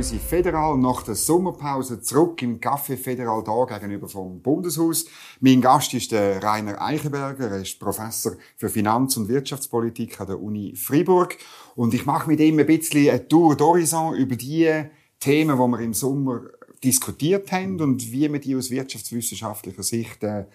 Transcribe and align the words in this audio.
unsere 0.00 0.18
Federal 0.18 0.78
nach 0.78 1.02
der 1.02 1.14
Sommerpause 1.14 2.00
zurück 2.00 2.40
im 2.40 2.58
Café 2.58 2.96
Federal 2.96 3.44
da 3.44 3.66
gegenüber 3.66 4.08
vom 4.08 4.40
Bundeshaus. 4.40 5.04
Mein 5.40 5.60
Gast 5.60 5.92
ist 5.92 6.10
der 6.12 6.42
Rainer 6.42 6.80
Eichenberger. 6.80 7.50
Er 7.50 7.60
ist 7.60 7.78
Professor 7.78 8.32
für 8.56 8.70
Finanz- 8.70 9.18
und 9.18 9.28
Wirtschaftspolitik 9.28 10.18
an 10.18 10.28
der 10.28 10.40
Uni 10.40 10.74
Freiburg. 10.74 11.36
Und 11.76 11.92
ich 11.92 12.06
mache 12.06 12.30
mit 12.30 12.40
ihm 12.40 12.58
ein 12.58 12.64
bisschen 12.64 13.10
eine 13.10 13.28
Tour 13.28 13.52
d'Horizon 13.52 14.14
über 14.14 14.36
die 14.36 14.84
Themen, 15.18 15.58
die 15.58 15.68
wir 15.70 15.80
im 15.80 15.92
Sommer 15.92 16.44
diskutiert 16.82 17.52
haben 17.52 17.78
und 17.82 18.10
wie 18.10 18.26
man 18.30 18.40
die 18.40 18.56
aus 18.56 18.70
wirtschaftswissenschaftlicher 18.70 19.82
Sicht 19.82 20.24
äh, 20.24 20.46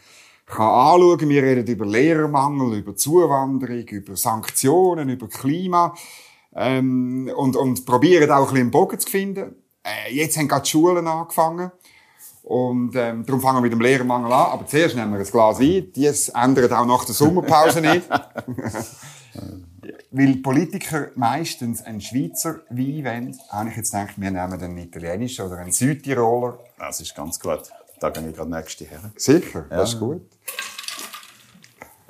kann 0.48 0.68
anschauen. 0.68 1.30
Wir 1.30 1.44
reden 1.44 1.68
über 1.68 1.86
Lehrermangel, 1.86 2.80
über 2.80 2.96
Zuwanderung, 2.96 3.88
über 3.90 4.16
Sanktionen, 4.16 5.08
über 5.10 5.28
Klima 5.28 5.94
ähm, 6.56 7.32
und, 7.36 7.56
und 7.56 7.86
probieren 7.86 8.32
auch 8.32 8.38
ein 8.38 8.44
bisschen 8.46 8.58
einen 8.62 8.72
Bogen 8.72 9.00
zu 9.00 9.10
finden. 9.10 9.56
Äh, 9.84 10.14
jetzt 10.14 10.38
haben 10.38 10.48
gerade 10.48 10.64
die 10.64 10.70
Schulen 10.70 11.08
angefangen 11.08 11.72
und 12.46 12.96
ähm, 12.96 13.26
darum 13.26 13.42
fangen 13.42 13.58
wir 13.58 13.62
mit 13.62 13.72
dem 13.72 13.82
Lehrermangel 13.82 14.32
an. 14.32 14.52
Aber 14.52 14.68
zuerst 14.68 14.96
nehmen 14.96 15.14
wir 15.14 15.20
ein 15.20 15.26
Glas 15.26 15.60
Wein. 15.60 15.92
Dies 15.96 16.30
ändert 16.30 16.72
auch 16.72 16.86
nach 16.86 17.04
der 17.04 17.16
Sommerpause 17.16 17.82
nicht. 17.82 18.08
Weil 20.12 20.38
Politiker 20.38 21.10
meistens 21.16 21.82
einen 21.82 22.02
Schweizer 22.02 22.62
Wein 22.70 23.04
wollen, 23.04 23.38
habe 23.50 23.70
ich 23.70 23.78
jetzt 23.78 23.92
gedacht, 23.92 24.14
wir 24.16 24.32
nehmen 24.32 24.54
einen 24.54 24.78
italienischen 24.78 25.46
oder 25.46 25.58
einen 25.58 25.72
Südtiroler. 25.72 26.60
Das 26.78 27.02
ist 27.02 27.16
ganz 27.16 27.40
gut. 27.40 27.64
Da 28.00 28.10
gehe 28.12 28.30
ich 28.30 28.36
gerade 28.36 28.52
nächste 28.52 28.86
her. 28.86 29.12
Sicher, 29.16 29.66
das 29.70 29.94
ist 29.94 30.00
gut. 30.00 30.22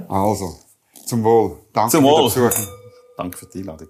Also, 0.07 0.59
zum 1.05 1.23
Wohl. 1.23 1.59
Danke 1.73 1.91
Zum 1.91 2.03
Wohl. 2.03 2.31
Danke 3.17 3.37
für 3.37 3.45
die 3.45 3.59
Einladung. 3.59 3.87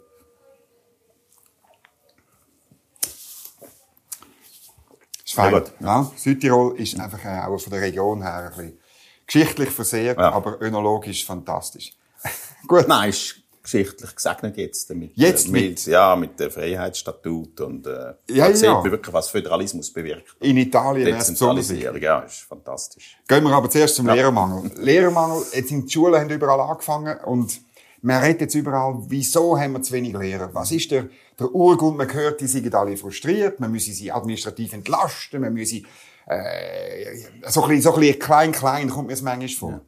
Fein. 5.36 5.62
Ja, 5.80 6.12
Südtirol 6.16 6.78
ist 6.80 7.00
einfach 7.00 7.24
äh, 7.24 7.40
auch 7.46 7.58
von 7.60 7.72
der 7.72 7.82
Region 7.82 8.22
her 8.22 8.34
ein 8.36 8.50
bisschen 8.50 8.80
geschichtlich 9.28 9.70
versehrt, 9.70 10.18
Ja. 10.18 10.32
aber 10.32 10.62
önologisch 10.62 11.26
fantastisch. 11.26 11.94
gut. 12.68 12.88
Nein, 12.88 13.10
ist 13.10 13.36
geschichtlich 13.64 14.16
gesegnet 14.16 14.58
jetzt. 14.58 14.90
Mit, 14.94 15.12
Jetzt 15.16 15.48
äh, 15.48 15.52
mit, 15.52 15.86
Ja, 15.88 16.16
mit 16.16 16.40
dem 16.40 16.52
Freiheitsstatut 16.52 17.60
und 17.62 17.88
äh, 17.88 18.14
Ja, 18.30 18.54
sieht 18.54 18.66
ja. 18.66 18.74
man 18.76 18.92
wirklich, 18.92 19.12
was 19.14 19.30
Föderalismus 19.30 19.92
bewirkt. 19.92 20.36
In 20.40 20.58
Italien 20.58 21.06
besonders. 21.06 21.28
Dezentralisierung, 21.28 22.02
ja, 22.02 22.20
ist 22.20 22.42
fantastisch. 22.42 23.18
Gehen 23.28 23.44
wir 23.44 23.52
aber 23.54 23.70
zuerst 23.70 23.96
zum 23.96 24.06
Lehrermangel. 24.08 24.72
Lehrermangel, 24.78 25.44
jetzt 25.54 25.70
sind 25.70 25.86
die 25.88 25.92
Schulen 25.94 26.22
haben 26.22 26.30
überall 26.30 26.60
angefangen 26.60 27.18
und 27.26 27.60
man 28.04 28.22
redet 28.22 28.42
jetzt 28.42 28.54
überall, 28.54 28.98
wieso 29.08 29.58
haben 29.60 29.74
wir 29.74 29.82
zu 29.82 29.94
wenig 29.94 30.14
Lehrer? 30.14 30.52
Was 30.54 30.72
ist 30.72 30.92
der, 30.92 31.10
der 31.40 31.54
Urgrund? 31.54 31.98
Man 31.98 32.12
hört, 32.14 32.42
die 32.42 32.48
sind 32.48 32.74
alle 32.74 32.98
frustriert, 32.98 33.60
man 33.60 33.72
müsse 33.72 33.92
sie 33.92 34.12
administrativ 34.12 34.74
entlasten, 34.74 35.42
man 35.42 35.54
müsse, 35.54 35.82
äh, 36.28 37.18
so 37.48 37.64
ein 37.64 37.70
bisschen, 37.70 37.82
so 37.82 37.94
ein 37.94 38.00
bisschen 38.00 38.20
klein, 38.20 38.52
klein 38.52 38.90
kommt 38.90 39.08
mir 39.08 39.14
das 39.14 39.22
manchmal 39.22 39.50
vor. 39.50 39.82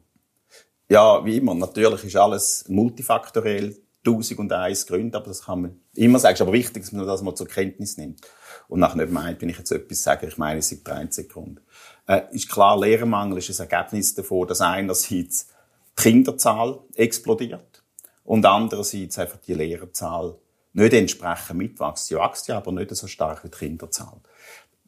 Ja, 0.88 1.24
wie 1.24 1.36
immer. 1.36 1.54
Natürlich 1.54 2.04
ist 2.04 2.16
alles 2.16 2.64
multifaktoriell, 2.68 3.76
tausend 4.04 4.38
und 4.38 4.52
eins 4.52 4.86
Gründe, 4.86 5.18
aber 5.18 5.28
das 5.28 5.44
kann 5.44 5.62
man 5.62 5.80
immer 5.94 6.18
sagen. 6.18 6.34
Ist 6.34 6.40
aber 6.40 6.52
wichtig, 6.52 6.82
dass 6.82 6.92
man 6.92 7.06
das 7.06 7.22
mal 7.22 7.34
zur 7.34 7.46
Kenntnis 7.46 7.98
nimmt. 7.98 8.20
Und 8.68 8.80
nachher 8.80 8.96
nicht 8.96 9.12
meint, 9.12 9.40
wenn 9.42 9.48
ich 9.48 9.58
jetzt 9.58 9.70
etwas 9.70 10.02
sage, 10.02 10.26
ich 10.26 10.38
meine, 10.38 10.60
es 10.60 10.68
sind 10.68 10.86
der 10.86 10.96
einzige 10.96 11.28
Grund. 11.28 11.60
Äh, 12.06 12.22
ist 12.32 12.50
klar, 12.50 12.78
Lehrermangel 12.78 13.38
ist 13.38 13.60
ein 13.60 13.68
Ergebnis 13.68 14.14
davon, 14.14 14.46
dass 14.48 14.60
einerseits 14.60 15.48
die 15.48 16.02
Kinderzahl 16.02 16.80
explodiert 16.94 17.82
und 18.24 18.46
andererseits 18.46 19.18
einfach 19.18 19.38
die 19.38 19.54
Lehrerzahl 19.54 20.36
nicht 20.72 20.92
entsprechend 20.92 21.58
mitwächst. 21.58 22.06
Sie 22.06 22.16
wächst 22.16 22.48
ja, 22.48 22.58
aber 22.58 22.72
nicht 22.72 22.94
so 22.94 23.06
stark 23.06 23.44
wie 23.44 23.48
die 23.48 23.56
Kinderzahl. 23.58 24.20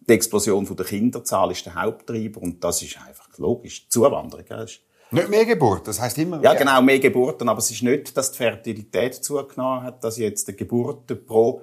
Die 0.09 0.13
Explosion 0.13 0.67
von 0.67 0.77
der 0.77 0.87
Kinderzahl 0.87 1.51
ist 1.51 1.67
der 1.67 1.75
Haupttreiber 1.75 2.43
und 2.43 2.63
das 2.65 2.83
ist 2.83 2.99
einfach 3.07 3.29
logisch. 3.39 3.85
Die 3.85 3.89
Zuwanderung, 3.89 4.45
ja, 4.49 4.63
ist 4.63 4.81
Nicht 5.11 5.29
mehr 5.29 5.45
Geburt, 5.45 5.87
das 5.89 6.01
heißt 6.01 6.19
immer 6.19 6.43
ja, 6.43 6.55
genau, 6.55 6.81
mehr 6.83 6.99
Geburten. 6.99 7.49
Aber 7.49 7.59
es 7.59 7.71
ist 7.71 7.83
nicht, 7.83 8.17
dass 8.17 8.33
die 8.33 8.39
Fertilität 8.39 9.15
zugenommen 9.15 9.83
hat, 9.83 10.03
dass 10.05 10.19
jetzt 10.19 10.49
die 10.49 10.57
Geburten 10.57 11.25
pro 11.25 11.63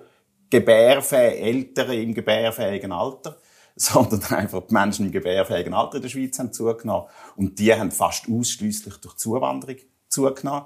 gebärfähige 0.50 1.38
Ältere 1.38 1.96
im 1.96 2.14
gebärfähigen 2.14 2.92
Alter, 2.92 3.38
sondern 3.76 4.24
einfach 4.34 4.64
die 4.68 4.74
Menschen 4.74 5.06
im 5.08 5.12
gebärfähigen 5.12 5.74
Alter 5.74 5.98
in 5.98 6.02
der 6.02 6.10
Schweiz 6.10 6.40
haben 6.40 6.54
zugenommen. 6.54 7.08
Und 7.36 7.60
die 7.60 7.74
haben 7.74 7.92
fast 7.92 8.26
ausschließlich 8.30 8.98
durch 8.98 9.16
Zuwanderung 9.16 9.78
zugenommen. 10.10 10.66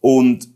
Und 0.00 0.48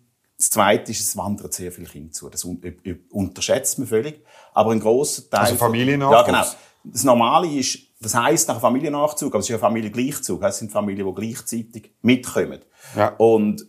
das 0.42 0.50
Zweite 0.50 0.90
ist, 0.90 1.00
es 1.00 1.16
wandern 1.16 1.52
sehr 1.52 1.70
viele 1.70 1.86
Kinder 1.86 2.10
zu. 2.10 2.28
Das 2.28 2.44
un 2.44 2.60
ü- 2.64 2.98
unterschätzt 3.10 3.78
man 3.78 3.86
völlig. 3.86 4.24
Aber 4.52 4.72
ein 4.72 4.80
grosser 4.80 5.30
Teil... 5.30 5.40
Also 5.40 5.54
Familiennachwuchs. 5.56 6.16
Ja, 6.16 6.22
genau. 6.42 6.44
Das 6.84 7.04
Normale 7.04 7.46
ist, 7.46 7.78
das 8.00 8.14
heisst 8.16 8.48
nach 8.48 8.60
Familiennachzug, 8.60 9.32
aber 9.32 9.38
es 9.38 9.44
ist 9.46 9.50
ja 9.50 9.58
Familiengleichzug. 9.58 10.42
Es 10.42 10.58
sind 10.58 10.72
Familien, 10.72 11.06
die 11.06 11.14
gleichzeitig 11.14 11.92
mitkommen. 12.02 12.58
Ja. 12.96 13.14
Und 13.18 13.64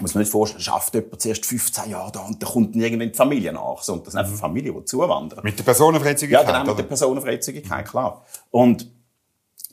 muss 0.00 0.14
man 0.14 0.22
nicht 0.22 0.32
vorstellen, 0.32 0.62
schafft 0.62 0.94
jemand 0.94 1.20
zuerst 1.20 1.44
15 1.44 1.90
Jahre 1.90 2.10
da 2.12 2.20
und 2.20 2.42
dann 2.42 2.48
kommt 2.50 2.74
dann 2.74 2.80
irgendwann 2.80 3.10
die 3.10 3.14
Familie 3.16 3.52
nach. 3.52 3.82
Sondern 3.82 4.04
das 4.04 4.12
sind 4.14 4.20
einfach 4.20 4.36
Familien, 4.38 4.74
die 4.74 4.84
zuwandern. 4.86 5.40
Mit 5.44 5.58
der 5.58 5.64
Personenfreizügigkeit, 5.64 6.46
Ja, 6.46 6.50
genau, 6.50 6.60
mit 6.64 6.68
oder? 6.72 6.82
der 6.82 6.88
Personenfreizügigkeit, 6.88 7.86
klar. 7.86 8.24
Und 8.50 8.90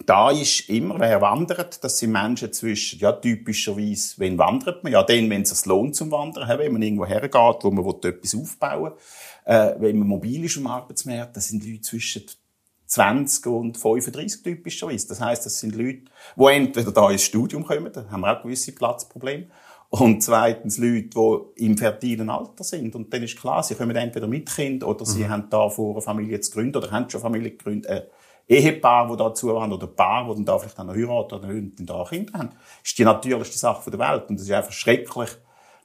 da 0.06 0.31
ist 0.31 0.69
immer, 0.69 1.00
wer 1.00 1.22
wandert, 1.22 1.84
das 1.84 1.97
sind 1.97 2.12
Menschen 2.12 2.53
zwischen, 2.53 3.00
ja, 3.00 3.12
typischerweise, 3.12 4.16
wenn 4.18 4.38
wandert 4.38 4.84
man? 4.84 4.94
Ja, 4.94 5.03
dann, 5.03 5.30
wenn 5.30 5.41
es 5.41 5.50
sich 5.50 5.66
lohnt 5.66 5.96
zum 5.96 6.12
Wandern, 6.12 6.47
wenn 6.59 6.72
man 6.72 6.81
irgendwo 6.81 7.06
hergeht, 7.06 7.63
wo 7.63 7.72
man 7.72 7.84
will 7.84 8.09
etwas 8.09 8.35
aufbauen. 8.35 8.94
Äh, 9.46 9.75
wenn 9.80 10.00
man 10.00 10.08
mobil 10.08 10.46
ist 10.46 10.58
am 10.58 10.68
Arbeitsmarkt, 10.68 11.35
das 11.35 11.47
sind 11.47 11.66
Leute 11.66 11.81
zwischen 11.81 12.24
20 12.85 13.46
und 13.47 13.78
35 13.78 14.44
typischerweise. 14.44 15.08
Das 15.08 15.19
heisst, 15.19 15.46
das 15.46 15.59
sind 15.59 15.75
Leute, 15.75 16.03
die 16.35 16.46
entweder 16.46 16.91
da 16.91 17.09
ins 17.09 17.24
Studium 17.24 17.66
kommen, 17.66 17.91
da 17.91 18.06
haben 18.09 18.22
wir 18.22 18.38
auch 18.38 18.44
gewisse 18.44 18.74
Platzprobleme, 18.74 19.47
und 19.90 20.22
zweitens 20.22 20.78
Leute, 20.78 21.09
die 21.56 21.66
im 21.66 21.78
fertilen 21.78 22.29
Alter 22.29 22.64
sind. 22.64 22.94
Und 22.96 23.14
dann 23.14 23.24
ist 23.24 23.40
klar, 23.40 23.64
sie 23.64 23.75
kommen 23.75 23.96
entweder 23.96 24.28
mit 24.28 24.53
Kind 24.53 24.84
oder 24.84 25.06
sie 25.06 25.29
haben 25.29 25.50
da 25.50 25.69
vor, 25.69 25.94
eine 25.94 26.02
Familie 26.02 26.41
zu 26.41 26.52
gründen 26.52 26.75
oder 26.75 26.91
haben 26.91 27.09
schon 27.09 27.22
Familie 27.22 27.52
gegründet. 27.52 27.90
Äh, 27.90 28.03
Ehepaar, 28.47 29.09
die 29.09 29.18
da 29.18 29.34
zuhören, 29.34 29.74
oder 29.74 29.88
Paar, 29.88 30.25
die 30.30 30.35
dann 30.35 30.46
da 30.46 30.58
vielleicht 30.58 30.80
auch 30.80 30.85
noch 30.85 30.96
heiraten 30.96 31.35
oder 31.35 31.47
dann 31.47 31.74
da 31.78 32.06
Kinder 32.08 32.34
haben, 32.34 32.50
ist 32.84 32.97
die 32.97 33.03
natürlichste 33.03 33.58
Sache 33.58 33.91
der 33.91 34.00
Welt. 34.00 34.30
Und 34.30 34.35
es 34.38 34.44
ist 34.44 34.52
einfach 34.52 34.72
schrecklich, 34.72 35.30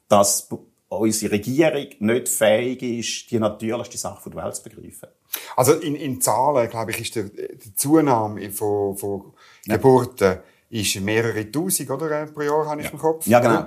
dass 0.09 0.49
unsere 0.89 1.33
Regierung 1.33 1.87
nicht 1.99 2.29
fähig 2.29 2.83
ist, 2.83 3.31
die 3.31 3.39
natürlichste 3.39 3.99
Sache 3.99 4.31
der 4.31 4.45
Welt 4.45 4.55
zu 4.55 4.63
begreifen. 4.63 5.09
Also 5.57 5.73
in, 5.75 5.97
in 5.97 6.21
Zahlen, 6.21 6.69
glaube 6.69 6.91
ich, 6.93 7.01
ist 7.01 7.17
der, 7.17 7.25
die 7.25 7.75
Zunahme 7.75 8.51
von, 8.51 8.97
von 8.97 9.33
Geburten 9.67 10.39
ist 10.69 11.01
mehrere 11.01 11.51
Tausend, 11.51 11.91
oder? 11.91 12.27
Pro 12.27 12.43
Jahr, 12.43 12.67
habe 12.67 12.83
ich 12.83 12.93
im 12.93 12.99
Kopf. 12.99 13.27
Ja, 13.27 13.41
genau. 13.41 13.67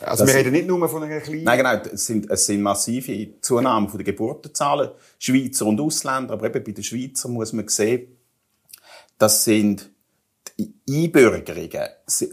Also 0.00 0.24
Das- 0.24 0.34
wir 0.34 0.40
reden 0.40 0.52
nicht 0.52 0.66
nur 0.66 0.88
von 0.88 1.02
einer 1.02 1.20
kleinen... 1.20 1.44
Nein, 1.44 1.58
genau. 1.58 1.74
Es 1.92 2.06
sind, 2.06 2.30
es 2.30 2.46
sind 2.46 2.62
massive 2.62 3.40
Zunahmen 3.40 3.88
von 3.88 3.98
den 3.98 4.04
Geburtenzahlen. 4.04 4.90
Schweizer 5.18 5.66
und 5.66 5.80
Ausländer. 5.80 6.34
Aber 6.34 6.46
eben 6.46 6.62
bei 6.64 6.72
den 6.72 6.84
Schweizer 6.84 7.28
muss 7.28 7.52
man 7.52 7.68
sehen, 7.68 8.16
das 9.18 9.44
sind 9.44 9.90
die 10.58 10.72
Einbürgerungen, 11.04 11.88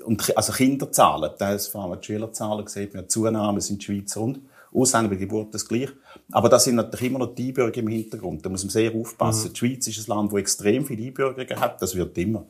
und, 0.06 0.36
also 0.38 0.54
Kinderzahlen. 0.54 1.32
Das 1.38 1.68
vor 1.68 1.84
allem 1.84 2.00
die 2.00 2.06
Schülerzahlen 2.06 2.66
sieht 2.68 2.94
man, 2.94 3.08
Zunahmen 3.10 3.62
sind 3.62 3.84
Schweizer 3.84 4.22
und 4.22 4.40
Ausländer 4.74 5.10
bei 5.10 5.16
Geburt 5.16 5.54
das 5.54 5.68
gleich. 5.68 5.90
Aber 6.32 6.50
das 6.50 6.66
sind 6.66 6.76
natürlich 6.76 7.06
immer 7.08 7.20
noch 7.20 7.36
die 7.36 7.48
Einbürger 7.48 7.78
im 7.80 7.88
Hintergrund. 7.88 8.46
Da 8.46 8.50
muss 8.50 8.64
man 8.64 8.72
sehr 8.72 8.94
aufpassen. 8.94 9.54
Die 9.54 9.60
Schweiz 9.60 9.88
ist 9.88 10.00
ein 10.08 10.16
Land, 10.16 10.32
wo 10.32 10.38
extrem 10.38 10.86
viele 10.86 11.06
Einbürgerungen 11.08 11.60
hat. 11.60 11.82
Das 11.82 11.96
wird 11.96 12.18
immer 12.18 12.46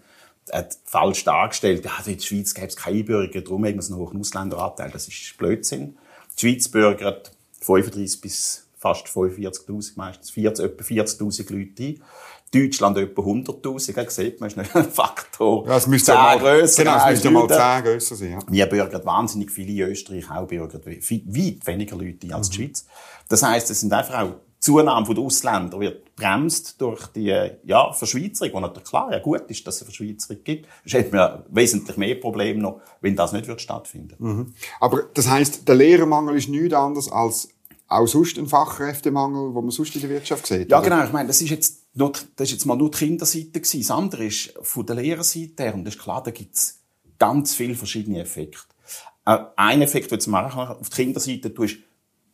hat 0.51 0.77
falsch 0.85 1.23
dargestellt. 1.23 1.85
Ja, 1.85 1.91
in 2.05 2.17
der 2.17 2.21
Schweiz 2.23 2.53
gäbe 2.53 2.67
es 2.67 2.75
keine 2.75 2.99
Einbürger, 2.99 3.41
darum 3.41 3.65
haben 3.65 3.75
wir 3.75 3.83
einen 3.85 3.95
hohen 3.95 4.19
Ausländeranteil. 4.19 4.91
Das 4.91 5.07
ist 5.07 5.37
Blödsinn. 5.37 5.97
Die 6.37 6.41
Schweiz 6.41 6.67
bürgert 6.67 7.31
35 7.61 8.21
bis 8.21 8.67
fast 8.77 9.07
45.000, 9.07 9.93
meistens 9.95 10.29
40, 10.31 10.65
etwa 10.65 10.83
40.000 10.83 11.51
Leute 11.53 11.83
ein. 11.83 12.03
Deutschland 12.53 12.97
etwa 12.97 13.21
100.000. 13.23 13.93
Gell, 13.93 14.09
sieht 14.09 14.39
man, 14.39 14.47
ist 14.49 14.55
nicht 14.57 14.75
ein 14.75 14.89
Faktor. 14.91 15.67
Ja, 15.67 15.77
es 15.77 15.87
müsste 15.87 16.11
10 16.11 16.15
mal, 16.15 16.37
grösser 16.39 16.83
genau, 16.83 16.97
es 16.97 17.11
müsste 17.11 17.31
mal 17.31 17.41
Juden. 17.41 17.53
10 17.55 17.83
grösser 17.83 18.15
sein. 18.15 18.31
Ja. 18.31 18.39
Wir 18.47 18.65
bürgern 18.67 19.05
wahnsinnig 19.05 19.51
viele 19.51 19.85
in 19.85 19.91
Österreich, 19.91 20.29
auch 20.29 20.47
bürgern 20.47 20.81
we- 20.85 20.99
weit 21.01 21.67
weniger 21.67 21.95
Leute 21.97 22.33
als 22.33 22.49
die 22.51 22.57
Schweiz. 22.57 22.85
Das 23.27 23.41
heisst, 23.41 23.71
es 23.71 23.79
sind 23.79 23.91
einfach 23.91 24.21
auch 24.21 24.35
Zunahme 24.65 25.13
der 25.13 25.23
Ausländer 25.23 25.79
wird 25.79 26.15
bremst 26.15 26.81
durch 26.81 27.07
die 27.07 27.35
ja, 27.65 27.93
Verschweizerung, 27.93 28.53
wo 28.53 28.59
natürlich 28.61 28.89
klar 28.89 29.11
ja 29.11 29.19
gut 29.19 29.43
ist, 29.47 29.65
dass 29.67 29.75
es 29.75 29.81
eine 29.81 29.91
Verschweizerung 29.91 30.43
gibt. 30.43 30.67
Es 30.83 30.93
hätten 30.93 31.13
wir 31.13 31.45
wesentlich 31.49 31.97
mehr 31.97 32.15
Probleme 32.15 32.61
noch, 32.61 32.81
wenn 33.01 33.15
das 33.15 33.31
nicht 33.31 33.47
wird 33.47 33.61
stattfinden. 33.61 34.55
Aber 34.79 35.03
das 35.13 35.29
heisst, 35.29 35.67
der 35.67 35.75
Lehrermangel 35.75 36.35
ist 36.35 36.49
nichts 36.49 36.73
anderes 36.73 37.11
als 37.11 37.49
auch 37.87 38.07
sonst 38.07 38.39
ein 38.39 38.47
Fachkräftemangel, 38.47 39.53
den 39.53 39.53
man 39.53 39.69
sonst 39.69 39.93
in 39.95 40.01
der 40.01 40.09
Wirtschaft 40.09 40.47
sieht. 40.47 40.71
Ja, 40.71 40.79
oder? 40.79 40.89
genau. 40.89 41.03
Ich 41.03 41.11
meine, 41.11 41.27
das 41.27 41.41
ist 41.41 41.51
jetzt 41.51 41.83
nur, 41.93 42.11
das 42.35 42.47
ist 42.47 42.53
jetzt 42.53 42.65
mal 42.65 42.75
nur 42.75 42.89
die 42.89 42.97
Kinderseite 42.97 43.51
gewesen. 43.51 43.81
Das 43.81 43.91
andere 43.91 44.25
ist 44.25 44.53
von 44.61 44.85
der 44.85 44.95
Lehrerseite 44.95 45.63
her. 45.63 45.75
Und 45.75 45.85
das 45.85 45.95
ist 45.95 46.01
klar, 46.01 46.23
da 46.23 46.31
gibt's 46.31 46.79
ganz 47.19 47.53
viele 47.53 47.75
verschiedene 47.75 48.19
Effekte. 48.21 48.59
Äh, 49.25 49.37
ein 49.55 49.81
Effekt, 49.81 50.11
den 50.11 50.19
du 50.19 50.29
machen 50.31 50.59
auf 50.59 50.89
die 50.89 50.95
Kinderseite 50.95 51.53
tust, 51.53 51.77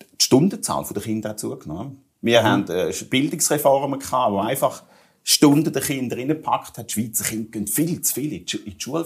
die 0.01 0.23
Stundenzahl 0.23 0.85
der 0.89 1.01
Kinder 1.01 1.29
hat 1.29 1.39
zugenommen. 1.39 2.01
Wir 2.21 2.41
mhm. 2.41 2.45
haben 2.45 2.69
äh, 2.69 2.93
Bildungsreformen 3.09 3.99
gehabt, 3.99 4.31
wo 4.31 4.39
einfach 4.39 4.83
Stunden 5.23 5.71
der 5.71 5.81
Kinder 5.81 6.17
reingepackt 6.17 6.77
hat. 6.77 6.89
Die 6.89 6.93
Schweizer 6.93 7.25
Kinder 7.25 7.51
gehen 7.51 7.67
viel 7.67 8.01
zu 8.01 8.13
viel 8.13 8.33
in 8.33 8.45
die, 8.45 8.57
in 8.57 8.77
die 8.77 8.81
Schule 8.81 9.05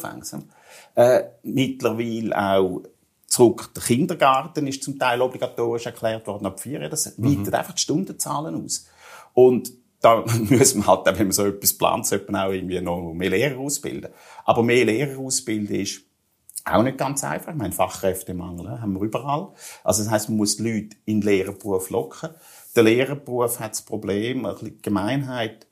Äh, 0.96 1.24
mittlerweile 1.44 2.38
auch 2.38 2.82
zurück. 3.28 3.72
Der 3.76 3.84
Kindergarten 3.84 4.68
ist 4.68 4.84
zum 4.84 4.98
Teil 4.98 5.22
obligatorisch 5.22 5.86
erklärt 5.86 6.26
worden 6.28 6.46
ab 6.46 6.60
vier. 6.60 6.88
Das 6.90 7.18
mhm. 7.18 7.40
weitet 7.40 7.54
einfach 7.54 7.74
die 7.74 7.82
Stundenzahlen 7.82 8.64
aus. 8.64 8.88
Und 9.34 9.72
da 10.00 10.24
müssen 10.50 10.84
wir 10.84 10.88
halt, 10.88 11.06
wenn 11.06 11.28
man 11.28 11.32
so 11.32 11.46
etwas 11.46 11.74
plant, 11.74 12.06
sollte 12.06 12.32
man 12.32 12.48
auch 12.48 12.54
irgendwie 12.54 12.80
noch 12.80 13.14
mehr 13.14 13.30
Lehrer 13.30 13.60
ausbilden. 13.60 14.12
Aber 14.46 14.64
mehr 14.64 14.86
Lehrer 14.86 15.20
ausbilden 15.20 15.76
ist 15.76 16.02
auch 16.64 16.82
nicht 16.82 16.98
ganz 16.98 17.24
einfach. 17.24 17.52
Ich 17.52 17.58
meine, 17.58 17.74
Fachkräftemangel 17.74 18.66
ne, 18.66 18.82
haben 18.82 18.94
wir 18.94 19.02
überall. 19.02 19.50
Also 19.84 20.04
das 20.04 20.12
heißt, 20.12 20.30
man 20.30 20.38
muss 20.38 20.58
die 20.58 20.64
Leute 20.64 20.98
in 21.06 21.22
den 21.22 21.28
Lehrerberuf 21.28 21.90
locken. 21.90 22.30
Der 22.76 22.84
Lehrerberuf 22.84 23.60
hat 23.60 23.72
das 23.72 23.82
Problem, 23.84 24.46
eine 24.46 24.72
Gemeinheit, 24.82 25.68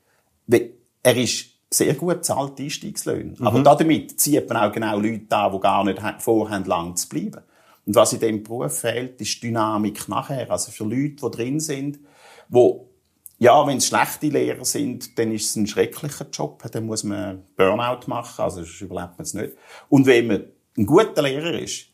er 1.03 1.17
ist 1.17 1.47
sehr 1.69 1.95
gut 1.95 2.23
zahlt 2.23 2.59
Einstiegslöhne. 2.59 3.35
Mhm. 3.37 3.47
Aber 3.47 3.61
damit 3.61 4.19
zieht 4.19 4.47
man 4.47 4.57
auch 4.57 4.71
genau 4.71 4.99
Leute 4.99 5.35
an, 5.35 5.51
die 5.51 5.59
gar 5.59 5.83
nicht 5.83 6.01
vorhaben, 6.19 6.65
lang 6.65 6.95
zu 6.95 7.09
bleiben. 7.09 7.41
Und 7.85 7.95
was 7.95 8.13
in 8.13 8.19
diesem 8.19 8.43
Beruf 8.43 8.79
fehlt, 8.79 9.19
ist 9.19 9.43
Dynamik 9.43 10.07
nachher. 10.07 10.49
Also 10.49 10.71
für 10.71 10.85
Leute, 10.85 11.15
die 11.15 11.31
drin 11.31 11.59
sind, 11.59 11.99
wo 12.47 12.89
ja, 13.39 13.67
wenn 13.67 13.77
es 13.77 13.87
schlechte 13.87 14.27
Lehrer 14.27 14.63
sind, 14.63 15.19
dann 15.19 15.33
ist 15.33 15.49
es 15.49 15.55
ein 15.57 15.67
schrecklicher 15.67 16.27
Job. 16.31 16.63
Dann 16.71 16.85
muss 16.85 17.03
man 17.03 17.43
Burnout 17.57 18.07
machen, 18.07 18.41
also 18.41 18.61
das 18.61 18.79
überlebt 18.79 19.17
man 19.17 19.23
es 19.23 19.33
nicht. 19.33 19.53
Und 19.89 20.05
wenn 20.05 20.27
man 20.27 20.43
ein 20.77 20.85
guter 20.85 21.23
Lehrer 21.23 21.59
ist, 21.59 21.87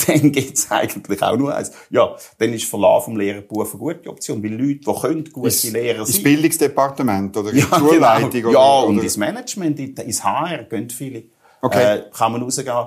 dann 0.06 0.32
gibt's 0.32 0.70
eigentlich 0.70 1.22
auch 1.22 1.36
nur 1.36 1.54
eins. 1.54 1.72
Ja, 1.90 2.16
dann 2.38 2.52
ist 2.52 2.64
Verlauf 2.64 3.04
vom 3.04 3.16
Lehrerberuf 3.16 3.74
eine 3.74 3.78
gute 3.78 4.10
Option, 4.10 4.42
weil 4.42 4.52
Leute, 4.52 4.80
die 4.80 5.00
können 5.00 5.24
gute 5.32 5.48
ist, 5.48 5.64
Lehrer 5.64 6.04
sein. 6.04 6.14
Das 6.14 6.22
Bildungsdepartement 6.22 7.36
oder 7.36 7.54
ja, 7.54 7.66
Schulleitung? 7.78 8.30
Genau. 8.30 8.48
Oder, 8.48 8.58
ja, 8.58 8.80
und 8.80 8.94
oder? 8.96 9.04
ins 9.04 9.16
Management, 9.16 9.78
ins 9.98 10.24
HR 10.24 10.64
gehen 10.64 10.90
viele. 10.90 11.24
Okay. 11.62 11.98
Äh, 11.98 12.04
kann 12.16 12.32
man 12.32 12.42
rausgehen. 12.42 12.86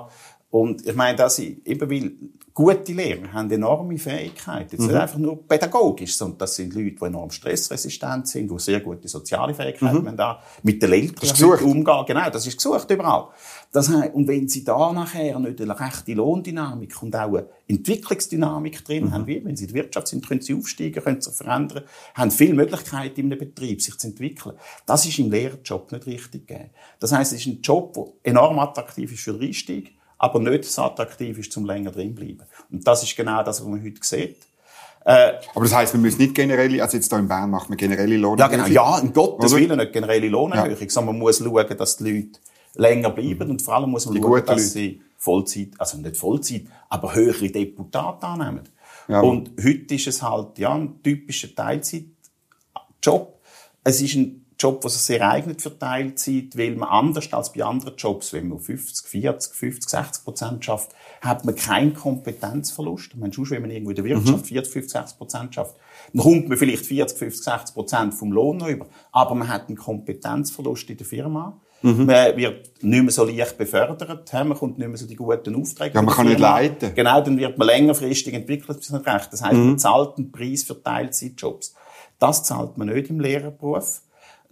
Und 0.54 0.86
ich 0.86 0.94
meine, 0.94 1.18
dass 1.18 1.40
ich 1.40 1.66
eben 1.66 1.90
weil 1.90 2.12
gute 2.54 2.92
Lehrer 2.92 3.32
haben 3.32 3.50
enorme 3.50 3.98
Fähigkeiten. 3.98 4.68
Jetzt 4.70 4.82
mhm. 4.82 4.86
nicht 4.86 4.96
einfach 4.96 5.18
nur 5.18 5.48
pädagogisch, 5.48 6.14
sondern 6.14 6.38
das 6.38 6.54
sind 6.54 6.72
Leute, 6.72 6.92
die 6.92 7.04
enorm 7.04 7.32
stressresistent 7.32 8.28
sind, 8.28 8.48
die 8.48 8.58
sehr 8.60 8.78
gute 8.78 9.08
soziale 9.08 9.52
Fähigkeiten 9.52 10.02
mhm. 10.02 10.06
haben, 10.06 10.16
da 10.16 10.40
mit 10.62 10.80
den 10.80 10.92
Eltern 10.92 11.58
umgehen. 11.58 12.04
Genau, 12.06 12.30
das 12.30 12.46
ist 12.46 12.56
gesucht 12.56 12.88
überall. 12.88 13.30
Das 13.72 13.88
heißt, 13.88 14.14
und 14.14 14.28
wenn 14.28 14.48
sie 14.48 14.62
da 14.62 14.92
nachher 14.92 15.36
nicht 15.40 15.60
eine 15.60 15.80
rechte 15.80 16.14
Lohndynamik 16.14 17.02
und 17.02 17.16
auch 17.16 17.34
eine 17.34 17.48
Entwicklungsdynamik 17.66 18.84
drin 18.84 19.06
mhm. 19.06 19.10
haben, 19.12 19.26
wie 19.26 19.44
wenn 19.44 19.56
sie 19.56 19.64
in 19.64 19.72
der 19.72 19.82
Wirtschaft 19.82 20.06
sind, 20.06 20.24
können 20.24 20.40
sie 20.40 20.54
aufsteigen, 20.54 21.02
können 21.02 21.20
sich 21.20 21.34
verändern, 21.34 21.82
haben 22.14 22.30
viele 22.30 22.54
Möglichkeiten 22.54 23.22
in 23.22 23.26
einem 23.32 23.40
Betrieb, 23.40 23.82
sich 23.82 23.98
zu 23.98 24.06
entwickeln. 24.06 24.54
Das 24.86 25.04
ist 25.04 25.18
im 25.18 25.32
Lehrerjob 25.32 25.90
nicht 25.90 26.06
richtig 26.06 26.46
gegeben. 26.46 26.70
Das 27.00 27.10
heißt, 27.10 27.32
es 27.32 27.40
ist 27.40 27.46
ein 27.46 27.60
Job, 27.60 27.94
der 27.94 28.04
enorm 28.22 28.60
attraktiv 28.60 29.12
ist 29.12 29.22
für 29.22 29.32
den 29.32 29.48
Einstieg, 29.48 29.90
aber 30.24 30.40
nicht 30.40 30.64
so 30.64 30.82
attraktiv 30.82 31.38
ist, 31.38 31.52
zum 31.52 31.66
länger 31.66 31.90
drin 31.90 32.14
bleiben. 32.14 32.42
Und 32.70 32.86
das 32.86 33.02
ist 33.02 33.14
genau 33.14 33.42
das, 33.42 33.60
was 33.60 33.68
man 33.68 33.84
heute 33.84 34.00
sieht. 34.00 34.36
Äh, 35.04 35.34
aber 35.54 35.64
das 35.64 35.74
heißt, 35.74 35.92
man 35.92 36.02
muss 36.02 36.16
nicht 36.16 36.34
generelle, 36.34 36.82
also 36.82 36.96
jetzt 36.96 37.10
hier 37.10 37.18
in 37.18 37.28
Bern 37.28 37.50
macht 37.50 37.68
man 37.68 37.76
generelle 37.76 38.16
Lohnerhöhung. 38.16 38.58
Ja, 38.58 38.64
genau. 38.64 38.66
Ja, 38.66 38.98
um 39.00 39.12
Gottes 39.12 39.52
Oder? 39.52 39.60
Willen 39.60 39.76
nicht 39.76 39.92
generelle 39.92 40.28
Lohnerhöhung, 40.28 40.78
ja. 40.80 40.88
sondern 40.88 41.16
man 41.16 41.18
muss 41.18 41.38
schauen, 41.40 41.76
dass 41.76 41.98
die 41.98 42.04
Leute 42.10 42.40
länger 42.74 43.10
bleiben 43.10 43.50
und 43.50 43.60
vor 43.60 43.74
allem 43.74 43.90
muss 43.90 44.06
man 44.06 44.14
die 44.14 44.22
schauen, 44.22 44.46
dass 44.46 44.56
Leute. 44.56 44.60
sie 44.60 45.02
Vollzeit, 45.18 45.68
also 45.76 45.98
nicht 45.98 46.16
Vollzeit, 46.16 46.62
aber 46.88 47.14
höhere 47.14 47.50
Deputate 47.50 48.26
annehmen. 48.26 48.62
Ja. 49.06 49.20
Und 49.20 49.50
heute 49.62 49.94
ist 49.94 50.06
es 50.06 50.22
halt, 50.22 50.58
ja, 50.58 50.74
ein 50.74 51.02
typischer 51.02 51.54
Teilzeitjob. 51.54 53.40
Es 53.84 54.00
ist 54.00 54.14
ein 54.14 54.43
Job, 54.58 54.80
der 54.80 54.90
sich 54.90 55.02
sehr 55.02 55.28
eignet 55.28 55.60
für 55.60 55.76
Teilzeit, 55.76 56.56
weil 56.56 56.76
man 56.76 56.88
anders 56.88 57.32
als 57.32 57.52
bei 57.52 57.64
anderen 57.64 57.96
Jobs, 57.96 58.32
wenn 58.32 58.48
man 58.48 58.60
50, 58.60 59.06
40, 59.06 59.52
50, 59.52 59.90
60 59.90 60.24
Prozent 60.24 60.64
schafft, 60.64 60.92
hat 61.20 61.44
man 61.44 61.56
keinen 61.56 61.94
Kompetenzverlust. 61.94 63.10
Ich 63.14 63.16
meine, 63.16 63.32
schon, 63.32 63.50
wenn 63.50 63.62
man 63.62 63.70
irgendwo 63.70 63.90
in 63.90 63.96
der 63.96 64.04
Wirtschaft 64.04 64.44
mhm. 64.44 64.44
40, 64.44 64.72
50, 64.72 64.92
60 64.92 65.18
Prozent 65.18 65.54
schafft, 65.54 65.76
dann 66.12 66.22
kommt 66.22 66.48
man 66.48 66.56
vielleicht 66.56 66.86
40, 66.86 67.18
50, 67.18 67.44
60 67.44 67.74
Prozent 67.74 68.14
vom 68.14 68.32
Lohn 68.32 68.66
über. 68.68 68.86
Aber 69.12 69.34
man 69.34 69.48
hat 69.48 69.68
einen 69.68 69.76
Kompetenzverlust 69.76 70.88
in 70.88 70.96
der 70.98 71.06
Firma. 71.06 71.60
Mhm. 71.82 72.06
Man 72.06 72.36
wird 72.36 72.82
nicht 72.82 73.02
mehr 73.02 73.12
so 73.12 73.24
leicht 73.24 73.58
befördert, 73.58 74.32
man 74.32 74.54
kommt 74.54 74.78
nicht 74.78 74.88
mehr 74.88 74.96
so 74.96 75.06
die 75.06 75.16
guten 75.16 75.54
Aufträge. 75.54 75.94
Ja, 75.94 76.02
man 76.02 76.14
kann 76.14 76.28
nicht 76.28 76.38
leiten. 76.38 76.94
Genau, 76.94 77.20
dann 77.20 77.36
wird 77.36 77.58
man 77.58 77.66
längerfristig 77.66 78.32
entwickelt 78.32 78.78
bis 78.78 78.90
nicht 78.90 79.06
recht. 79.06 79.32
Das 79.32 79.42
heißt, 79.42 79.54
mhm. 79.54 79.66
man 79.66 79.78
zahlt 79.78 80.16
einen 80.16 80.32
Preis 80.32 80.62
für 80.62 80.80
Teilzeitjobs. 80.82 81.74
Das 82.18 82.44
zahlt 82.44 82.78
man 82.78 82.88
nicht 82.88 83.10
im 83.10 83.20
Lehrerberuf 83.20 84.00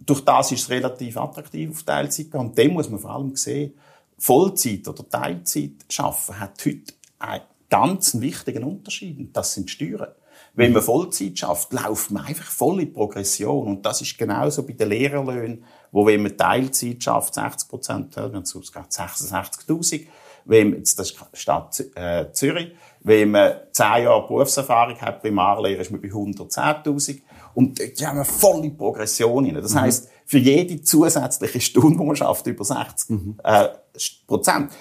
durch 0.05 0.21
das 0.21 0.51
ist 0.51 0.61
es 0.61 0.69
relativ 0.69 1.17
attraktiv 1.17 1.71
auf 1.71 1.83
Teilzeit 1.83 2.31
gehen. 2.31 2.39
Und 2.39 2.57
dem 2.57 2.73
muss 2.73 2.89
man 2.89 2.99
vor 2.99 3.11
allem 3.11 3.35
sehen, 3.35 3.73
Vollzeit 4.17 4.87
oder 4.87 5.07
Teilzeit 5.07 5.71
schaffen 5.89 6.39
hat 6.39 6.63
heute 6.65 6.93
einen 7.19 7.43
ganz 7.69 8.19
wichtigen 8.19 8.63
Unterschied. 8.63 9.17
Und 9.17 9.35
das 9.35 9.53
sind 9.53 9.69
Steuern. 9.69 10.13
Wenn 10.55 10.71
man 10.71 10.83
Vollzeit 10.83 11.39
schafft, 11.39 11.73
läuft 11.73 12.11
man 12.11 12.25
einfach 12.25 12.45
voll 12.45 12.81
in 12.81 12.93
Progression. 12.93 13.67
Und 13.67 13.85
das 13.85 14.01
ist 14.01 14.17
genauso 14.17 14.63
bei 14.63 14.73
den 14.73 14.89
Lehrerlöhnen, 14.89 15.63
wo 15.91 16.05
wenn 16.05 16.21
man 16.21 16.37
Teilzeit 16.37 17.03
schafft, 17.03 17.33
60 17.33 17.69
Prozent, 17.69 18.17
es 18.17 18.55
ausgeht, 18.55 18.85
66.000. 18.89 20.07
Wenn 20.45 20.69
man, 20.69 20.79
jetzt 20.79 20.99
das 20.99 21.15
Stadt 21.33 21.83
äh, 21.95 22.31
Zürich, 22.33 22.73
wenn 23.01 23.31
man 23.31 23.53
10 23.71 24.03
Jahre 24.03 24.27
Berufserfahrung 24.27 24.99
hat, 24.99 25.21
Primarlehrer 25.21 25.81
ist 25.81 25.91
man 25.91 26.01
bei 26.01 26.09
110.000. 26.09 27.21
Und 27.55 27.79
dort 27.79 28.05
haben 28.05 28.17
wir 28.17 28.25
volle 28.25 28.69
Progression 28.69 29.45
rein. 29.45 29.55
Das 29.55 29.73
mhm. 29.73 29.81
heisst, 29.81 30.09
für 30.25 30.37
jede 30.37 30.81
zusätzliche 30.81 31.61
Stunde, 31.61 31.97
die 31.97 32.05
man 32.05 32.15
schafft, 32.15 32.47
über 32.47 32.63
60 32.63 33.09
mhm. 33.09 33.39
äh, 33.43 33.69
Prozent, 34.25 34.71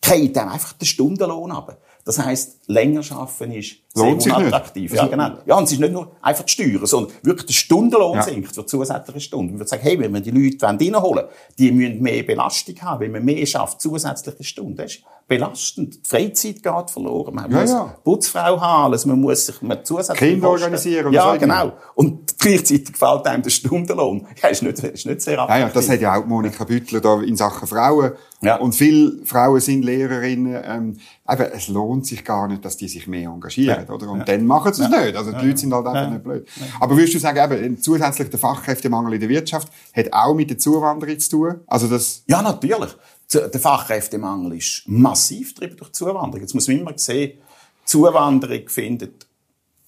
kriegt 0.00 0.36
dann 0.36 0.48
einfach 0.48 0.72
den 0.74 0.86
Stundenlohn 0.86 1.52
ab. 1.52 1.80
Das 2.04 2.18
heisst, 2.18 2.60
länger 2.68 3.02
arbeiten 3.12 3.52
ist 3.52 3.76
Lohnt 3.98 4.22
sehr 4.22 4.36
unattraktiv. 4.36 4.94
Ja, 4.94 5.06
genau. 5.06 5.30
Ja, 5.46 5.56
und 5.56 5.64
es 5.64 5.72
ist 5.72 5.80
nicht 5.80 5.92
nur 5.92 6.12
einfach 6.22 6.44
die 6.44 6.52
Steuern, 6.52 6.86
sondern 6.86 7.12
wirklich 7.22 7.46
der 7.46 7.54
Stundenlohn 7.54 8.16
ja. 8.16 8.22
sinkt 8.22 8.54
für 8.54 8.64
zusätzliche 8.66 9.20
Stunden. 9.20 9.54
Ich 9.54 9.60
würde 9.60 9.68
sagen, 9.68 9.82
hey, 9.82 9.98
wenn 9.98 10.12
wir 10.12 10.20
die 10.20 10.30
Leute 10.30 10.66
reinholen 10.66 11.02
wollen, 11.02 11.26
die 11.58 11.72
müssen 11.72 12.02
mehr 12.02 12.22
Belastung 12.22 12.74
haben, 12.82 13.00
wenn 13.00 13.12
man 13.12 13.24
mehr 13.24 13.44
schafft, 13.46 13.80
zusätzliche 13.80 14.44
Stunden. 14.44 14.76
Das 14.76 14.94
ist 14.94 15.02
belastend. 15.28 15.94
Die 15.94 16.08
Freizeit 16.08 16.62
geht 16.62 16.90
verloren. 16.90 17.34
Man 17.34 17.50
ja, 17.50 17.60
muss 17.60 17.70
ja. 17.70 17.94
Putzfrau 18.02 18.60
haben, 18.60 18.92
also 18.92 19.08
man 19.10 19.20
muss 19.20 19.46
sich 19.46 19.60
mit 19.60 19.86
zusätzlichen 19.86 20.32
Kinder 20.34 20.48
Kosten. 20.48 20.64
organisieren. 20.64 21.12
Ja, 21.12 21.36
genau. 21.36 21.72
Und 21.94 22.38
gleichzeitig 22.38 22.92
gefällt 22.92 23.26
einem 23.26 23.42
der 23.42 23.50
Stundenlohn. 23.50 24.26
Ja, 24.42 24.48
ist 24.48 24.62
nicht, 24.62 24.78
ist 24.78 25.06
nicht 25.06 25.20
sehr 25.20 25.38
attraktiv. 25.38 25.60
Ja, 25.60 25.68
ja, 25.68 25.72
das 25.72 25.88
hat 25.90 26.00
ja 26.00 26.18
auch 26.18 26.24
Monika 26.24 26.64
Büttler 26.64 27.00
da 27.00 27.20
in 27.20 27.36
Sachen 27.36 27.68
Frauen. 27.68 28.12
Ja. 28.40 28.56
Und 28.56 28.74
viele 28.74 29.24
Frauen 29.24 29.60
sind 29.60 29.84
Lehrerinnen. 29.84 30.62
Ähm, 30.64 30.96
eben, 31.28 31.46
es 31.52 31.68
lohnt 31.68 32.06
sich 32.06 32.24
gar 32.24 32.48
nicht, 32.48 32.64
dass 32.64 32.78
die 32.78 32.88
sich 32.88 33.06
mehr 33.06 33.28
engagieren, 33.28 33.86
ja. 33.88 33.94
oder? 33.94 34.10
Und 34.10 34.20
ja. 34.20 34.24
dann 34.24 34.46
machen 34.46 34.72
sie 34.72 34.84
es 34.84 34.88
nicht. 34.88 35.16
Also 35.16 35.32
die 35.32 35.46
Leute 35.46 35.58
sind 35.58 35.72
halt 35.72 35.86
einfach 35.86 36.10
nicht 36.10 36.24
blöd. 36.24 36.48
Aber 36.80 36.96
würdest 36.96 37.14
du 37.14 37.18
sagen, 37.18 37.52
eben, 37.52 37.78
zusätzlich 37.80 38.30
der 38.30 38.38
Fachkräftemangel 38.38 39.14
in 39.14 39.20
der 39.20 39.28
Wirtschaft 39.28 39.68
hat 39.94 40.12
auch 40.12 40.34
mit 40.34 40.50
der 40.50 40.58
Zuwanderung 40.58 41.18
zu 41.18 41.30
tun? 41.30 41.60
Also 41.66 41.88
das 41.88 42.22
ja, 42.26 42.42
natürlich. 42.42 42.90
Der 43.32 43.60
Fachkräftemangel 43.60 44.56
ist 44.56 44.84
massiv 44.86 45.54
getrieben 45.54 45.76
durch 45.76 45.92
Zuwanderung. 45.92 46.40
Jetzt 46.40 46.54
muss 46.54 46.68
man 46.68 46.78
immer 46.78 46.92
sehen, 46.96 47.38
Zuwanderung 47.84 48.68
findet 48.68 49.28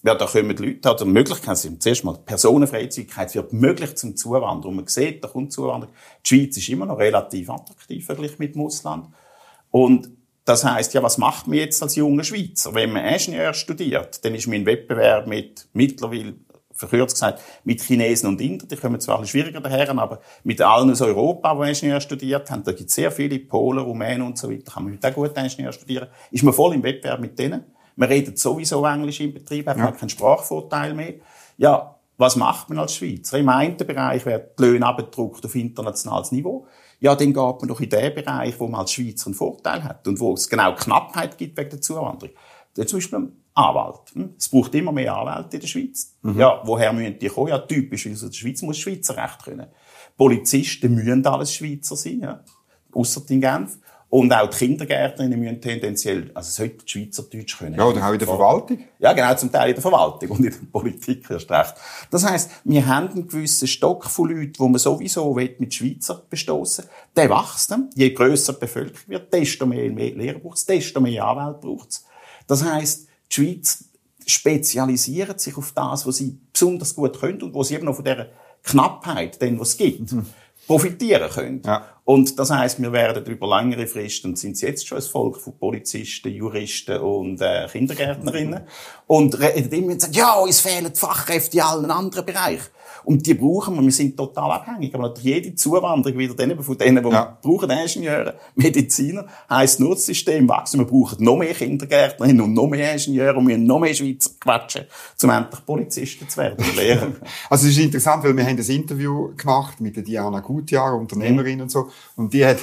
ja, 0.03 0.15
da 0.15 0.27
kommen 0.27 0.57
die 0.57 0.63
Leute, 0.65 0.91
also 0.91 1.05
Möglichkeiten 1.05 1.57
sind 1.57 1.83
zuerst 1.83 2.05
mal 2.05 2.17
Personenfreizügigkeit 2.25 3.35
wird 3.35 3.53
möglich 3.53 3.97
zum 3.97 4.17
Zuwandern. 4.17 4.71
Und 4.71 4.77
man 4.77 4.87
sieht, 4.87 5.23
da 5.23 5.29
kommt 5.29 5.53
Zuwanderung. 5.53 5.95
Die 6.25 6.29
Schweiz 6.29 6.57
ist 6.57 6.69
immer 6.71 6.87
noch 6.87 6.99
relativ 6.99 7.51
attraktiv 7.51 8.07
verglichen 8.07 8.37
mit 8.39 8.55
dem 8.55 8.63
Ausland. 8.63 9.09
Und 9.71 10.11
das 10.45 10.65
heißt, 10.65 10.95
ja, 10.95 11.03
was 11.03 11.19
macht 11.19 11.47
man 11.47 11.59
jetzt 11.59 11.83
als 11.83 11.97
junger 11.97 12.25
Schweizer? 12.25 12.75
Wenn 12.75 12.93
man 12.93 13.05
Ingenieur 13.05 13.55
studiert, 13.55 14.25
dann 14.25 14.35
ist 14.35 14.47
mein 14.47 14.67
Wettbewerb 14.67 15.27
mit 15.27 15.69
mittlerweile 15.73 16.35
verkürzt 16.81 17.15
gesagt, 17.15 17.43
mit 17.65 17.83
Chinesen 17.83 18.29
und 18.29 18.41
Indern, 18.41 18.69
die 18.69 18.77
kommen 18.77 18.99
zwar 19.01 19.17
ein 19.17 19.21
bisschen 19.21 19.43
schwieriger 19.43 19.61
daher, 19.61 19.91
aber 19.91 20.21
mit 20.45 20.61
allen 20.63 20.91
aus 20.91 21.03
Europa, 21.03 21.55
die 21.55 21.69
Ingenieur 21.69 22.01
studiert 22.01 22.51
haben, 22.51 22.65
da 22.65 22.73
gibt 22.73 22.89
es 22.89 22.95
sehr 22.95 23.13
viele 23.13 23.39
Polen, 23.39 23.79
Rumänen 23.79 24.23
und 24.23 24.39
so 24.39 24.51
weiter, 24.51 24.73
kann 24.73 24.85
man 24.85 24.95
heute 24.95 25.09
auch 25.09 25.15
gut 25.15 25.37
Ingenieur 25.37 25.73
studieren, 25.73 26.09
ist 26.31 26.43
man 26.43 26.55
voll 26.55 26.75
im 26.75 26.83
Wettbewerb 26.83 27.21
mit 27.21 27.39
denen. 27.39 27.65
Man 27.97 28.09
redet 28.09 28.39
sowieso 28.39 28.85
Englisch 28.87 29.21
im 29.21 29.35
Betrieb, 29.35 29.67
hat 29.67 29.77
ja. 29.77 29.93
keinen 29.93 30.09
Sprachvorteil 30.09 30.95
mehr. 30.95 31.15
Ja, 31.59 31.97
was 32.17 32.37
macht 32.37 32.71
man 32.71 32.79
als 32.79 32.95
Schweizer? 32.95 33.39
Im 33.39 33.49
einen 33.49 33.77
Bereich 33.77 34.25
werden 34.25 34.49
die 34.59 34.63
Löhne 34.63 34.87
abgedruckt 34.87 35.45
auf 35.45 35.55
internationales 35.55 36.33
Niveau. 36.33 36.67
Ja, 37.01 37.15
dann 37.15 37.29
geht 37.29 37.37
man 37.37 37.67
doch 37.67 37.81
in 37.81 37.89
den 37.89 38.15
Bereich, 38.15 38.61
wo 38.61 38.69
man 38.69 38.83
als 38.83 38.93
Schweizer 38.93 39.27
einen 39.27 39.35
Vorteil 39.35 39.83
hat 39.83 40.07
und 40.07 40.21
wo 40.21 40.35
es 40.35 40.49
genau 40.49 40.75
Knappheit 40.75 41.37
gibt 41.39 41.57
wegen 41.59 41.71
der 41.71 41.81
Zuwanderung. 41.81 42.35
Zum 42.75 42.99
Beispiel 42.99 43.33
Anwalt. 43.55 44.15
Hm? 44.15 44.35
Es 44.39 44.49
braucht 44.49 44.75
immer 44.75 44.93
mehr 44.93 45.17
Anwälte 45.17 45.57
in 45.57 45.61
der 45.61 45.67
Schweiz. 45.67 46.17
Mhm. 46.23 46.39
Ja, 46.39 46.63
woher 46.65 46.93
müssen 46.93 47.19
die 47.19 47.29
kommen? 47.29 47.49
Ja, 47.49 47.59
typisch, 47.59 48.07
also 48.07 48.29
die 48.29 48.37
Schweiz 48.37 48.63
muss 48.63 48.79
Schweizer 48.79 49.17
Recht 49.17 49.45
können. 49.45 49.67
Polizisten 50.17 50.95
müssen 50.95 51.27
alles 51.27 51.55
Schweizer 51.55 51.97
sein, 51.97 52.21
ja. 52.21 52.45
Ausser 52.93 53.23
in 53.29 53.41
Genf. 53.41 53.79
Und 54.11 54.33
auch 54.33 54.51
die 54.51 54.57
Kindergärtnerinnen 54.59 55.39
müssen 55.39 55.61
tendenziell, 55.61 56.33
also 56.35 56.51
sollten 56.51 56.87
Schweizerdeutsch 56.87 57.57
können. 57.57 57.77
Ja, 57.77 57.85
oder 57.85 58.05
auch 58.05 58.13
in 58.13 58.19
der 58.19 58.27
Verwaltung. 58.27 58.79
Ja, 58.99 59.13
genau, 59.13 59.33
zum 59.37 59.53
Teil 59.53 59.69
in 59.69 59.75
der 59.77 59.83
Verwaltung 59.83 60.31
und 60.31 60.45
in 60.45 60.51
der 60.51 60.59
Politik 60.73 61.31
erst 61.31 61.49
recht. 61.49 61.75
Das 62.11 62.25
heisst, 62.25 62.51
wir 62.65 62.85
haben 62.89 63.09
einen 63.11 63.29
gewissen 63.29 63.69
Stock 63.69 64.07
von 64.07 64.29
Leuten, 64.29 64.55
wo 64.59 64.67
man 64.67 64.81
sowieso 64.81 65.33
mit 65.35 65.73
Schweizer 65.73 66.25
bestoßen. 66.29 66.87
Der 67.15 67.31
wächst. 67.31 67.73
Je 67.95 68.11
grösser 68.11 68.55
die 68.55 68.59
Bevölkerung 68.59 69.01
wird, 69.07 69.33
desto 69.33 69.65
mehr, 69.65 69.89
Lehrer 69.89 70.41
braucht 70.41 70.59
es, 70.59 70.67
desto 70.67 71.01
mehr 71.01 71.25
Anwälte 71.25 71.61
braucht 71.61 71.91
es. 71.91 72.05
Das 72.49 72.65
heisst, 72.65 73.07
die 73.31 73.35
Schweiz 73.35 73.85
spezialisiert 74.27 75.41
sich 75.41 75.57
auf 75.57 75.71
das, 75.71 76.05
was 76.05 76.17
sie 76.17 76.37
besonders 76.53 76.97
gut 76.97 77.21
können 77.21 77.43
und 77.43 77.55
wo 77.55 77.63
sie 77.63 77.77
eben 77.77 77.85
noch 77.85 77.95
von 77.95 78.05
dieser 78.05 78.27
Knappheit, 78.65 79.41
den 79.41 79.61
was 79.61 79.71
es 79.71 79.77
gibt, 79.77 80.13
mhm 80.13 80.27
profitieren 80.71 81.29
können. 81.29 81.63
Ja. 81.67 81.85
Und 82.05 82.39
das 82.39 82.51
heißt, 82.51 82.81
wir 82.81 82.93
werden 82.93 83.25
über 83.25 83.59
längere 83.59 83.89
Frist, 83.89 84.25
und 84.25 84.39
sind 84.39 84.61
jetzt 84.61 84.87
schon 84.87 84.99
ein 84.99 85.03
Volk 85.03 85.37
von 85.39 85.59
Polizisten, 85.59 86.29
Juristen 86.29 87.01
und 87.01 87.41
äh, 87.41 87.67
Kindergärtnerinnen, 87.67 88.61
und 89.09 89.41
reden 89.41 89.73
immer 89.73 89.93
und 89.95 90.01
sagen, 90.01 90.13
ja, 90.13 90.35
uns 90.35 90.61
fehlen 90.61 90.95
Fachkräfte 90.95 91.57
in 91.57 91.65
allen 91.65 91.91
anderen 91.91 92.25
Bereichen. 92.25 92.69
Und 93.05 93.27
die 93.27 93.35
brauchen 93.35 93.77
wir, 93.77 93.83
wir 93.83 93.93
sind 93.93 94.17
total 94.17 94.53
abhängig. 94.53 94.95
Aber 94.95 95.15
jede 95.21 95.55
Zuwanderung 95.55 96.19
wieder 96.19 96.35
denen, 96.35 96.63
von 96.63 96.77
denen, 96.77 97.03
die 97.03 97.11
ja. 97.11 97.39
wir 97.43 97.51
brauchen, 97.51 97.71
Ingenieure, 97.71 98.35
Mediziner, 98.55 99.27
heisst 99.49 99.81
nur 99.81 99.95
das 99.95 100.07
System 100.07 100.49
wachsen. 100.49 100.81
Wir 100.81 100.87
brauchen 100.87 101.23
noch 101.25 101.37
mehr 101.37 101.55
Kindergärtnerinnen 101.55 102.41
und 102.43 102.55
noch 102.55 102.69
mehr 102.69 102.93
Ingenieure 102.93 103.37
und 103.37 103.49
wir 103.49 103.59
noch 103.59 103.79
mehr 103.79 103.95
Schweizer 103.95 104.31
quatschen, 104.41 104.85
um 105.23 105.31
endlich 105.31 105.65
Polizisten 105.65 106.29
zu 106.29 106.39
werden 106.39 106.65
also 107.51 107.67
es 107.67 107.73
ist 107.73 107.79
interessant, 107.79 108.25
weil 108.25 108.37
wir 108.37 108.45
haben 108.45 108.59
ein 108.59 108.67
Interview 108.67 109.35
gemacht 109.37 109.81
mit 109.81 109.97
der 109.97 110.03
Diana 110.03 110.41
Gutjahr, 110.41 110.97
Unternehmerin 110.97 111.57
mhm. 111.57 111.63
und 111.63 111.71
so, 111.71 111.91
und 112.17 112.33
die 112.33 112.45
hat 112.45 112.59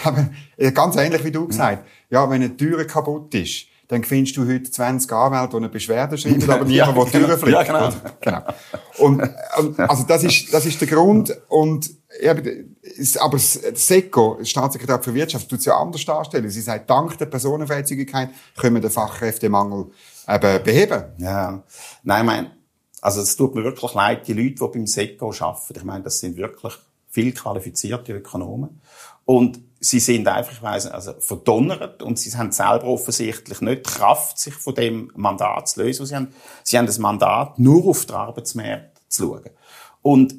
eben, 0.57 0.73
ganz 0.73 0.95
ähnlich 0.95 1.23
wie 1.23 1.31
du 1.31 1.41
mhm. 1.41 1.47
gesagt, 1.49 1.87
ja, 2.09 2.29
wenn 2.29 2.41
eine 2.41 2.55
Tür 2.55 2.85
kaputt 2.85 3.33
ist, 3.35 3.65
dann 3.87 4.03
findest 4.03 4.35
du 4.35 4.45
heute 4.45 4.69
20 4.69 5.11
Anwälte, 5.13 5.51
die 5.51 5.55
eine 5.57 5.69
Beschwerde 5.69 6.17
schreiben, 6.17 6.49
aber 6.49 6.65
niemand, 6.65 7.13
der 7.13 7.21
Türen 7.21 7.39
genau. 7.39 7.49
Ja, 7.49 7.63
genau. 7.63 7.91
genau. 8.19 8.41
Und, 8.97 9.21
und, 9.57 9.79
also 9.79 10.03
das 10.03 10.23
ist, 10.25 10.53
das 10.53 10.65
ist 10.65 10.81
der 10.81 10.89
Grund. 10.89 11.35
Und, 11.47 11.89
eben, 12.19 12.75
aber 13.19 13.37
das 13.37 13.53
SECO, 13.53 14.37
das 14.39 14.49
Staatssekretär 14.49 15.01
für 15.01 15.13
Wirtschaft, 15.13 15.47
tut 15.49 15.59
es 15.59 15.65
ja 15.65 15.77
anders 15.77 16.03
darstellen. 16.03 16.49
Sie 16.49 16.61
sagt, 16.61 16.89
dank 16.89 17.17
der 17.17 17.27
Personenfreizügigkeit 17.27 18.29
können 18.57 18.75
wir 18.75 18.81
den 18.81 18.91
Fachkräftemangel 18.91 19.85
eben 20.27 20.63
beheben. 20.63 21.03
Ja. 21.19 21.63
Nein, 22.03 22.21
ich 22.21 22.25
meine, 22.25 22.51
also 23.01 23.21
es 23.21 23.37
tut 23.37 23.55
mir 23.55 23.63
wirklich 23.63 23.93
leid, 23.93 24.27
die 24.27 24.33
Leute, 24.33 24.55
die 24.55 24.67
beim 24.73 24.87
SECO 24.87 25.33
arbeiten, 25.39 25.73
ich 25.77 25.83
meine, 25.83 26.03
das 26.03 26.19
sind 26.19 26.35
wirklich 26.35 26.73
viel 27.17 27.33
qualifizierte 27.33 28.13
Ökonomen. 28.13 28.79
Und 29.25 29.59
sie 29.79 29.99
sind 29.99 30.27
einfach, 30.27 30.51
ich 30.51 30.61
weiss, 30.61 30.85
also 30.85 31.13
verdonnert 31.19 32.03
und 32.03 32.19
sie 32.19 32.35
haben 32.37 32.51
selber 32.51 32.85
offensichtlich 32.85 33.59
nicht 33.59 33.87
die 33.87 33.89
Kraft, 33.89 34.37
sich 34.37 34.53
von 34.53 34.75
dem 34.75 35.11
Mandat 35.15 35.67
zu 35.67 35.81
lösen, 35.81 36.05
sie 36.05 36.15
haben. 36.15 36.27
Sie 36.63 36.77
haben 36.77 36.85
das 36.85 36.99
Mandat, 36.99 37.57
nur 37.57 37.87
auf 37.87 38.05
den 38.05 38.15
Arbeitsmarkt 38.15 39.01
zu 39.07 39.23
schauen. 39.23 39.49
Und 40.03 40.35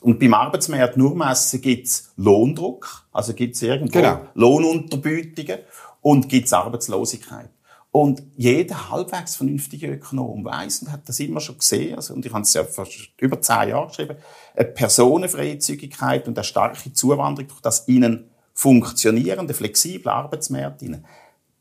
und 0.00 0.20
beim 0.20 0.34
Arbeitsmarkt 0.34 0.96
nur 0.96 1.14
messen 1.14 1.60
gibt's 1.60 2.12
Lohndruck, 2.16 3.06
also 3.12 3.34
gibt's 3.34 3.60
irgendwo 3.60 3.98
genau. 3.98 4.26
Lohnunterbietungen 4.34 5.58
und 6.00 6.28
gibt's 6.28 6.52
Arbeitslosigkeit. 6.52 7.50
Und 7.96 8.22
jeder 8.36 8.90
halbwegs 8.90 9.36
vernünftige 9.36 9.86
Ökonom 9.86 10.44
weiß 10.44 10.82
und 10.82 10.92
hat 10.92 11.08
das 11.08 11.18
immer 11.18 11.40
schon 11.40 11.56
gesehen, 11.56 11.96
also, 11.96 12.12
und 12.12 12.26
ich 12.26 12.30
habe 12.30 12.42
es 12.42 12.52
ja 12.52 12.62
vor 12.62 12.86
über 13.18 13.40
zehn 13.40 13.70
Jahren 13.70 13.88
geschrieben, 13.88 14.16
eine 14.54 14.66
Personenfreizügigkeit 14.66 16.28
und 16.28 16.36
eine 16.36 16.44
starke 16.44 16.92
Zuwanderung 16.92 17.48
durch 17.48 17.62
das 17.62 17.88
ihnen 17.88 18.28
funktionierende, 18.52 19.54
flexible 19.54 20.10
Arbeitsmarkt 20.10 20.82
ihnen, 20.82 21.06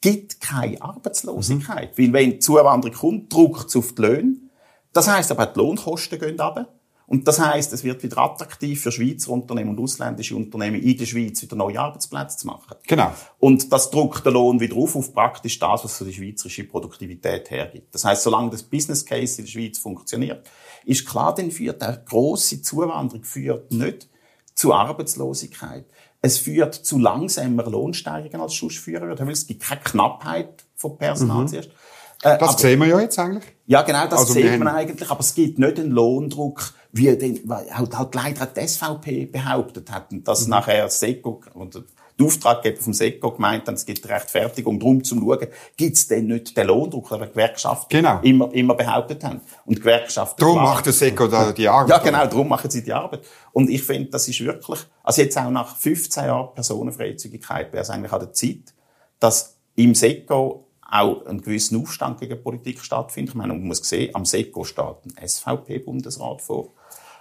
gibt 0.01 0.41
keine 0.41 0.81
Arbeitslosigkeit. 0.81 1.97
Mhm. 1.97 2.03
Weil 2.03 2.13
wenn 2.13 2.31
die 2.31 2.39
Zuwanderung 2.39 2.97
kommt, 2.97 3.31
druckt 3.31 3.69
es 3.69 3.77
auf 3.77 3.95
die 3.95 4.01
Löhne. 4.01 4.35
Das 4.91 5.07
heißt 5.07 5.31
aber, 5.31 5.45
die 5.45 5.57
Lohnkosten 5.57 6.19
gehen 6.19 6.37
runter. 6.37 6.67
Und 7.07 7.27
das 7.27 7.39
heißt, 7.39 7.71
es 7.73 7.83
wird 7.83 8.01
wieder 8.03 8.17
attraktiv 8.17 8.81
für 8.81 8.91
Schweizer 8.91 9.31
Unternehmen 9.31 9.71
und 9.71 9.79
ausländische 9.79 10.35
Unternehmen 10.35 10.81
in 10.81 10.97
der 10.97 11.05
Schweiz 11.05 11.41
wieder 11.41 11.55
neue 11.55 11.79
Arbeitsplätze 11.79 12.37
zu 12.37 12.47
machen. 12.47 12.75
Genau. 12.87 13.13
Und 13.39 13.71
das 13.71 13.91
druckt 13.91 14.25
den 14.25 14.33
Lohn 14.33 14.59
wieder 14.59 14.75
auf, 14.75 14.95
auf 14.95 15.13
praktisch 15.13 15.59
das, 15.59 15.83
was 15.83 15.97
für 15.97 16.05
die 16.05 16.13
schweizerische 16.13 16.63
Produktivität 16.63 17.51
hergibt. 17.51 17.93
Das 17.93 18.05
heißt, 18.05 18.23
solange 18.23 18.49
das 18.49 18.63
Business 18.63 19.05
Case 19.05 19.39
in 19.39 19.45
der 19.45 19.51
Schweiz 19.51 19.77
funktioniert, 19.77 20.49
ist 20.85 21.05
klar, 21.07 21.33
dann 21.35 21.51
führt 21.51 21.81
eine 21.83 22.03
grosse 22.03 22.61
Zuwanderung 22.61 23.23
führt 23.23 23.71
nicht 23.71 24.09
zu 24.55 24.73
Arbeitslosigkeit. 24.73 25.85
Es 26.21 26.39
führt 26.39 26.73
zu 26.73 26.97
langsamer 26.97 27.69
Lohnsteigerungen 27.69 28.41
als 28.41 28.55
sonst 28.55 28.79
führen 28.79 29.07
würde, 29.07 29.25
weil 29.25 29.33
es 29.33 29.45
gibt 29.45 29.61
keine 29.61 29.81
Knappheit 29.81 30.65
von 30.75 30.97
Personal 30.97 31.43
mhm. 31.43 31.47
zuerst. 31.49 31.69
Äh, 32.21 32.37
das 32.37 32.49
aber, 32.49 32.57
sehen 32.57 32.79
wir 32.79 32.87
ja 32.87 32.99
jetzt 32.99 33.19
eigentlich. 33.19 33.43
Ja, 33.67 33.81
genau, 33.81 34.05
das 34.07 34.19
also 34.19 34.33
sieht 34.33 34.59
man 34.59 34.67
eigentlich, 34.67 35.09
aber 35.09 35.19
es 35.19 35.33
gibt 35.33 35.59
nicht 35.59 35.79
einen 35.79 35.91
Lohndruck, 35.91 36.73
wie 36.91 37.15
den, 37.17 37.41
halt, 37.49 37.97
halt 37.97 38.15
leider 38.15 38.45
die 38.45 38.67
SVP 38.67 39.25
behauptet 39.25 39.91
hat, 39.91 40.11
und 40.11 40.27
dass 40.27 40.45
mhm. 40.45 40.51
nachher 40.51 40.89
SECO, 40.89 41.41
und 41.53 41.83
die 42.17 42.23
Auftraggeber 42.23 42.81
vom 42.81 42.93
SECO 42.93 43.31
gemeint 43.31 43.67
haben, 43.67 43.75
es 43.75 43.85
gibt 43.85 44.07
Rechtfertigung, 44.07 44.79
darum 44.79 45.03
zu 45.03 45.15
schauen, 45.15 45.47
gibt 45.75 45.97
es 45.97 46.07
denn 46.07 46.27
nicht 46.27 46.55
den 46.55 46.67
Lohndruck, 46.67 47.09
den 47.09 47.21
die 47.21 47.27
Gewerkschaften 47.27 47.87
genau. 47.89 48.19
immer, 48.21 48.53
immer 48.53 48.75
behauptet 48.75 49.23
haben. 49.23 49.41
Und 49.65 49.79
Gewerkschaften... 49.79 50.39
Darum 50.39 50.63
macht 50.63 50.85
der 50.85 50.93
SECO 50.93 51.27
da 51.27 51.51
die 51.51 51.67
Arbeit. 51.67 51.89
Ja, 51.89 51.97
genau, 51.97 52.25
darum 52.25 52.47
machen 52.47 52.69
sie 52.69 52.83
die 52.83 52.93
Arbeit. 52.93 53.21
Und 53.51 53.69
ich 53.69 53.83
finde, 53.83 54.11
das 54.11 54.27
ist 54.27 54.39
wirklich, 54.39 54.79
also 55.03 55.21
jetzt 55.21 55.37
auch 55.37 55.49
nach 55.49 55.75
15 55.75 56.25
Jahren 56.25 56.53
Personenfreizügigkeit 56.53 57.73
wäre 57.73 57.83
es 57.83 57.89
eigentlich 57.89 58.13
an 58.13 58.19
der 58.19 58.31
Zeit, 58.31 58.73
dass 59.19 59.57
im 59.75 59.93
SECO 59.93 60.64
auch 60.95 61.25
ein 61.25 61.41
gewisser 61.41 61.77
Aufstand 61.77 62.19
gegen 62.19 62.41
Politik 62.41 62.79
stattfindet. 62.79 63.33
Ich 63.33 63.35
meine, 63.35 63.53
man 63.53 63.63
muss 63.63 63.79
sehen, 63.79 64.13
am 64.13 64.25
SECO 64.25 64.63
steht 64.63 64.95
ein 65.17 65.27
SVP-Bundesrat 65.27 66.41
vor. 66.41 66.73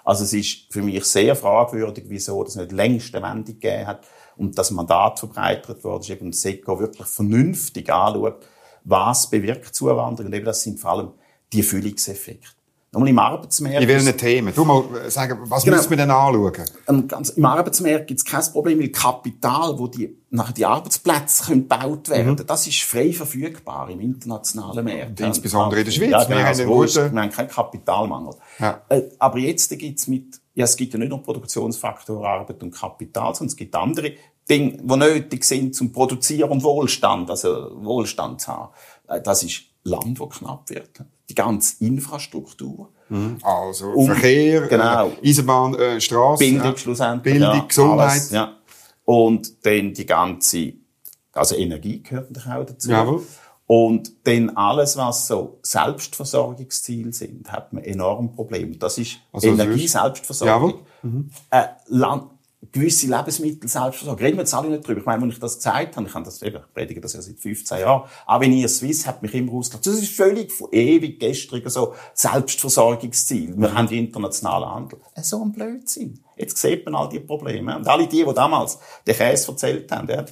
Also 0.05 0.25
es 0.25 0.33
ist 0.33 0.73
für 0.73 0.83
mich 0.83 1.05
sehr 1.05 1.35
fragwürdig, 1.35 2.05
wieso 2.09 2.45
das 2.45 2.57
nicht 2.57 2.73
längst 2.73 3.15
eine 3.15 3.27
Wendung 3.27 3.59
gegeben 3.59 3.87
hat 3.87 4.07
und 4.37 4.59
das 4.59 4.71
Mandat 4.71 5.19
verbreitert 5.19 5.83
worden 5.83 6.03
ist, 6.03 6.11
eben 6.11 6.33
SECO 6.33 6.79
wirklich 6.79 7.07
vernünftig 7.07 7.91
anschaut, 7.91 8.47
was 8.85 9.31
bewirkt 9.31 9.75
Zuwanderung 9.75 10.27
und 10.27 10.35
eben 10.35 10.45
das 10.45 10.63
sind 10.63 10.79
vor 10.79 10.91
allem 10.91 11.13
die 11.53 11.63
Füllungseffekte. 11.63 12.49
Nochmal 12.95 13.09
im 13.09 13.19
Arbeitsmarkt. 13.19 13.81
In 13.81 13.89
welchen 13.89 14.17
Themen? 14.17 14.55
Du 14.55 14.65
mal 14.65 14.85
sagen, 15.11 15.39
was 15.45 15.65
genau. 15.65 15.77
müssen 15.77 15.91
wir 15.91 15.97
denn 15.97 16.11
anschauen? 16.13 16.53
Ähm, 16.89 17.09
Im 17.35 17.45
Arbeitsmarkt 17.45 18.07
gibt 18.07 18.21
es 18.21 18.25
kein 18.25 18.45
Problem, 18.53 18.79
weil 18.79 18.91
Kapital, 18.91 19.77
wo 19.77 19.89
die, 19.89 20.17
nachher 20.35 20.53
die 20.53 20.67
Arbeitsplätze 20.67 21.45
können 21.45 21.69
gebaut 21.69 22.09
werden, 22.09 22.33
mhm. 22.33 22.47
das 22.47 22.67
ist 22.67 22.83
frei 22.83 23.13
verfügbar 23.13 23.89
im 23.89 24.01
internationalen 24.01 24.85
Markt. 24.85 25.21
Insbesondere 25.21 25.81
in 25.81 25.87
der 25.87 25.93
Schweiz. 25.93 26.11
Ja, 26.11 26.25
genau, 26.25 26.39
wir, 26.39 26.47
haben 26.47 26.67
guten... 26.67 27.13
wir 27.15 27.23
haben 27.23 27.31
keinen 27.31 27.49
Kapitalmangel. 27.49 28.35
Ja. 28.59 28.83
Äh, 28.89 29.03
aber 29.19 29.39
jetzt 29.39 29.71
gibt 29.79 29.99
es 29.99 30.09
mit, 30.09 30.41
ja, 30.55 30.65
es 30.65 30.77
gibt 30.77 30.93
ja 30.93 30.99
nicht 30.99 31.09
nur 31.09 31.23
Produktionsfaktor 31.23 32.27
Arbeit 32.27 32.63
und 32.63 32.73
Kapital, 32.73 33.35
sondern 33.35 33.53
es 33.53 33.57
gibt 33.57 33.75
andere 33.77 34.13
Dinge, 34.49 34.73
die 34.73 34.97
nötig 34.97 35.45
sind 35.45 35.75
zum 35.75 35.93
Produzieren 35.93 36.51
und 36.51 36.63
Wohlstand, 36.63 37.31
also 37.31 37.71
Wohlstand 37.77 38.41
zu 38.41 38.49
haben. 38.49 38.73
Äh, 39.09 39.21
das 39.21 39.43
ist 39.45 39.63
Land, 39.85 40.19
das 40.21 40.39
knapp 40.39 40.69
wird 40.69 41.05
die 41.29 41.35
ganze 41.35 41.85
Infrastruktur. 41.85 42.91
Mhm. 43.09 43.39
Also 43.43 43.87
um, 43.91 44.07
Verkehr, 44.07 44.67
genau. 44.67 45.09
äh, 45.23 45.29
Eisenbahn, 45.29 45.75
äh, 45.75 46.01
Straße, 46.01 46.45
Bildung 46.45 46.73
ja. 46.73 46.77
schlussendlich, 46.77 47.35
Bildung, 47.35 47.55
ja, 47.55 47.65
Gesundheit. 47.67 48.11
Alles, 48.11 48.31
ja. 48.31 48.57
Und 49.05 49.67
dann 49.67 49.93
die 49.93 50.07
ganze, 50.07 50.75
also 51.33 51.57
Energie 51.57 52.03
gehört 52.03 52.31
natürlich 52.31 52.59
auch 52.59 52.67
dazu. 52.67 52.91
Jawohl. 52.91 53.23
Und 53.67 54.27
dann 54.27 54.51
alles, 54.51 54.97
was 54.97 55.27
so 55.27 55.59
Selbstversorgungsziele 55.63 57.13
sind, 57.13 57.51
hat 57.51 57.73
man 57.73 57.83
enorm 57.83 58.35
Probleme. 58.35 58.77
Das 58.77 58.99
ist 58.99 59.21
also 59.33 59.49
Energie-Selbstversorgung. 59.49 60.83
Mhm. 61.03 61.31
Äh, 61.51 61.65
Land 61.87 62.35
gewisse 62.73 63.07
Lebensmittel 63.07 63.69
Selbstversorgung. 63.69 64.23
Reden 64.23 64.37
wir 64.37 64.43
jetzt 64.43 64.55
alle 64.55 64.69
nicht 64.69 64.87
drüber. 64.87 65.01
Ich 65.01 65.07
meine, 65.07 65.23
wenn 65.23 65.31
ich 65.31 65.39
das 65.39 65.57
gesagt 65.57 65.97
habe, 65.97 66.07
ich 66.07 66.15
habe 66.15 66.25
das 66.25 66.43
eben, 66.43 66.57
ich 66.57 66.75
predige 66.75 67.01
das 67.01 67.13
ja 67.15 67.23
seit 67.23 67.39
15 67.39 67.79
Jahren, 67.81 68.09
auch 68.27 68.41
wenn 68.41 68.53
ihr 68.53 68.69
Swiss 68.69 69.07
hat 69.07 69.23
mich 69.23 69.35
immer 69.35 69.53
ausgelacht. 69.53 69.87
Das 69.87 69.95
ist 69.95 70.15
völlig 70.15 70.53
von 70.53 70.69
ewig 70.73 71.21
gestriger 71.21 71.71
so 71.71 71.95
Selbstversorgungsziel. 72.15 73.57
Wir 73.57 73.75
haben 73.75 73.89
internationalen 73.89 74.69
Handel. 74.69 75.01
So 75.23 75.43
ein 75.43 75.53
Blödsinn. 75.53 76.24
Jetzt 76.37 76.59
sieht 76.59 76.85
man 76.85 76.95
all 76.95 77.09
die 77.09 77.21
Probleme. 77.21 77.77
Und 77.77 77.87
alle 77.87 78.07
die, 78.07 78.25
die 78.25 78.35
damals 78.35 78.79
den 79.07 79.15
Käse 79.15 79.51
erzählt 79.51 79.91
haben, 79.93 80.07
der 80.07 80.27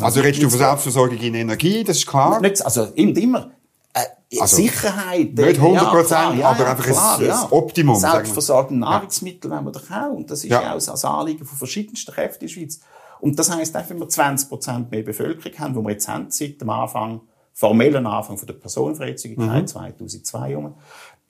Also 0.00 0.20
redest 0.20 0.42
du 0.42 0.50
von 0.50 0.58
Selbstversorgung 0.58 1.18
in 1.18 1.34
Energie, 1.34 1.84
das 1.84 1.98
ist 1.98 2.06
klar? 2.06 2.40
Nicht, 2.40 2.64
also 2.64 2.84
immer. 2.94 3.50
Äh, 3.94 4.40
also, 4.40 4.56
Sicherheit. 4.56 5.34
Nicht 5.34 5.58
100 5.58 5.90
Prozent, 5.90 6.38
ja, 6.38 6.50
aber 6.50 6.68
einfach 6.68 6.84
klar, 6.84 7.18
ein, 7.18 7.26
ja. 7.26 7.48
Optimum. 7.50 7.96
Selbstversorgten 7.96 8.78
Nahrungsmittel 8.78 9.50
wollen 9.50 9.64
wir 9.64 9.72
doch 9.72 9.90
auch. 9.90 10.12
Und 10.12 10.30
das 10.30 10.44
ist 10.44 10.50
ja, 10.50 10.74
auch 10.74 10.88
ein 10.88 11.04
Anliegen 11.10 11.44
von 11.44 11.58
verschiedensten 11.58 12.12
Kräften 12.12 12.44
in 12.44 12.48
der 12.48 12.54
Schweiz. 12.54 12.80
Und 13.20 13.38
das 13.38 13.50
heisst 13.50 13.76
auch, 13.76 13.88
wenn 13.88 13.98
wir 13.98 14.08
20 14.08 14.48
Prozent 14.48 14.90
mehr 14.90 15.02
Bevölkerung 15.02 15.58
haben, 15.58 15.74
wo 15.74 15.82
wir 15.82 15.90
jetzt 15.90 16.08
haben, 16.08 16.30
seit 16.30 16.60
dem 16.60 16.70
Anfang, 16.70 17.22
formellen 17.52 18.06
Anfang 18.06 18.38
von 18.38 18.46
der 18.46 18.54
Personenfreizügigkeit, 18.54 19.62
mhm. 19.62 19.66
2002 19.66 20.56
um, 20.56 20.74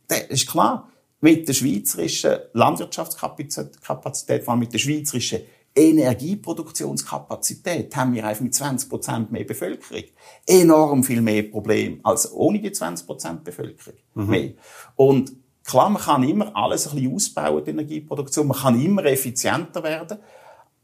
dann 0.08 0.20
ist 0.28 0.46
klar, 0.46 0.88
mit 1.20 1.48
der 1.48 1.52
schweizerischen 1.52 2.36
Landwirtschaftskapazität, 2.52 4.44
vor 4.44 4.52
allem 4.52 4.60
mit 4.60 4.72
der 4.72 4.78
schweizerischen 4.78 5.40
Energieproduktionskapazität 5.74 7.94
haben 7.94 8.14
wir 8.14 8.26
einfach 8.26 8.42
mit 8.42 8.54
20% 8.54 9.30
mehr 9.30 9.44
Bevölkerung. 9.44 10.04
Enorm 10.46 11.04
viel 11.04 11.20
mehr 11.20 11.42
Probleme 11.44 12.00
als 12.02 12.32
ohne 12.32 12.58
die 12.60 12.70
20% 12.70 13.44
Bevölkerung. 13.44 13.98
Mhm. 14.14 14.26
Mehr. 14.26 14.52
Und 14.96 15.34
klar, 15.64 15.90
man 15.90 16.02
kann 16.02 16.24
immer 16.24 16.56
alles 16.56 16.88
ein 16.88 16.96
bisschen 16.96 17.14
ausbauen, 17.14 17.62
die 17.64 17.70
Energieproduktion. 17.70 18.48
Man 18.48 18.58
kann 18.58 18.80
immer 18.80 19.04
effizienter 19.04 19.82
werden. 19.82 20.18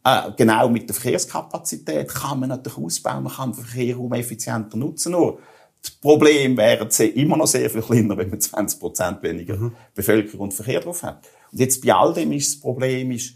Äh, 0.04 0.32
genau 0.36 0.68
mit 0.68 0.86
der 0.88 0.94
Verkehrskapazität 0.94 2.08
kann 2.08 2.40
man 2.40 2.50
natürlich 2.50 2.78
ausbauen. 2.78 3.22
Man 3.24 3.32
kann 3.32 3.52
den 3.52 3.64
Verkehr 3.64 3.98
um 3.98 4.12
effizienter 4.12 4.76
nutzen. 4.76 5.12
Nur, 5.12 5.38
das 5.84 5.90
Problem 5.90 6.56
wäre 6.56 6.88
immer 7.14 7.36
noch 7.36 7.46
sehr 7.46 7.68
viel 7.68 7.82
kleiner, 7.82 8.16
wenn 8.16 8.30
man 8.30 8.38
20% 8.38 9.22
weniger 9.22 9.56
mhm. 9.56 9.72
Bevölkerung 9.94 10.40
und 10.40 10.54
Verkehr 10.54 10.80
drauf 10.80 11.02
hat. 11.02 11.26
Und 11.52 11.60
jetzt 11.60 11.84
bei 11.84 11.92
all 11.92 12.14
dem 12.14 12.32
ist 12.32 12.54
das 12.54 12.60
Problem, 12.60 13.10
ist, 13.10 13.34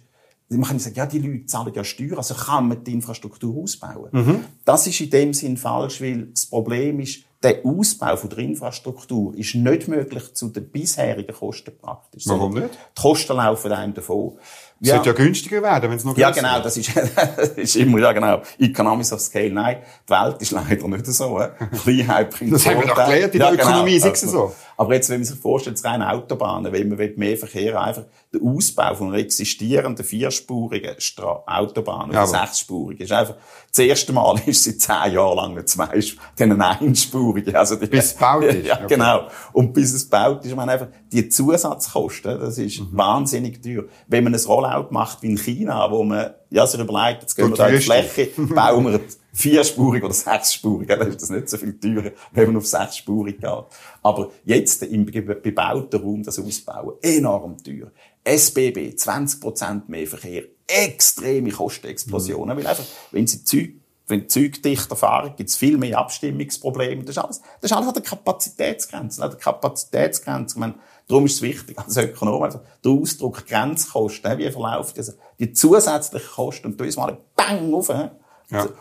man 0.48 0.62
kann 0.62 0.78
sagen, 0.78 0.96
ja, 0.96 1.04
die 1.04 1.18
Leute 1.18 1.44
zahlen 1.44 1.74
ja 1.74 1.84
Steuern, 1.84 2.16
also 2.16 2.34
kann 2.34 2.68
man 2.68 2.82
die 2.82 2.94
Infrastruktur 2.94 3.62
ausbauen. 3.62 4.08
Mhm. 4.12 4.44
Das 4.64 4.86
ist 4.86 4.98
in 4.98 5.10
dem 5.10 5.34
Sinn 5.34 5.58
falsch, 5.58 6.00
weil 6.00 6.28
das 6.28 6.46
Problem 6.46 7.00
ist, 7.00 7.24
der 7.42 7.64
Ausbau 7.64 8.16
von 8.16 8.30
der 8.30 8.38
Infrastruktur 8.38 9.36
ist 9.36 9.54
nicht 9.54 9.86
möglich 9.86 10.34
zu 10.34 10.48
den 10.48 10.70
bisherigen 10.70 11.34
Kosten 11.34 11.76
praktisch. 11.78 12.24
Warum 12.26 12.54
nicht? 12.54 12.70
Die 12.96 13.00
Kosten 13.00 13.36
laufen 13.36 13.70
einem 13.72 13.94
davon. 13.94 14.38
Es 14.80 14.88
ja. 14.88 14.94
sollte 14.94 15.10
ja 15.10 15.16
günstiger 15.16 15.62
werden, 15.62 15.90
wenn 15.90 15.96
es 15.96 16.04
noch 16.04 16.14
günstiger 16.14 16.46
Ja, 16.46 16.52
genau, 16.52 16.62
das 16.62 16.76
ist, 16.76 16.90
das 17.36 17.48
ist 17.50 17.76
immer, 17.76 17.98
ja, 17.98 18.12
genau. 18.12 18.42
Economies 18.58 19.12
of 19.12 19.20
Scale. 19.20 19.50
Nein, 19.50 19.78
die 20.06 20.12
Welt 20.12 20.40
ist 20.40 20.52
leider 20.52 20.88
nicht 20.88 21.06
so. 21.06 21.40
Kleinheit 21.82 22.30
bringt 22.30 22.52
Das 22.52 22.64
haben 22.66 22.80
wir 22.80 22.86
doch 22.86 22.94
gelernt 22.94 23.34
in 23.34 23.40
der 23.40 23.48
ja, 23.48 23.56
genau. 23.56 23.62
Ökonomie, 23.70 23.98
genau. 23.98 24.12
ist 24.12 24.20
so. 24.20 24.54
Aber 24.76 24.94
jetzt, 24.94 25.10
wenn 25.10 25.18
man 25.18 25.24
sich 25.24 25.38
vorstellt, 25.38 25.76
es 25.76 25.84
reine 25.84 26.08
Autobahnen, 26.08 26.72
wenn 26.72 26.88
man 26.88 27.12
mehr 27.16 27.36
Verkehr 27.36 27.80
einfach, 27.82 28.04
der 28.32 28.40
Ausbau 28.40 28.94
von 28.94 29.08
einer 29.08 29.18
existierenden 29.18 30.04
vierspurigen 30.04 30.94
Stra 30.98 31.42
Autobahn 31.46 32.10
oder 32.10 32.28
sechsspurigen, 32.28 33.04
ist 33.04 33.10
einfach, 33.10 33.34
das 33.70 33.78
erste 33.80 34.12
Mal 34.12 34.40
ist 34.46 34.62
seit 34.62 34.80
zehn 34.80 35.14
Jahren 35.14 35.36
lang 35.36 35.50
eine 35.50 35.64
zwei, 35.64 36.00
dann 36.36 36.52
eine 36.52 36.78
einspurige. 36.78 37.58
Also 37.58 37.74
die, 37.74 37.86
bis 37.86 38.04
es 38.04 38.14
gebaut 38.14 38.44
ist. 38.44 38.66
Ja, 38.66 38.76
okay. 38.76 38.86
genau. 38.88 39.26
Und 39.52 39.72
bis 39.72 39.92
es 39.94 40.04
gebaut 40.08 40.44
ist, 40.44 40.54
man 40.54 40.68
einfach, 40.68 40.86
die 41.10 41.28
Zusatzkosten, 41.28 42.38
das 42.38 42.56
ist 42.58 42.78
mhm. 42.78 42.88
wahnsinnig 42.92 43.60
teuer. 43.60 43.82
Wenn 44.06 44.22
man 44.22 44.34
ein 44.34 44.46
Rollout 44.68 44.88
macht 44.90 45.22
wie 45.22 45.30
in 45.30 45.38
China, 45.38 45.90
wo 45.90 46.04
man, 46.04 46.34
ja, 46.50 46.66
sich 46.66 46.80
überlegt, 46.80 47.22
jetzt 47.22 47.34
gehen 47.34 47.50
wir 47.50 47.56
da 47.56 47.68
in 47.68 47.76
die 47.76 47.82
Fläche, 47.82 48.30
bauen 48.36 48.86
wir 48.86 49.00
vierspurig 49.32 50.02
oder 50.02 50.14
sechsspurig, 50.14 50.88
dann 50.88 51.08
ist 51.08 51.22
das 51.22 51.30
nicht 51.30 51.48
so 51.48 51.56
viel 51.56 51.78
teurer, 51.78 52.12
wenn 52.32 52.48
man 52.48 52.56
auf 52.56 52.66
sechsspurig 52.66 53.40
geht. 53.40 53.64
Aber 54.02 54.30
jetzt 54.44 54.82
im 54.82 55.04
bebauten 55.06 56.00
Raum 56.00 56.22
das 56.22 56.38
ausbauen, 56.38 56.94
enorm 57.02 57.56
teuer. 57.62 57.90
SBB, 58.24 58.94
20% 58.96 59.82
mehr 59.86 60.06
Verkehr, 60.06 60.44
extreme 60.66 61.50
Kostenexplosionen, 61.50 62.56
mhm. 62.56 62.60
weil 62.60 62.66
einfach, 62.66 62.84
wenn 63.12 63.26
sie 63.26 63.44
Zeug 63.44 63.70
wenn 64.10 64.26
Zeug 64.26 64.62
dichter 64.62 64.96
fahren, 64.96 65.34
gibt 65.36 65.50
es 65.50 65.56
viel 65.56 65.76
mehr 65.76 65.98
Abstimmungsprobleme. 65.98 67.04
Das 67.04 67.16
ist 67.16 67.22
alles, 67.22 67.40
das 67.60 67.70
ist 67.70 67.76
alles 67.76 67.88
an 67.88 67.92
der 67.94 68.02
Kapazitätsgrenze. 68.02 69.22
An 69.22 69.30
der 69.30 69.38
Kapazitätsgrenze. 69.38 70.54
Ich 70.56 70.60
meine, 70.60 70.76
darum 71.08 71.26
ist 71.26 71.36
es 71.36 71.42
wichtig, 71.42 71.78
als 71.78 71.96
Ökonom, 71.96 72.42
also 72.42 72.60
der 72.84 72.92
Ausdruck 72.92 73.46
Grenzkosten, 73.46 74.38
wie 74.38 74.50
verläuft 74.50 74.98
das? 74.98 75.16
Die 75.38 75.52
zusätzlichen 75.52 76.28
Kosten, 76.28 76.66
und 76.68 76.80
da 76.80 76.84
ist 76.84 76.96
mal 76.96 77.18
bang 77.34 77.74
auf, 77.74 77.88
ja. 77.88 78.12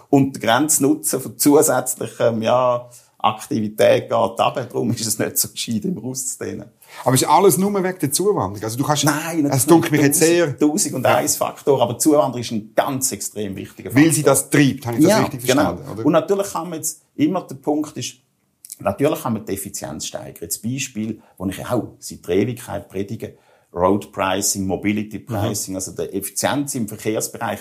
Und 0.09 0.33
der 0.35 0.41
Grenznutzen 0.41 1.19
von 1.19 1.37
zusätzlichem, 1.37 2.41
ja, 2.41 2.89
Aktivität 3.19 4.03
geht 4.03 4.13
ab. 4.13 4.55
Darum 4.55 4.91
ist 4.91 5.05
es 5.05 5.17
nicht 5.17 5.37
so 5.37 5.49
gescheit, 5.49 5.85
immer 5.85 6.03
auszudehnen. 6.03 6.71
Aber 7.03 7.15
ist 7.15 7.27
alles 7.27 7.57
nur 7.57 7.73
wegen 7.83 7.99
der 7.99 8.11
Zuwanderung? 8.11 8.63
Also 8.63 8.77
du 8.77 8.83
kannst, 8.83 9.05
Nein, 9.05 9.45
es 9.47 9.65
dunkelt 9.65 9.91
mich 9.91 10.01
jetzt 10.01 10.19
sehr... 10.19 10.57
Tausend 10.57 10.95
und 10.95 11.05
eins 11.05 11.35
Faktor, 11.35 11.81
aber 11.81 11.97
Zuwanderung 11.97 12.41
ist 12.41 12.51
ein 12.51 12.73
ganz 12.75 13.11
extrem 13.11 13.55
wichtiger 13.55 13.89
Faktor. 13.89 14.05
Weil 14.05 14.13
sie 14.13 14.23
das 14.23 14.49
treibt, 14.49 14.85
habe 14.85 14.97
ich 14.97 15.03
das 15.03 15.11
ja, 15.11 15.19
richtig 15.19 15.45
genau. 15.45 15.61
verstanden? 15.61 15.81
Genau. 15.83 15.93
Oder? 15.93 16.05
Und 16.05 16.11
natürlich 16.13 16.51
kann 16.51 16.69
man 16.69 16.77
jetzt, 16.77 17.01
immer 17.15 17.41
der 17.41 17.55
Punkt 17.55 17.97
ist, 17.97 18.13
natürlich 18.79 19.21
kann 19.21 19.33
man 19.33 19.45
die 19.45 19.53
Effizienz 19.53 20.05
steigern. 20.07 20.37
Jetzt 20.41 20.63
Beispiel, 20.63 21.21
wo 21.37 21.47
ich 21.47 21.65
auch 21.65 21.95
seit 21.99 22.27
der 22.27 22.35
Ewigkeit 22.35 22.89
predige, 22.89 23.37
Road 23.73 24.11
Pricing, 24.11 24.65
Mobility 24.65 25.19
Pricing, 25.19 25.73
mhm. 25.73 25.77
also 25.77 25.91
die 25.91 26.13
Effizienz 26.13 26.75
im 26.75 26.87
Verkehrsbereich, 26.87 27.59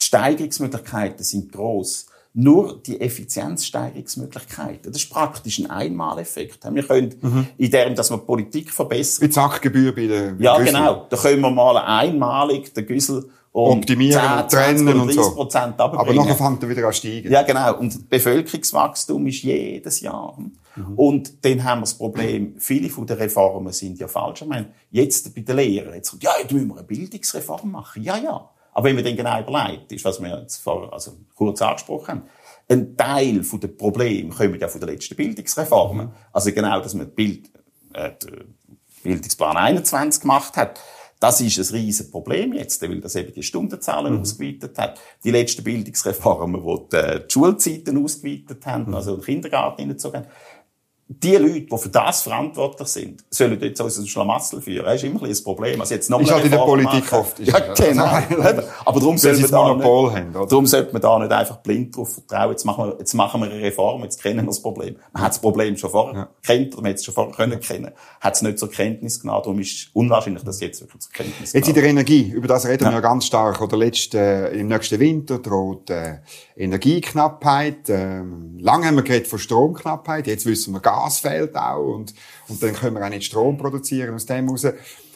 die 0.00 0.04
Steigerungsmöglichkeiten 0.04 1.24
sind 1.24 1.52
groß. 1.52 2.06
Nur 2.34 2.80
die 2.82 3.00
Effizienzsteigerungsmöglichkeiten. 3.00 4.92
Das 4.92 5.02
ist 5.02 5.10
praktisch 5.10 5.58
ein 5.58 5.70
Einmaleffekt. 5.70 6.64
Wir 6.72 6.82
können, 6.82 7.14
mhm. 7.20 7.46
in 7.56 7.70
dem, 7.70 7.94
dass 7.94 8.10
wir 8.10 8.18
Politik 8.18 8.70
verbessern. 8.70 9.26
Wie 9.26 9.30
Zackgebühr 9.30 9.94
bei 9.94 10.06
der 10.06 10.36
Ja, 10.38 10.56
Güssel. 10.58 10.74
genau. 10.74 11.06
Da 11.08 11.16
können 11.16 11.40
wir 11.40 11.50
mal 11.50 11.78
einmalig 11.78 12.72
den 12.74 12.86
Güssel 12.86 13.28
um 13.64 13.78
optimieren, 13.78 14.48
10, 14.48 14.48
trennen 14.48 15.00
und 15.00 15.12
so. 15.12 15.34
Prozent 15.34 15.80
Aber 15.80 16.12
nachher 16.14 16.36
fängt 16.36 16.62
er 16.62 16.68
wieder 16.68 16.86
an 16.86 16.92
steigen. 16.92 17.30
Ja, 17.30 17.42
genau. 17.42 17.76
Und 17.78 17.94
das 17.94 18.02
Bevölkerungswachstum 18.02 19.26
ist 19.26 19.42
jedes 19.42 20.00
Jahr. 20.00 20.36
Mhm. 20.76 20.94
Und 20.94 21.44
dann 21.44 21.64
haben 21.64 21.80
wir 21.80 21.82
das 21.82 21.94
Problem, 21.94 22.54
viele 22.58 22.88
von 22.88 23.06
den 23.06 23.16
Reformen 23.16 23.72
sind 23.72 23.98
ja 23.98 24.06
falsch. 24.06 24.42
Ich 24.42 24.48
meine, 24.48 24.72
jetzt 24.90 25.34
bei 25.34 25.40
den 25.40 25.56
Lehrern, 25.56 25.94
jetzt 25.94 26.10
kommt, 26.10 26.22
ja, 26.22 26.30
jetzt 26.40 26.52
müssen 26.52 26.68
wir 26.68 26.76
eine 26.76 26.84
Bildungsreform 26.84 27.70
machen. 27.70 28.02
Ja, 28.02 28.16
ja. 28.16 28.48
Aber 28.72 28.84
wenn 28.84 28.94
man 28.94 29.04
dann 29.04 29.16
genau 29.16 29.40
überlegt, 29.40 29.90
ist, 29.90 30.04
was 30.04 30.22
wir 30.22 30.40
jetzt 30.40 30.58
vor, 30.58 30.92
also 30.92 31.12
kurz 31.34 31.60
angesprochen 31.60 32.08
haben, 32.08 32.22
ein 32.68 32.96
Teil 32.96 33.40
der 33.40 33.68
Probleme 33.68 34.28
kommen 34.28 34.60
ja 34.60 34.68
von 34.68 34.80
der 34.80 34.90
letzten 34.90 35.16
Bildungsreform. 35.16 35.96
Mhm. 35.96 36.10
Also 36.32 36.52
genau, 36.52 36.80
dass 36.80 36.94
man 36.94 37.10
Bild, 37.10 37.50
äh, 37.94 38.10
Bildungsplan 39.02 39.56
21 39.56 40.20
gemacht 40.20 40.56
hat. 40.56 40.78
Das 41.20 41.40
ist 41.40 41.58
ein 41.58 41.76
riesen 41.76 42.10
Problem 42.10 42.52
jetzt, 42.52 42.80
weil 42.82 43.00
das 43.00 43.16
eben 43.16 43.32
die 43.32 43.42
Stundenzahlen 43.42 44.14
mhm. 44.14 44.20
ausgeweitet 44.20 44.78
hat. 44.78 45.00
Die 45.24 45.30
letzten 45.30 45.64
Bildungsreformen, 45.64 46.62
die 46.62 46.96
die 46.96 47.32
Schulzeiten 47.32 48.02
ausgeweitet 48.02 48.64
haben, 48.66 48.86
mhm. 48.88 48.94
also 48.94 49.16
den 49.16 49.24
Kindergarten 49.24 49.82
hineingezogen 49.82 50.20
haben, 50.20 50.28
die 51.10 51.36
Leute, 51.36 51.62
die 51.62 51.78
für 51.78 51.88
das 51.88 52.20
verantwortlich 52.20 52.88
sind, 52.88 53.24
sollen 53.30 53.58
jetzt 53.62 53.80
uns 53.80 53.98
ein 53.98 54.06
Schlamassel 54.06 54.60
führen. 54.60 54.84
Das 54.84 54.96
ist 54.96 55.04
immer 55.04 55.22
ein, 55.22 55.42
Problem. 55.42 55.80
Also 55.80 55.94
jetzt 55.94 56.10
noch 56.10 56.20
ist 56.20 56.30
halt 56.30 56.44
in 56.44 56.50
der 56.50 56.58
Politik 56.58 57.10
machen. 57.10 57.18
oft. 57.20 57.38
Ja, 57.40 57.60
genau. 57.60 58.04
Aber 58.84 59.00
darum 59.00 59.16
sollte 59.16 59.40
man, 59.40 59.50
da 59.50 59.74
nicht, 59.74 59.84
haben, 59.84 60.36
oder? 60.36 60.46
darum 60.46 60.66
sollte 60.66 60.92
man 60.92 61.00
da 61.00 61.18
nicht 61.18 61.32
einfach 61.32 61.56
blind 61.58 61.96
drauf 61.96 62.12
vertrauen. 62.12 62.50
Jetzt 62.50 62.66
machen 62.66 62.84
wir, 62.84 62.96
jetzt 62.98 63.14
machen 63.14 63.40
wir 63.40 63.50
eine 63.50 63.62
Reform, 63.62 64.02
jetzt 64.02 64.22
kennen 64.22 64.40
wir 64.40 64.48
das 64.48 64.60
Problem. 64.60 64.96
Man 65.12 65.22
hat 65.22 65.30
das 65.30 65.40
Problem 65.40 65.78
schon 65.78 65.90
vorher 65.90 66.14
ja. 66.14 66.28
kennt, 66.42 66.74
oder 66.74 66.82
man 66.82 66.90
hat 66.90 66.98
es 66.98 67.04
schon 67.06 67.14
vorher 67.14 67.34
können 67.34 67.58
kennen. 67.58 67.90
Hat 68.20 68.34
es 68.34 68.42
nicht 68.42 68.58
zur 68.58 68.70
Kenntnis 68.70 69.18
genommen. 69.18 69.40
Darum 69.42 69.58
ist 69.60 69.72
es 69.72 69.90
unwahrscheinlich, 69.94 70.44
dass 70.44 70.56
es 70.56 70.60
jetzt 70.60 70.80
wirklich 70.82 71.00
zur 71.00 71.12
Kenntnis 71.12 71.54
Jetzt 71.54 71.68
in 71.68 71.74
der 71.74 71.84
Energie, 71.84 72.30
über 72.30 72.48
das 72.48 72.66
reden 72.66 72.84
ja. 72.84 72.90
wir 72.90 72.96
ja 72.96 73.00
ganz 73.00 73.24
stark. 73.24 73.62
Oder 73.62 73.78
letzte, 73.78 74.18
äh, 74.18 74.60
im 74.60 74.68
nächsten 74.68 75.00
Winter 75.00 75.38
droht 75.38 75.88
äh, 75.88 76.18
Energieknappheit. 76.54 77.88
Äh, 77.88 78.22
lange 78.58 78.86
haben 78.86 78.96
wir 78.96 79.04
geredet 79.04 79.26
von 79.26 79.38
Stromknappheit. 79.38 80.26
Jetzt 80.26 80.44
wissen 80.44 80.74
wir 80.74 80.80
gar 80.80 80.97
Gas 80.98 81.20
fehlt 81.20 81.56
auch 81.56 81.94
und, 81.94 82.14
und 82.48 82.62
dann 82.62 82.74
können 82.74 82.96
wir 82.96 83.04
auch 83.04 83.10
nicht 83.10 83.24
Strom 83.24 83.56
produzieren 83.56 84.14
aus 84.14 84.26
dem 84.26 84.48
raus. 84.48 84.66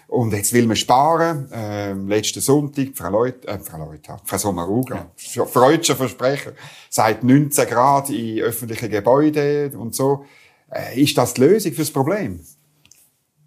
Und 0.08 0.32
jetzt 0.34 0.52
will 0.52 0.66
man 0.66 0.76
sparen. 0.76 1.48
Ähm, 1.52 2.06
letzten 2.06 2.40
Sonntag, 2.40 2.88
Frau 2.94 3.08
Leut, 3.08 3.46
äh, 3.46 3.58
Frau 3.58 3.78
Leut, 3.78 4.06
Frau 4.24 4.36
Sommaruga, 4.36 5.10
ja. 5.32 5.46
freudscher 5.46 5.96
Versprecher, 5.96 6.52
seit 6.90 7.24
19 7.24 7.66
Grad 7.66 8.10
in 8.10 8.40
öffentlichen 8.40 8.90
Gebäuden 8.90 9.74
und 9.74 9.94
so. 9.94 10.26
Äh, 10.70 11.00
ist 11.00 11.16
das 11.16 11.32
die 11.32 11.40
Lösung 11.40 11.72
fürs 11.72 11.90
Problem? 11.90 12.40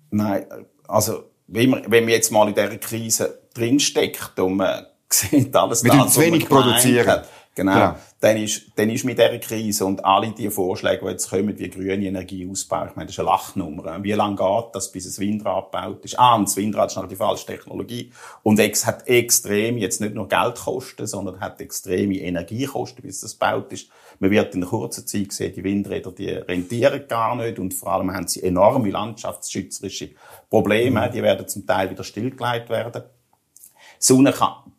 Nein, 0.10 0.46
also, 0.88 1.26
wenn 1.48 1.70
man, 1.70 1.84
wenn 1.88 2.04
man 2.06 2.14
jetzt 2.14 2.32
mal 2.32 2.48
in 2.48 2.56
dieser 2.56 2.78
Krise 2.78 3.42
drinsteckt 3.54 4.40
und 4.40 4.58
man 4.58 4.88
sieht 5.12 5.56
alles 5.56 5.84
wir 5.84 5.92
das, 5.92 6.14
zu 6.14 6.22
wenig 6.22 6.50
produzieren. 6.50 7.08
Hat, 7.08 7.30
Genau. 7.56 7.74
genau. 7.74 7.96
Dann 8.20 8.38
ist, 8.38 8.64
dann 8.76 8.90
ist 8.90 9.06
mit 9.06 9.18
dieser 9.18 9.38
Krise 9.40 9.86
und 9.86 10.04
alle 10.04 10.32
die 10.32 10.50
Vorschläge, 10.50 11.06
die 11.06 11.12
jetzt 11.12 11.30
kommen, 11.30 11.58
wie 11.58 11.70
grüne 11.70 12.06
Energieausbau, 12.06 12.88
ich 12.88 12.96
meine, 12.96 13.06
das 13.06 13.16
ist 13.16 13.20
eine 13.20 13.30
Lachnummer. 13.30 14.04
Wie 14.04 14.12
lange 14.12 14.36
geht 14.36 14.66
das, 14.76 14.92
bis 14.92 15.06
ein 15.06 15.22
Windrad 15.22 15.72
gebaut 15.72 16.04
ist? 16.04 16.20
Ah, 16.20 16.36
und 16.36 16.50
das 16.50 16.58
Windrad 16.58 16.92
ist 16.92 16.98
noch 16.98 17.08
die 17.08 17.16
falsche 17.16 17.46
Technologie. 17.46 18.12
Und 18.44 18.60
es 18.60 18.86
hat 18.86 19.08
extrem, 19.08 19.78
jetzt 19.78 20.02
nicht 20.02 20.16
nur 20.16 20.28
Geldkosten, 20.28 21.08
sondern 21.08 21.40
hat 21.40 21.62
extreme 21.62 22.18
Energiekosten, 22.18 23.02
bis 23.02 23.22
das 23.22 23.40
gebaut 23.40 23.72
ist. 23.72 23.90
Man 24.20 24.32
wird 24.32 24.54
in 24.56 24.66
kurzer 24.66 25.06
Zeit 25.06 25.32
sehen, 25.32 25.54
die 25.56 25.64
Windräder, 25.64 26.12
die 26.12 26.30
rentieren 26.30 27.08
gar 27.08 27.36
nicht 27.36 27.60
und 27.60 27.74
vor 27.74 27.94
allem 27.94 28.14
haben 28.14 28.28
sie 28.28 28.44
enorme 28.44 28.90
landschaftsschützerische 28.90 30.12
Probleme. 30.50 31.08
Mhm. 31.08 31.12
Die 31.14 31.24
werden 31.24 31.48
zum 31.48 31.66
Teil 31.66 31.90
wieder 31.90 32.04
stillgelegt 32.04 32.70
werden. 32.70 33.04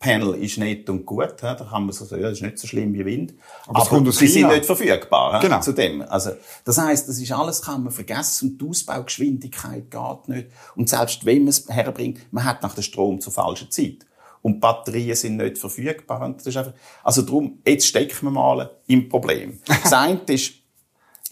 Sonnenpanel 0.02 0.42
ist 0.42 0.58
nett 0.58 0.88
und 0.88 1.04
gut, 1.04 1.34
da 1.40 1.54
kann 1.54 1.84
man 1.84 1.92
so 1.92 2.04
sagen, 2.04 2.22
ja, 2.22 2.28
das 2.28 2.38
ist 2.38 2.42
nicht 2.42 2.58
so 2.58 2.66
schlimm 2.66 2.92
wie 2.94 3.04
Wind. 3.04 3.34
Aber, 3.66 3.80
aber 3.80 4.12
sie 4.12 4.26
sind 4.26 4.48
nicht 4.48 4.64
verfügbar 4.64 5.40
genau. 5.40 5.60
zu 5.60 5.72
dem. 5.72 6.02
Also, 6.02 6.32
das 6.64 6.78
heißt, 6.78 7.08
das 7.08 7.18
ist 7.18 7.32
alles 7.32 7.62
kann 7.62 7.82
man 7.82 7.92
vergessen 7.92 8.50
und 8.50 8.60
die 8.60 8.68
Ausbaugeschwindigkeit 8.68 9.90
geht 9.90 10.28
nicht. 10.28 10.48
Und 10.74 10.88
selbst 10.88 11.24
wenn 11.24 11.40
man 11.40 11.48
es 11.48 11.68
herbringt, 11.68 12.20
man 12.30 12.44
hat 12.44 12.62
nach 12.62 12.74
dem 12.74 12.82
Strom 12.82 13.20
zur 13.20 13.32
falschen 13.32 13.70
Zeit. 13.70 14.06
Und 14.42 14.60
Batterien 14.60 15.16
sind 15.16 15.38
nicht 15.38 15.58
verfügbar. 15.58 16.24
Und 16.24 16.38
das 16.38 16.46
ist 16.46 16.56
einfach, 16.56 16.74
also 17.02 17.22
darum, 17.22 17.58
jetzt 17.66 17.86
stecken 17.86 18.26
wir 18.26 18.30
mal 18.30 18.70
im 18.86 19.08
Problem. 19.08 19.58
Das 19.66 19.92
eine 19.92 20.20
ist, 20.28 20.52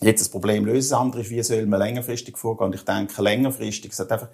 jetzt 0.01 0.21
das 0.21 0.29
Problem 0.29 0.65
lösen, 0.65 0.91
das 0.91 0.99
andere 0.99 1.21
ist, 1.21 1.31
wie 1.31 1.43
soll 1.43 1.67
man 1.67 1.79
längerfristig 1.79 2.37
vorgehen. 2.37 2.67
Und 2.67 2.75
ich 2.75 2.85
denke, 2.85 3.23
längerfristig, 3.23 3.93
es 3.93 4.01
hat 4.01 4.11
einfach, 4.11 4.29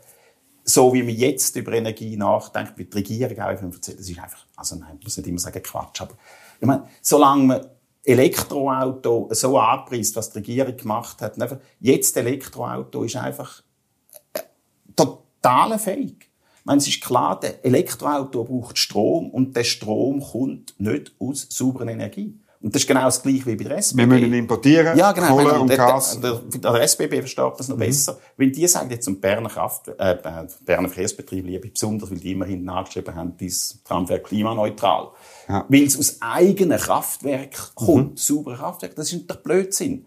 so 0.65 0.93
wie 0.93 1.03
man 1.03 1.15
jetzt 1.15 1.57
über 1.57 1.73
Energie 1.73 2.17
nachdenkt, 2.17 2.77
wie 2.79 2.85
die 2.85 2.97
Regierung 2.97 3.39
auch 3.41 3.63
erzählt, 3.63 3.99
das 3.99 4.09
ist 4.09 4.19
einfach, 4.19 4.47
also 4.57 4.77
nein, 4.77 4.89
man 4.89 5.01
muss 5.03 5.17
nicht 5.17 5.27
immer 5.27 5.39
sagen 5.39 5.63
Quatsch, 5.63 6.03
aber 6.03 6.15
ich 6.61 6.67
meine, 6.67 6.87
solange 7.01 7.45
man 7.45 7.67
Elektroauto 8.03 9.29
so 9.33 9.59
anpreist, 9.59 10.17
was 10.17 10.31
die 10.31 10.39
Regierung 10.39 10.77
gemacht 10.77 11.21
hat, 11.21 11.41
einfach, 11.41 11.59
jetzt 11.81 12.17
Elektroauto 12.17 13.03
ist 13.05 13.17
einfach 13.17 13.63
äh, 14.33 14.41
total 14.97 15.79
fähig. 15.79 16.31
Ich 16.61 16.67
meine, 16.67 16.79
es 16.79 16.89
ist 16.89 17.03
klar, 17.03 17.39
der 17.41 17.65
Elektroauto 17.65 18.45
braucht 18.45 18.79
Strom 18.79 19.31
und 19.31 19.57
der 19.57 19.65
Strom 19.65 20.21
kommt 20.23 20.75
nicht 20.79 21.15
aus 21.19 21.47
sauberer 21.51 21.89
Energie. 21.89 22.39
Und 22.63 22.75
das 22.75 22.83
ist 22.83 22.89
genau 22.89 23.05
das 23.05 23.23
Gleiche 23.23 23.47
wie 23.47 23.57
bei 23.57 23.65
der 23.65 23.79
SBB. 23.79 23.99
Wir 23.99 24.07
müssen 24.07 24.35
importieren, 24.35 24.99
ja, 24.99 25.13
genau, 25.13 25.37
Kohle 25.37 25.61
und 25.61 25.75
Gas. 25.75 26.21
Der, 26.21 26.35
der, 26.35 26.73
der 26.73 26.83
SBB 26.83 27.21
versteht 27.21 27.53
das 27.57 27.69
noch 27.69 27.77
mhm. 27.77 27.81
besser. 27.81 28.19
Wenn 28.37 28.53
die 28.53 28.67
sagen 28.67 28.91
jetzt 28.91 29.07
zum 29.07 29.19
Berner 29.19 29.49
Kraft, 29.49 29.89
äh, 29.89 30.47
Berner 30.67 30.89
Verkehrsbetrieb 30.89 31.47
liebe 31.47 31.69
besonders, 31.69 32.11
weil 32.11 32.19
die 32.19 32.33
immerhin 32.33 32.63
nachgeschrieben 32.65 33.15
haben, 33.15 33.35
dieses 33.39 33.83
Tramwerk 33.83 34.25
klimaneutral. 34.25 35.09
Ja. 35.49 35.65
Weil 35.71 35.85
es 35.85 35.99
aus 35.99 36.19
eigenen 36.21 36.79
Kraftwerk 36.79 37.75
kommt, 37.75 38.11
mhm. 38.11 38.17
saubere 38.17 38.57
Kraftwerk, 38.57 38.95
das 38.95 39.11
ist 39.11 39.31
doch 39.31 39.37
Blödsinn. 39.37 40.05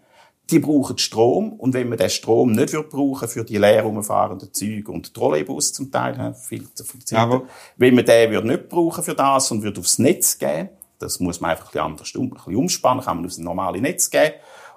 Die 0.51 0.59
brauchen 0.59 0.97
Strom 0.99 1.53
und 1.53 1.73
wenn 1.73 1.89
man 1.89 1.97
den 1.97 2.09
Strom 2.09 2.51
nicht 2.51 2.73
wird 2.73 2.89
brauchen 2.89 3.29
für 3.29 3.45
die 3.45 3.57
leer 3.57 3.81
rumfahrenden 3.81 4.53
Züge 4.53 4.91
und 4.91 5.11
Trolleybus 5.13 5.73
zum 5.73 5.89
Teil, 5.89 6.35
viel 6.35 6.71
zu 6.73 6.83
viel 6.83 7.03
Zeit, 7.03 7.41
wenn 7.77 7.95
man 7.95 8.05
den 8.05 8.29
wird 8.29 8.45
nicht 8.45 8.69
brauchen 8.69 9.03
für 9.03 9.15
das 9.15 9.49
und 9.51 9.63
wird 9.63 9.79
aufs 9.79 9.99
Netz 9.99 10.37
geben, 10.37 10.69
das 11.03 11.19
muss 11.19 11.41
man 11.41 11.51
einfach 11.51 11.65
ein 11.65 11.71
bisschen 11.71 11.85
anders 11.85 12.15
um, 12.15 12.25
ein 12.25 12.29
bisschen 12.31 12.55
umspannen, 12.55 13.03
kann 13.03 13.17
man 13.17 13.25
aufs 13.25 13.37
normale 13.37 13.81
Netz 13.81 14.09
geben. 14.09 14.35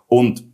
Und 0.09 0.45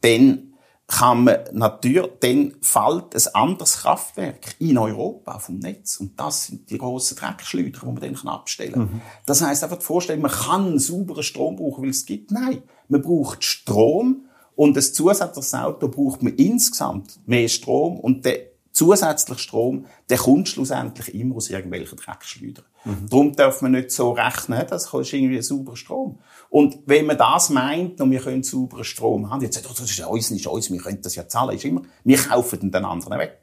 dann 0.00 0.52
kann 0.86 1.24
man 1.24 1.38
natürlich, 1.52 2.10
dann 2.20 2.54
fällt 2.60 3.14
ein 3.14 3.34
anderes 3.34 3.78
Kraftwerk 3.78 4.56
in 4.58 4.76
Europa 4.76 5.38
vom 5.38 5.58
Netz. 5.58 5.96
Und 5.98 6.18
das 6.20 6.46
sind 6.46 6.70
die 6.70 6.76
grossen 6.76 7.16
Dreckschleuder, 7.16 7.80
die 7.80 7.86
man 7.86 7.96
dann 7.96 8.28
abstellen 8.28 8.72
kann. 8.72 8.82
Mhm. 8.82 9.00
Das 9.24 9.40
heisst 9.40 9.64
einfach 9.64 9.80
vorstellen, 9.80 10.20
man 10.20 10.30
kann 10.30 10.78
sauberen 10.78 11.22
Strom 11.22 11.56
brauchen, 11.56 11.82
weil 11.82 11.90
es 11.90 12.04
gibt. 12.04 12.30
Nein. 12.30 12.62
Man 12.88 13.00
braucht 13.00 13.42
Strom. 13.42 14.26
Und 14.54 14.76
das 14.76 14.92
zusätzliches 14.92 15.54
Auto 15.54 15.88
braucht 15.88 16.22
man 16.22 16.34
insgesamt 16.34 17.26
mehr 17.26 17.48
Strom. 17.48 17.98
Und 17.98 18.26
der 18.26 18.51
zusätzliche 18.72 19.40
Strom, 19.40 19.86
der 20.08 20.18
kommt 20.18 20.48
schlussendlich 20.48 21.14
immer 21.14 21.36
aus 21.36 21.50
irgendwelchen 21.50 21.98
Dreckschleudern. 21.98 22.64
Mhm. 22.84 23.08
Darum 23.08 23.36
darf 23.36 23.62
man 23.62 23.72
nicht 23.72 23.90
so 23.90 24.12
rechnen, 24.12 24.66
das 24.68 24.92
ist 24.92 25.12
irgendwie 25.12 25.36
ein 25.36 25.42
sauberer 25.42 25.76
Strom. 25.76 26.18
Und 26.48 26.78
wenn 26.86 27.06
man 27.06 27.18
das 27.18 27.50
meint, 27.50 28.00
und 28.00 28.10
wir 28.10 28.20
können 28.20 28.42
sauberen 28.42 28.84
Strom 28.84 29.30
haben, 29.30 29.42
jetzt 29.42 29.54
sagt, 29.54 29.66
oh, 29.70 29.74
das 29.76 29.90
ist 29.90 30.00
uns, 30.00 30.30
nicht 30.30 30.46
uns, 30.46 30.70
wir 30.70 30.80
können 30.80 31.00
das 31.02 31.14
ja 31.14 31.28
zahlen, 31.28 31.56
ist 31.56 31.64
immer, 31.64 31.82
wir 32.04 32.18
kaufen 32.18 32.70
den 32.70 32.84
anderen 32.84 33.18
weg. 33.18 33.38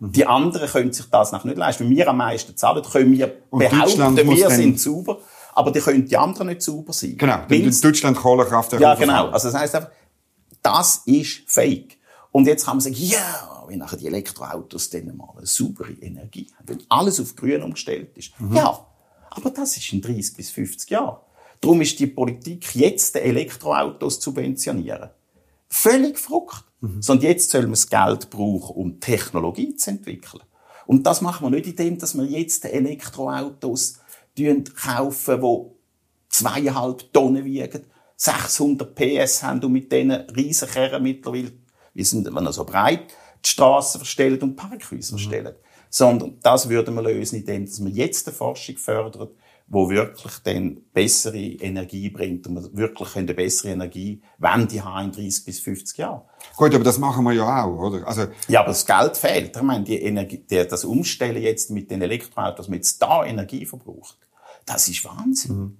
Mhm. 0.00 0.12
Die 0.12 0.26
anderen 0.26 0.68
können 0.68 0.92
sich 0.92 1.06
das 1.06 1.32
noch 1.32 1.44
nicht 1.44 1.56
leisten. 1.56 1.84
Wenn 1.84 1.96
wir 1.96 2.08
am 2.08 2.16
meisten 2.16 2.56
zahlen, 2.56 2.82
können 2.82 3.12
wir 3.12 3.32
und 3.50 3.60
behaupten, 3.60 4.16
wir 4.16 4.50
sind 4.50 4.80
sauber, 4.80 5.18
aber 5.54 5.70
die 5.70 5.80
können 5.80 6.06
die 6.06 6.16
anderen 6.16 6.48
nicht 6.48 6.62
sauber 6.62 6.92
sein. 6.92 7.16
Genau, 7.16 7.38
in 7.48 7.80
Deutschland 7.80 8.16
Kohlekraftwerke. 8.16 8.82
Ja, 8.82 8.94
genau. 8.96 9.28
Also 9.28 9.48
das 9.50 9.60
heisst 9.60 9.74
einfach, 9.76 9.90
das 10.62 11.02
ist 11.06 11.42
fake. 11.46 11.98
Und 12.32 12.48
jetzt 12.48 12.64
kann 12.66 12.76
man 12.76 12.80
sagen, 12.80 12.96
ja, 12.98 13.18
yeah, 13.18 13.53
wenn 13.68 13.78
nachher 13.78 13.98
die 13.98 14.06
Elektroautos 14.06 14.90
dann 14.90 15.16
mal 15.16 15.28
eine 15.36 15.46
saubere 15.46 15.92
Energie 15.92 16.46
haben, 16.56 16.68
wenn 16.68 16.82
alles 16.88 17.20
auf 17.20 17.36
grün 17.36 17.62
umgestellt 17.62 18.16
ist. 18.16 18.38
Mhm. 18.40 18.56
Ja, 18.56 18.86
aber 19.30 19.50
das 19.50 19.76
ist 19.76 19.92
in 19.92 20.00
30 20.00 20.36
bis 20.36 20.50
50 20.50 20.90
Jahren. 20.90 21.18
Darum 21.60 21.80
ist 21.80 21.98
die 21.98 22.06
Politik 22.06 22.74
jetzt 22.74 23.14
die 23.14 23.20
Elektroautos 23.20 24.20
zu 24.20 24.30
subventionieren. 24.30 25.10
Völlig 25.68 26.18
verrückt. 26.18 26.64
Mhm. 26.80 27.00
Sondern 27.00 27.28
jetzt 27.28 27.50
soll 27.50 27.62
man 27.62 27.70
das 27.70 27.88
Geld 27.88 28.30
brauchen, 28.30 28.76
um 28.76 29.00
Technologie 29.00 29.74
zu 29.74 29.90
entwickeln. 29.90 30.42
Und 30.86 31.06
das 31.06 31.20
machen 31.20 31.46
wir 31.46 31.50
nicht 31.50 31.66
indem, 31.66 31.98
dass 31.98 32.14
wir 32.14 32.24
jetzt 32.24 32.64
Elektroautos 32.64 33.98
kaufen, 34.74 35.40
die 35.40 35.70
zweieinhalb 36.28 37.12
Tonnen 37.12 37.44
wiegen, 37.44 37.86
600 38.16 38.94
PS 38.94 39.42
haben 39.42 39.64
und 39.64 39.72
mit 39.72 39.90
diesen 39.90 40.10
riesen 40.10 40.68
Kerren 40.68 41.02
mittlerweile, 41.02 41.52
wir 41.94 42.04
sind 42.04 42.30
noch 42.30 42.52
so 42.52 42.64
breit, 42.64 43.14
die 43.44 43.50
Straßen 43.50 44.00
verstellen 44.00 44.40
und 44.40 44.56
Parkhäuser 44.56 45.14
mhm. 45.14 45.18
verstellen. 45.18 45.54
Sondern 45.90 46.38
das 46.42 46.68
würden 46.68 46.94
wir 46.94 47.02
lösen, 47.02 47.36
indem 47.36 47.66
dass 47.66 47.84
wir 47.84 47.90
jetzt 47.90 48.26
eine 48.26 48.34
Forschung 48.36 48.76
fördern, 48.76 49.28
wo 49.66 49.88
wirklich 49.88 50.32
dann 50.44 50.80
bessere 50.92 51.38
Energie 51.38 52.10
bringt 52.10 52.46
und 52.46 52.54
wir 52.56 52.76
wirklich 52.76 53.16
eine 53.16 53.32
bessere 53.32 53.72
Energiewende 53.72 54.84
haben 54.84 55.06
in 55.06 55.12
30 55.12 55.44
bis 55.44 55.60
50 55.60 55.98
Jahren. 55.98 56.22
Gut, 56.56 56.74
aber 56.74 56.84
das 56.84 56.98
machen 56.98 57.24
wir 57.24 57.32
ja 57.32 57.64
auch, 57.64 57.78
oder? 57.78 58.06
Also 58.06 58.26
ja, 58.48 58.60
aber 58.60 58.68
das 58.68 58.84
Geld 58.84 59.16
fehlt. 59.16 59.56
Ich 59.56 59.62
meine, 59.62 59.84
die 59.84 60.02
Energie, 60.02 60.38
die, 60.38 60.66
das 60.66 60.84
Umstellen 60.84 61.42
jetzt 61.42 61.70
mit 61.70 61.90
den 61.90 62.02
Elektroautos, 62.02 62.56
dass 62.56 62.68
man 62.68 62.76
jetzt 62.76 63.00
da 63.00 63.24
Energie 63.24 63.64
verbraucht, 63.64 64.18
das 64.66 64.88
ist 64.88 65.04
Wahnsinn. 65.04 65.56
Mhm. 65.56 65.78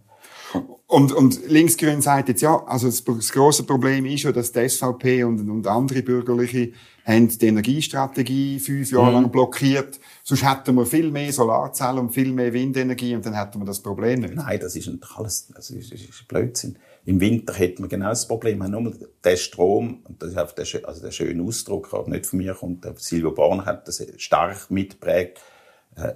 Und, 0.86 1.12
und 1.12 1.48
Linksgrün 1.48 2.00
sagt 2.00 2.28
jetzt, 2.28 2.40
ja, 2.40 2.62
also 2.66 2.86
das, 2.86 3.02
das 3.04 3.32
grosse 3.32 3.64
Problem 3.64 4.06
ist 4.06 4.22
ja, 4.22 4.32
dass 4.32 4.52
die 4.52 4.68
SVP 4.68 5.24
und, 5.24 5.48
und 5.50 5.66
andere 5.66 6.02
Bürgerliche 6.02 6.72
haben 7.04 7.28
die 7.28 7.46
Energiestrategie 7.46 8.58
fünf 8.58 8.90
Jahre 8.90 9.08
mhm. 9.08 9.14
lang 9.14 9.30
blockiert. 9.30 10.00
Sonst 10.22 10.42
hätten 10.42 10.74
wir 10.74 10.86
viel 10.86 11.10
mehr 11.10 11.32
Solarzellen 11.32 11.98
und 11.98 12.10
viel 12.10 12.32
mehr 12.32 12.52
Windenergie 12.52 13.14
und 13.14 13.26
dann 13.26 13.34
hätten 13.34 13.58
wir 13.58 13.66
das 13.66 13.82
Problem 13.82 14.20
nicht. 14.20 14.34
Nein, 14.34 14.58
das 14.58 14.74
ist 14.74 14.86
nicht 14.86 15.04
alles, 15.14 15.48
das 15.54 15.70
ist, 15.70 15.92
das 15.92 16.00
ist 16.00 16.28
Blödsinn. 16.28 16.78
Im 17.04 17.20
Winter 17.20 17.52
hätten 17.52 17.82
wir 17.82 17.88
genau 17.88 18.08
das 18.08 18.26
Problem. 18.26 18.58
Wir 18.58 18.64
haben 18.64 18.84
nur 18.84 18.94
den 19.24 19.36
Strom, 19.36 20.02
und 20.04 20.22
das 20.22 20.30
ist 20.30 20.38
einfach 20.38 20.54
der, 20.54 20.88
also 20.88 21.02
der 21.02 21.10
schöne 21.10 21.42
Ausdruck, 21.42 21.90
der 21.90 22.08
nicht 22.08 22.26
von 22.26 22.38
mir 22.38 22.54
kommt, 22.54 22.84
der 22.84 22.94
Silvio 22.96 23.32
Born 23.32 23.66
hat 23.66 23.86
das 23.86 24.02
stark 24.16 24.70
mitprägt, 24.70 25.40
äh, 25.96 26.14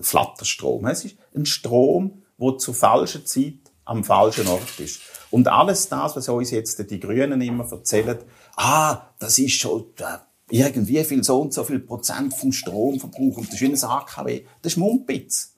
Flatterstrom. 0.00 0.86
Es 0.86 1.06
ist 1.06 1.16
ein 1.34 1.46
Strom, 1.46 2.22
wo 2.36 2.52
zur 2.52 2.74
falschen 2.74 3.24
Zeit 3.24 3.67
am 3.88 4.04
falschen 4.04 4.46
Ort 4.46 4.78
ist. 4.78 5.00
Und 5.30 5.48
alles 5.48 5.88
das, 5.88 6.16
was 6.16 6.28
uns 6.28 6.50
jetzt 6.50 6.90
die 6.90 7.00
Grünen 7.00 7.40
immer 7.40 7.70
erzählen, 7.70 8.18
ah, 8.56 9.02
das 9.18 9.38
ist 9.38 9.52
schon 9.52 9.86
äh, 9.98 10.18
irgendwie 10.50 11.02
viel 11.04 11.24
so 11.24 11.40
und 11.40 11.52
so 11.52 11.64
viel 11.64 11.80
Prozent 11.80 12.34
vom 12.34 12.52
Stromverbrauch 12.52 13.38
und 13.38 13.52
das 13.52 13.60
ist 13.60 13.84
ein 13.84 13.90
AKW, 13.90 14.44
das 14.62 14.72
ist 14.72 14.78
Mumpitz. 14.78 15.54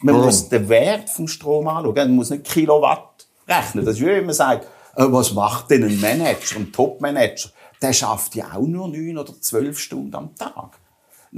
Man 0.00 0.16
oh. 0.16 0.24
muss 0.24 0.48
den 0.48 0.68
Wert 0.68 1.08
vom 1.08 1.28
Strom 1.28 1.68
anschauen, 1.68 1.94
man 1.94 2.16
muss 2.16 2.30
nicht 2.30 2.44
Kilowatt 2.44 3.26
rechnen. 3.48 3.84
Das 3.84 3.96
ist 3.96 4.02
wie 4.02 4.06
wenn 4.06 4.26
man 4.26 4.34
sagt, 4.34 4.64
äh, 4.96 5.04
was 5.06 5.32
macht 5.32 5.70
denn 5.70 5.84
ein 5.84 6.00
Manager, 6.00 6.56
ein 6.56 6.72
Top-Manager? 6.72 7.50
Der 7.80 7.92
schafft 7.92 8.34
ja 8.34 8.52
auch 8.54 8.66
nur 8.66 8.88
neun 8.88 9.18
oder 9.18 9.38
zwölf 9.40 9.78
Stunden 9.78 10.14
am 10.14 10.34
Tag. 10.34 10.78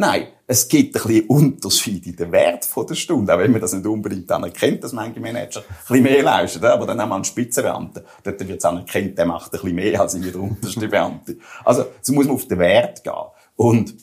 Nein, 0.00 0.28
es 0.46 0.68
gibt 0.68 0.94
ein 0.94 1.02
bisschen 1.02 1.26
Unterschied 1.26 2.06
in 2.06 2.14
den 2.14 2.30
Wert 2.30 2.68
der 2.88 2.94
Stunde, 2.94 3.34
auch 3.34 3.38
wenn 3.40 3.50
man 3.50 3.60
das 3.60 3.72
nicht 3.72 3.84
unbedingt 3.84 4.30
anerkennt, 4.30 4.84
dass 4.84 4.92
manche 4.92 5.18
Manager 5.18 5.58
ein 5.58 5.76
bisschen 5.88 6.02
mehr 6.04 6.22
leisten, 6.22 6.64
aber 6.64 6.86
dann 6.86 7.00
haben 7.00 7.08
wir 7.08 7.16
einen 7.16 7.24
Spitzenbeamten, 7.24 8.04
dort 8.22 8.46
wird 8.46 8.58
es 8.58 8.64
anerkannt, 8.64 9.18
der 9.18 9.26
macht 9.26 9.52
ein 9.52 9.60
bisschen 9.60 9.74
mehr 9.74 10.00
als 10.00 10.12
der 10.12 10.36
unterste 10.36 10.86
Beamte. 10.86 11.38
Also, 11.64 11.86
es 12.00 12.10
muss 12.10 12.26
man 12.26 12.36
auf 12.36 12.46
den 12.46 12.60
Wert 12.60 13.02
gehen. 13.02 13.12
Und 13.56 13.96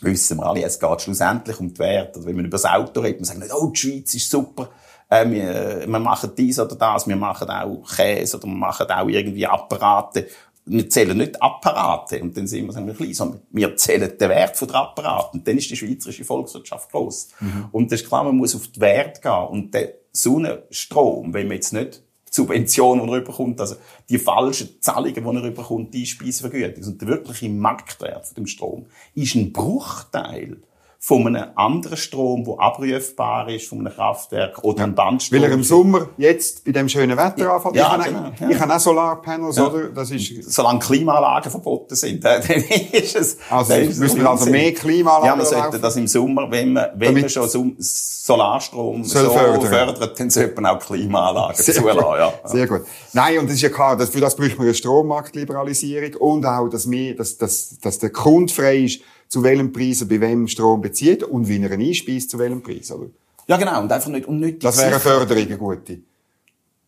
wissen 0.00 0.36
wir 0.36 0.46
alle, 0.46 0.64
es 0.64 0.80
geht 0.80 1.00
schlussendlich 1.00 1.60
um 1.60 1.68
den 1.68 1.78
Wert. 1.78 2.16
Oder 2.16 2.26
wenn 2.26 2.34
man 2.34 2.46
über 2.46 2.56
das 2.56 2.64
Auto 2.64 3.00
redet, 3.00 3.20
man 3.20 3.26
sagt 3.26 3.38
nicht, 3.38 3.54
oh, 3.54 3.68
die 3.68 3.78
Schweiz 3.78 4.12
ist 4.12 4.28
super, 4.28 4.68
äh, 5.08 5.30
wir, 5.30 5.84
wir 5.86 5.98
machen 6.00 6.32
dies 6.36 6.58
oder 6.58 6.74
das, 6.74 7.06
wir 7.06 7.14
machen 7.14 7.48
auch 7.50 7.84
Käse 7.88 8.36
oder 8.36 8.46
wir 8.46 8.54
machen 8.54 8.90
auch 8.90 9.08
irgendwie 9.08 9.46
Apparate 9.46 10.26
wir 10.70 10.88
zählen 10.88 11.16
nicht 11.16 11.42
Apparate 11.42 12.20
und 12.22 12.36
dann 12.36 12.46
sind 12.46 12.66
wir, 12.66 12.72
sagen 12.72 12.86
wir 12.86 12.94
klein, 12.94 13.12
sondern 13.12 13.42
wir 13.50 13.76
zählen 13.76 14.12
den 14.18 14.28
Wert 14.28 14.60
der 14.60 14.74
Apparate 14.74 15.36
und 15.36 15.46
dann 15.46 15.58
ist 15.58 15.68
die 15.70 15.76
schweizerische 15.76 16.24
Volkswirtschaft 16.24 16.90
groß. 16.90 17.28
Mhm. 17.40 17.64
Und 17.72 17.90
das 17.90 18.02
ist 18.02 18.08
klar, 18.08 18.24
man 18.24 18.36
muss 18.36 18.54
auf 18.54 18.68
den 18.68 18.80
Wert 18.80 19.20
gehen 19.20 19.46
und 19.50 19.74
der 19.74 19.94
Sonnenstrom, 20.12 21.34
wenn 21.34 21.48
man 21.48 21.56
jetzt 21.56 21.72
nicht 21.72 22.02
Subventionen, 22.30 23.06
die 23.06 23.12
er 23.12 23.18
überkommt, 23.18 23.60
also 23.60 23.74
die 24.08 24.18
falschen 24.18 24.80
Zahlungen, 24.80 25.14
die 25.14 25.20
er 25.20 25.48
überkommt, 25.48 25.92
die 25.92 26.06
Speisevergütung 26.06 26.84
und 26.84 27.00
der 27.00 27.08
wirkliche 27.08 27.48
Marktwert 27.48 28.26
von 28.26 28.34
dem 28.36 28.46
Strom 28.46 28.86
ist 29.14 29.34
ein 29.34 29.52
Bruchteil 29.52 30.58
von 31.02 31.26
einem 31.26 31.46
anderen 31.54 31.96
Strom, 31.96 32.44
der 32.44 32.60
abrufbar 32.60 33.48
ist, 33.48 33.66
von 33.66 33.78
einem 33.78 33.94
Kraftwerk 33.94 34.62
oder 34.62 34.84
einem 34.84 34.94
Bandstrom. 34.94 35.40
Weil 35.40 35.48
er 35.48 35.54
im 35.54 35.64
Sommer 35.64 36.10
jetzt 36.18 36.62
bei 36.62 36.72
dem 36.72 36.90
schönen 36.90 37.16
Wetter 37.16 37.38
ja, 37.38 37.56
anfängt. 37.56 37.76
Ja, 37.76 37.96
ich, 37.98 38.04
genau, 38.04 38.18
habe, 38.18 38.34
ja. 38.38 38.50
ich 38.50 38.60
habe 38.60 38.74
auch 38.74 38.78
Solarpanels, 38.78 39.56
ja. 39.56 39.66
oder? 39.66 39.88
Das 39.88 40.10
ist 40.10 40.52
Solange 40.52 40.78
Klimaanlagen 40.78 41.50
verboten 41.50 41.94
sind, 41.94 42.22
dann 42.24 42.42
ist 42.42 43.16
es... 43.16 43.38
Also 43.48 43.72
ist 43.72 43.98
müssen 43.98 44.20
wir 44.20 44.28
also 44.28 44.50
mehr 44.50 44.74
Klimaanlagen 44.74 45.26
Ja, 45.26 45.36
man 45.36 45.46
sollte 45.46 45.80
das 45.80 45.96
im 45.96 46.06
Sommer, 46.06 46.50
wenn 46.50 46.74
man, 46.74 46.88
wenn 46.96 47.14
man 47.14 47.30
schon 47.30 47.76
Solarstrom 47.78 49.02
so 49.02 49.30
fördern. 49.30 49.62
fördert, 49.62 50.20
dann 50.20 50.28
sollte 50.28 50.60
man 50.60 50.76
auch 50.76 50.80
Klimaanlagen 50.80 51.56
Sehr 51.56 51.76
zulassen. 51.76 52.00
Ja. 52.18 52.32
Sehr 52.44 52.66
gut. 52.66 52.82
Nein, 53.14 53.38
und 53.38 53.46
das 53.46 53.54
ist 53.54 53.62
ja 53.62 53.70
klar, 53.70 53.96
dass 53.96 54.10
für 54.10 54.20
das 54.20 54.36
bräuchte 54.36 54.58
man 54.58 54.66
eine 54.66 54.74
Strommarktliberalisierung 54.74 56.14
und 56.16 56.44
auch, 56.44 56.68
dass, 56.68 56.90
wir, 56.90 57.16
dass, 57.16 57.38
dass, 57.38 57.78
dass 57.80 57.98
der 57.98 58.10
Kunde 58.10 58.52
frei 58.52 58.80
ist, 58.80 59.00
zu 59.30 59.44
welchem 59.44 59.72
Preis 59.72 60.00
er 60.00 60.08
bei 60.08 60.20
wem 60.20 60.48
Strom 60.48 60.80
bezieht 60.80 61.22
und 61.22 61.48
wie 61.48 61.62
er 61.62 61.70
ihn 61.70 61.80
einspeist, 61.80 62.30
zu 62.30 62.38
welchem 62.38 62.62
Preis. 62.62 62.90
Oder? 62.90 63.10
Ja, 63.46 63.56
genau. 63.56 63.80
Und 63.80 63.92
einfach 63.92 64.10
nicht, 64.10 64.28
nicht 64.28 64.64
das 64.64 64.76
wäre 64.76 64.88
eine 64.88 65.00
Förderung, 65.00 65.44
eine 65.44 65.56
gute. 65.56 66.00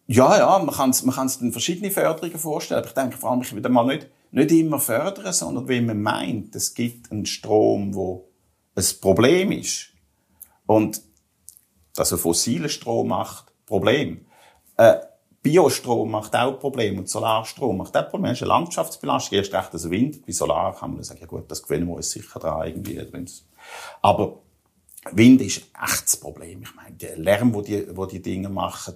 Ja, 0.09 0.37
ja, 0.37 0.59
man 0.59 0.75
kann 0.75 0.91
es 0.91 1.05
man 1.05 1.15
kann's 1.15 1.39
dann 1.39 1.53
verschiedene 1.53 1.93
Förderungen 1.93 2.39
vorstellen. 2.39 2.81
Aber 2.81 2.89
ich 2.89 2.95
denke 2.95 3.17
vor 3.17 3.31
allem, 3.31 3.43
ich 3.43 3.55
würde 3.55 3.69
mal 3.69 3.87
nicht, 3.87 4.09
nicht 4.33 4.51
immer 4.51 4.81
fördern, 4.81 5.33
sondern 5.33 5.69
wenn 5.69 5.87
man 5.87 6.03
meint, 6.03 6.57
es 6.57 6.75
gibt 6.75 7.13
einen 7.13 7.27
Strom, 7.27 7.95
wo 7.95 8.29
ein 8.75 8.85
Problem 9.01 9.53
ist. 9.53 9.91
Und 10.67 11.01
dass 11.95 12.13
ein 12.13 12.19
fossiler 12.19 12.69
Strom 12.69 13.09
macht 13.09 13.53
Problem. 13.67 14.27
Äh, 14.77 14.97
Biostrom 15.43 16.11
macht 16.11 16.37
auch 16.37 16.59
Probleme 16.61 17.01
und 17.01 17.09
Solarstrom 17.09 17.77
macht 17.77 17.97
auch 17.97 18.09
Probleme. 18.09 18.33
Das 18.33 18.39
ist 18.39 18.43
eine 18.43 18.61
Landschaftsbelastung. 18.61 19.39
Erst 19.39 19.53
recht 19.53 19.73
also 19.73 19.91
Wind. 19.91 20.25
Bei 20.25 20.33
Solar 20.33 20.77
kann 20.77 20.95
man 20.95 21.03
sagen, 21.03 21.21
ja 21.21 21.27
gut, 21.27 21.51
das 21.51 21.63
gewöhnen 21.63 21.89
wir 21.89 21.97
uns 21.97 22.11
sicher 22.11 22.39
dran 22.39 22.69
irgendwie. 22.69 23.05
Aber 24.03 24.39
Wind 25.11 25.43
ist 25.43 25.63
ein 25.75 25.85
echtes 25.85 26.17
Problem. 26.17 26.63
Ich 26.63 26.75
meine, 26.77 26.95
der 26.95 27.17
Lärm, 27.19 27.55
wo 27.55 27.61
die, 27.61 27.85
wo 27.97 28.07
die 28.07 28.23
Dinge 28.23 28.49
machen, 28.49 28.95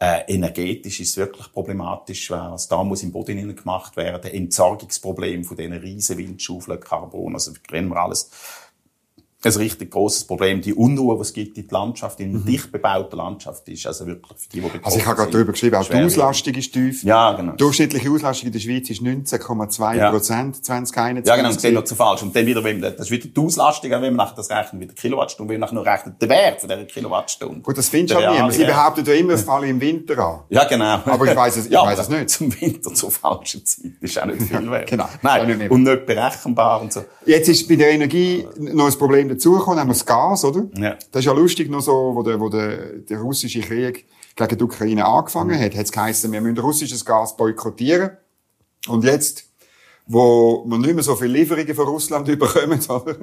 äh, 0.00 0.22
energetisch 0.32 1.00
ist 1.00 1.10
es 1.10 1.16
wirklich 1.16 1.52
problematisch, 1.52 2.30
was 2.30 2.66
da 2.68 2.82
muss 2.82 3.02
im 3.02 3.12
Boden 3.12 3.54
gemacht 3.54 3.96
werden. 3.96 4.30
Entsorgungsproblem 4.30 5.44
von 5.44 5.56
diesen 5.56 5.72
riesen 5.74 6.18
Windschaufeln, 6.18 6.80
Carbon, 6.80 7.34
also 7.34 7.52
kennen 7.66 7.90
wir 7.90 7.96
alles 7.96 8.30
ein 9.46 9.52
richtig 9.52 9.90
großes 9.90 10.24
Problem. 10.24 10.60
Die 10.60 10.74
Unruhe, 10.74 11.18
was 11.18 11.28
es 11.28 11.32
gibt 11.32 11.58
in 11.58 11.68
der 11.68 11.78
Landschaft, 11.78 12.20
in 12.20 12.32
mhm. 12.32 12.44
dicht 12.44 12.72
bebauter 12.72 13.16
Landschaft, 13.16 13.68
ist 13.68 13.86
also 13.86 14.06
wirklich 14.06 14.38
für 14.38 14.48
die, 14.48 14.60
die 14.60 14.70
Also 14.82 14.98
ich 14.98 15.06
habe 15.06 15.16
gerade 15.16 15.30
darüber 15.30 15.52
geschrieben, 15.52 15.76
auch 15.76 15.88
die 15.88 15.96
Auslastung 15.96 16.54
ist 16.54 16.72
tief. 16.72 17.04
Ja, 17.04 17.32
genau. 17.32 17.52
Die 17.52 17.58
durchschnittliche 17.58 18.10
Auslastung 18.10 18.46
in 18.46 18.52
der 18.52 18.60
Schweiz 18.60 18.90
ist 18.90 19.02
19,2 19.02 19.96
ja. 19.96 20.10
Prozent 20.10 20.64
2021. 20.64 21.28
Ja, 21.28 21.36
genau, 21.36 21.48
das 21.48 21.62
ist 21.62 21.72
noch 21.72 21.84
zu 21.84 21.94
falsch. 21.94 22.22
Und 22.22 22.34
dann 22.34 22.46
wieder, 22.46 22.64
wenn, 22.64 22.80
das 22.80 22.94
ist 22.98 23.10
wieder 23.10 23.28
die 23.28 23.40
Auslastung, 23.40 23.90
wenn 23.90 24.00
man 24.00 24.16
nach 24.16 24.34
das 24.34 24.50
rechnet, 24.50 24.80
wieder 24.80 24.94
Kilowattstunde, 24.94 25.52
wenn 25.52 25.60
man 25.60 25.74
nur 25.74 25.84
rechnet, 25.84 26.20
der 26.20 26.28
Wert 26.28 26.60
von 26.60 26.68
dieser 26.68 26.84
Kilowattstunde. 26.84 27.60
Gut, 27.60 27.76
das 27.76 27.88
findest 27.88 28.14
du 28.14 28.24
halt 28.24 28.34
niemand. 28.34 28.54
Sie 28.54 28.64
behaupten 28.64 29.04
ja 29.04 29.12
immer, 29.14 29.32
es 29.34 29.42
falle 29.42 29.68
im 29.68 29.80
Winter 29.80 30.18
an. 30.18 30.40
Ja, 30.48 30.64
genau. 30.64 31.00
Aber 31.04 31.26
ich 31.26 31.36
weiss 31.36 31.56
es, 31.56 31.66
ich 31.66 31.72
ja, 31.72 31.84
weiss 31.84 31.98
es 31.98 32.08
nicht. 32.08 32.30
Zum 32.30 32.60
Winter 32.60 32.94
zur 32.94 33.10
falschen 33.10 33.64
Zeit 33.64 33.92
ist 34.00 34.18
auch 34.20 34.26
nicht 34.26 34.42
viel 34.48 34.70
wert. 34.70 34.88
genau. 34.88 35.08
Nein, 35.22 35.58
nicht 35.58 35.70
und 35.70 35.82
nicht 35.82 36.06
berechenbar 36.06 36.80
und 36.80 36.92
so. 36.92 37.04
Jetzt 37.26 37.48
ist 37.48 37.68
bei 37.68 37.76
der 37.76 37.90
Energie 37.90 38.46
noch 38.56 38.86
ein 38.86 38.98
Problem 38.98 39.28
dazugekommen, 39.34 39.78
nämlich 39.78 39.98
das 39.98 40.06
Gas, 40.06 40.44
oder? 40.44 40.66
Ja. 40.76 40.96
Das 41.12 41.20
ist 41.20 41.24
ja 41.26 41.32
lustig 41.32 41.70
noch 41.70 41.80
so, 41.80 42.12
wo 42.14 42.22
der, 42.22 42.40
wo 42.40 42.48
der, 42.48 42.98
der 42.98 43.20
russische 43.20 43.60
Krieg 43.60 44.06
gegen 44.36 44.58
die 44.58 44.64
Ukraine 44.64 45.04
angefangen 45.04 45.58
mhm. 45.58 45.62
hat, 45.62 45.74
hat 45.74 45.84
es 45.84 45.92
geheißen, 45.92 46.32
wir 46.32 46.40
müssen 46.40 46.58
russisches 46.58 47.04
Gas 47.04 47.36
boykottieren. 47.36 48.10
Und 48.88 49.04
jetzt, 49.04 49.44
wo 50.06 50.64
wir 50.66 50.78
nicht 50.78 50.94
mehr 50.94 51.04
so 51.04 51.16
viele 51.16 51.32
Lieferungen 51.32 51.74
von 51.74 51.86
Russland 51.86 52.28
überkommen, 52.28 52.80
oder? 52.88 53.16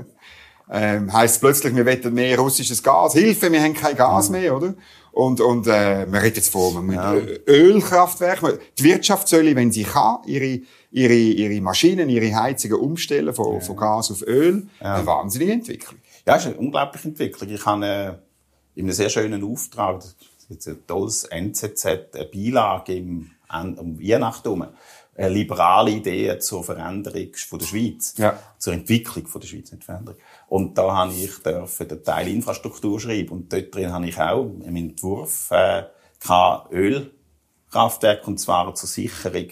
Ähm, 0.73 1.11
heisst 1.11 1.41
plötzlich, 1.41 1.75
wir 1.75 1.85
wollen 1.85 2.13
mehr 2.13 2.39
russisches 2.39 2.81
Gas. 2.81 3.13
Hilfe, 3.13 3.51
wir 3.51 3.61
haben 3.61 3.73
kein 3.73 3.95
Gas 3.95 4.29
mhm. 4.29 4.35
mehr, 4.37 4.55
oder? 4.55 4.73
Und, 5.11 5.41
und 5.41 5.67
äh, 5.67 6.05
man 6.05 6.21
redet 6.21 6.37
jetzt 6.37 6.49
von 6.49 6.89
ja. 6.91 7.13
Ölkraftwerken. 7.13 8.59
Die 8.77 8.83
Wirtschaft 8.83 9.27
soll, 9.27 9.55
wenn 9.55 9.71
sie 9.71 9.83
kann, 9.83 10.19
ihre, 10.25 10.61
ihre, 10.91 11.13
ihre 11.13 11.61
Maschinen, 11.61 12.09
ihre 12.09 12.33
Heizungen 12.33 12.79
umstellen 12.79 13.33
von, 13.33 13.55
ja. 13.55 13.59
von 13.59 13.75
Gas 13.75 14.11
auf 14.11 14.21
Öl. 14.21 14.67
Ja. 14.79 14.95
Eine 14.95 15.05
wahnsinnige 15.05 15.51
Entwicklung. 15.51 15.99
Ja, 16.25 16.35
ist 16.35 16.45
eine 16.45 16.55
unglaubliche 16.55 17.09
Entwicklung. 17.09 17.49
Ich 17.49 17.65
habe 17.65 17.85
äh, 17.85 18.79
in 18.79 18.85
einem 18.85 18.93
sehr 18.93 19.09
schönen 19.09 19.43
Auftrag, 19.43 19.97
das 19.99 20.15
ist 20.37 20.49
jetzt 20.49 20.67
ein 20.67 20.87
tolles 20.87 21.25
NZZ, 21.25 21.85
eine 21.85 22.25
Beilage 22.25 22.95
im, 22.95 23.31
um 23.49 23.99
Weihnachten 23.99 24.43
herum, 24.43 24.65
eine 25.15 25.29
liberale 25.29 25.91
Idee 25.91 26.39
zur 26.39 26.63
Veränderung 26.63 27.29
von 27.35 27.59
der 27.59 27.65
Schweiz. 27.65 28.13
Ja. 28.17 28.39
Zur 28.57 28.73
Entwicklung 28.73 29.27
von 29.27 29.41
der 29.41 29.47
Schweiz, 29.47 29.71
nicht 29.71 29.83
Veränderung. 29.83 30.19
Und 30.51 30.77
da 30.77 30.93
habe 30.93 31.13
ich 31.13 31.41
dürfen 31.41 31.87
den 31.87 32.03
Teil 32.03 32.27
Infrastruktur 32.27 32.99
schreiben. 32.99 33.29
Und 33.29 33.53
dort 33.53 33.73
drin 33.73 33.93
habe 33.93 34.09
ich 34.09 34.19
auch 34.19 34.43
im 34.43 34.75
Entwurf, 34.75 35.49
äh, 35.49 35.83
Ölkraftwerk, 36.69 38.27
und 38.27 38.37
zwar 38.37 38.75
zur 38.75 38.89
Sicherung 38.89 39.45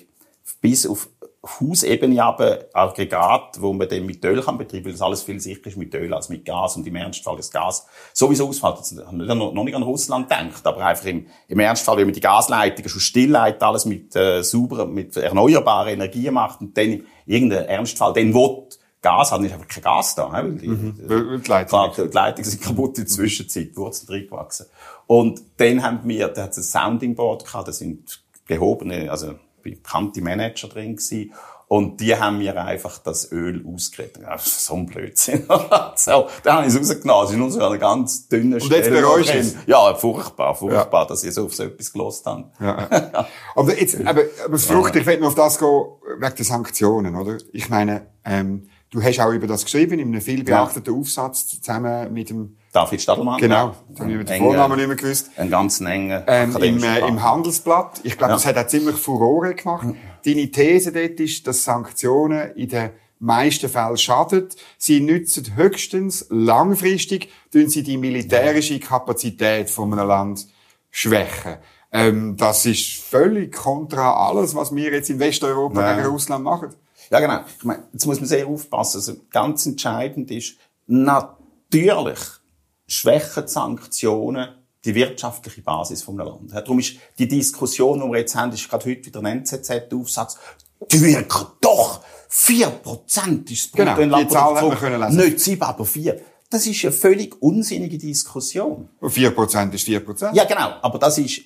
bis 0.60 0.86
auf 0.86 1.08
Hausebene 1.42 2.22
aber 2.22 2.66
Aggregat, 2.74 3.62
wo 3.62 3.72
man 3.72 3.88
dann 3.88 4.06
mit 4.06 4.26
Öl 4.26 4.42
kann 4.42 4.58
betreiben, 4.58 4.88
weil 4.88 4.92
das 4.92 5.02
alles 5.02 5.24
viel 5.24 5.40
sicherer 5.40 5.68
ist 5.68 5.78
mit 5.78 5.96
Öl 5.96 6.14
als 6.14 6.28
mit 6.28 6.44
Gas 6.44 6.76
und 6.76 6.86
im 6.86 6.98
Ernstfall 6.98 7.38
das 7.38 7.50
Gas 7.50 7.88
sowieso 8.12 8.50
ausfällt. 8.50 8.80
Jetzt 8.80 8.98
haben 9.06 9.20
wir 9.20 9.36
noch 9.36 9.64
nicht 9.64 9.76
an 9.76 9.84
Russland 9.84 10.28
gedacht, 10.28 10.68
aber 10.68 10.86
einfach 10.86 11.06
im, 11.06 11.28
im 11.48 11.60
Ernstfall, 11.60 11.96
wenn 11.96 12.08
man 12.08 12.14
die 12.14 12.20
Gasleitungen 12.20 12.90
schon 12.90 13.00
stillleitet, 13.00 13.64
alles 13.64 13.86
mit 13.86 14.18
äh, 14.18 14.44
sauberen, 14.44 14.94
mit 14.94 15.16
erneuerbaren 15.16 15.94
Energien 15.94 16.34
macht 16.34 16.60
und 16.60 16.78
dann 16.78 17.06
irgendein 17.26 17.68
Ernstfall, 17.68 18.12
dann 18.12 18.34
will 18.34 18.68
Gas 19.02 19.32
hat, 19.32 19.42
ist 19.42 19.54
einfach 19.54 19.68
kein 19.68 19.84
Gas 19.84 20.16
da, 20.16 20.32
weil 20.32 20.54
die, 20.56 20.68
mhm. 20.68 20.96
die, 20.96 21.42
die, 21.42 21.50
Leitungen. 21.50 21.92
die 21.96 22.14
Leitungen 22.14 22.50
sind 22.50 22.62
kaputt 22.62 22.98
in 22.98 23.06
der 23.06 23.08
Zwischenzeit, 23.08 23.76
Wurzeln 23.78 24.08
drin 24.08 24.28
gewachsen. 24.28 24.66
Und 25.08 25.42
dann 25.58 25.82
haben 25.82 26.02
wir, 26.04 26.28
da 26.28 26.44
hat 26.44 26.52
es 26.52 26.58
ein 26.58 26.64
Sounding 26.64 27.16
Board 27.16 27.46
gehabt, 27.46 27.70
da 27.70 27.72
sind 27.72 28.22
gehobene, 28.46 29.10
also 29.10 29.36
bekannte 29.64 30.22
Manager 30.22 30.68
drin 30.68 30.98
gewesen. 30.98 31.34
Und 31.70 32.02
die 32.02 32.16
haben 32.16 32.40
mir 32.40 32.60
einfach 32.60 32.98
das 32.98 33.32
Öl 33.32 33.64
ausgeredet. 33.64 34.24
So 34.40 34.74
ein 34.74 34.88
Blödsinn. 34.88 35.46
so, 35.96 36.28
dann 36.42 36.56
habe 36.56 36.66
ich 36.68 36.74
es 36.74 36.80
rausgenommen. 36.80 37.26
Es 37.26 37.32
ist 37.32 37.38
nur 37.38 37.52
so 37.52 37.64
eine 37.64 37.78
ganz 37.78 38.28
dünne 38.28 38.60
Stelle. 38.60 38.80
Und 38.80 38.86
jetzt 38.86 39.02
bereust 39.02 39.36
es? 39.36 39.56
Ja, 39.68 39.94
furchtbar, 39.94 40.56
furchtbar, 40.56 41.04
ja. 41.04 41.08
dass 41.08 41.24
ich 41.24 41.32
so 41.32 41.46
auf 41.46 41.54
so 41.54 41.64
etwas 41.64 41.94
gelost 41.94 42.26
habe. 42.26 42.46
Ja. 42.60 43.28
aber 43.56 43.80
jetzt, 43.80 44.00
aber, 44.00 44.24
aber 44.44 44.52
das 44.52 44.66
Frucht, 44.66 44.96
ich 44.96 45.06
will 45.06 45.20
noch 45.20 45.28
auf 45.28 45.36
das 45.36 45.60
gehen, 45.60 45.86
wegen 46.18 46.36
der 46.36 46.46
Sanktionen, 46.46 47.16
oder? 47.16 47.38
Ich 47.54 47.70
meine, 47.70 48.08
ähm, 48.26 48.68
du 48.90 49.02
hast 49.02 49.20
auch 49.20 49.32
über 49.32 49.48
das 49.48 49.64
geschrieben, 49.64 50.00
in 50.00 50.10
einem 50.10 50.22
viel 50.22 50.44
beachteten 50.44 50.94
ja. 50.94 51.00
Aufsatz, 51.00 51.48
zusammen 51.48 52.12
mit 52.14 52.30
dem 52.30 52.58
David 52.72 53.02
Stadelmann. 53.02 53.40
Genau, 53.40 53.76
da 53.90 54.04
habe 54.04 54.14
ich 54.14 54.26
den 54.26 54.38
Vornamen 54.40 54.78
nicht 54.78 54.88
mehr 54.88 54.96
gewusst. 54.96 55.32
Ein 55.38 55.50
ganz 55.50 55.82
enger 55.82 56.24
ähm, 56.28 56.56
im, 56.58 56.84
äh, 56.84 57.00
Im 57.00 57.24
Handelsblatt. 57.24 58.02
Ich 58.04 58.18
glaube, 58.18 58.32
ja. 58.32 58.36
das 58.36 58.46
hat 58.46 58.58
auch 58.58 58.68
ziemlich 58.68 58.96
Furore 58.96 59.56
gemacht. 59.56 59.86
Mhm. 59.86 59.96
Deine 60.26 60.52
These 60.52 60.92
dort 60.92 61.20
ist, 61.20 61.48
dass 61.48 61.64
Sanktionen 61.64 62.52
in 62.56 62.70
den 62.70 62.92
meisten 63.20 63.70
Fällen 63.70 63.98
schaden. 63.98 64.50
Sie 64.78 65.02
nützen 65.02 65.56
höchstens 65.56 66.28
langfristig, 66.30 67.30
tun 67.52 67.70
sie 67.70 67.84
die 67.84 67.98
militärische 67.98 68.80
Kapazität 68.80 69.70
von 69.70 69.92
einem 69.94 70.08
Land 70.08 70.48
schwächen. 70.92 71.58
Ähm, 71.92 72.38
das 72.38 72.66
ist 72.66 73.02
völlig 73.02 73.56
kontra 73.56 74.28
alles, 74.28 74.54
was 74.54 74.74
wir 74.76 74.92
jetzt 74.92 75.10
in 75.10 75.20
Westeuropa 75.20 75.82
ja. 75.82 75.96
gegen 75.96 76.08
Russland 76.08 76.44
machen. 76.44 76.70
Ja, 77.10 77.20
genau. 77.20 77.40
Ich 77.58 77.64
meine, 77.64 77.84
jetzt 77.92 78.06
muss 78.06 78.20
man 78.20 78.28
sehr 78.28 78.48
aufpassen. 78.48 78.98
Also 78.98 79.16
ganz 79.30 79.66
entscheidend 79.66 80.30
ist, 80.32 80.58
natürlich 80.88 82.20
schwächen 82.88 83.48
Sanktionen 83.48 84.50
die 84.86 84.96
wirtschaftliche 84.96 85.62
Basis 85.62 86.02
vom 86.02 86.18
Land. 86.18 86.52
Darum 86.54 86.80
ist 86.80 86.96
die 87.18 87.28
Diskussion, 87.28 88.00
die 88.00 88.08
wir 88.08 88.20
jetzt 88.20 88.36
haben, 88.36 88.52
ist 88.54 88.70
gerade 88.70 88.90
heute 88.90 89.06
wieder 89.06 89.20
ein 89.20 89.40
NZZ-Aufsatz, 89.40 90.38
die 90.92 91.02
wirken 91.02 91.48
doch 91.60 92.02
4% 92.32 93.52
ist 93.52 93.66
das 93.66 93.72
Genau, 93.74 93.96
lesen. 95.08 95.18
Nicht 95.18 95.40
7, 95.40 95.62
aber 95.62 95.84
4. 95.84 96.22
Das 96.50 96.66
ist 96.66 96.84
eine 96.84 96.94
völlig 96.94 97.42
unsinnige 97.42 97.98
Diskussion. 97.98 98.90
Und 99.00 99.12
4% 99.12 99.74
ist 99.74 99.88
4%? 99.88 100.34
Ja, 100.34 100.46
genau. 100.46 100.76
Aber 100.82 100.98
das 100.98 101.18
ist 101.18 101.42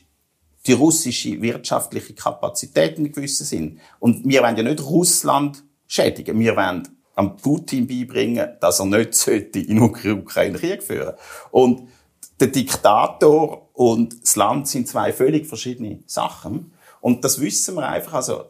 die 0.66 0.74
russische 0.74 1.42
wirtschaftliche 1.42 2.14
Kapazität 2.14 2.98
in 2.98 3.12
gewissem 3.12 3.46
Sinn. 3.46 3.80
Und 4.00 4.28
wir 4.28 4.42
wollen 4.44 4.58
ja 4.58 4.64
nicht 4.64 4.84
Russland 4.84 5.64
schädigen. 5.88 6.40
Wir 6.40 6.56
wollen 6.56 6.88
am 7.16 7.38
Putin 7.38 7.88
beibringen, 7.88 8.50
dass 8.60 8.80
er 8.80 8.86
nicht 8.86 9.14
sollte 9.14 9.60
in 9.60 9.82
Ukraine 9.82 10.58
Krieg 10.58 10.82
führen. 10.82 11.16
Und 11.52 11.90
der 12.40 12.48
Diktator 12.48 13.70
und 13.74 14.22
das 14.24 14.36
Land 14.36 14.68
sind 14.68 14.88
zwei 14.88 15.14
völlig 15.14 15.48
verschiedene 15.48 16.00
Sachen. 16.06 16.74
Und 17.02 17.24
das 17.24 17.40
wissen 17.40 17.76
wir 17.76 17.88
einfach, 17.88 18.14
also, 18.14 18.46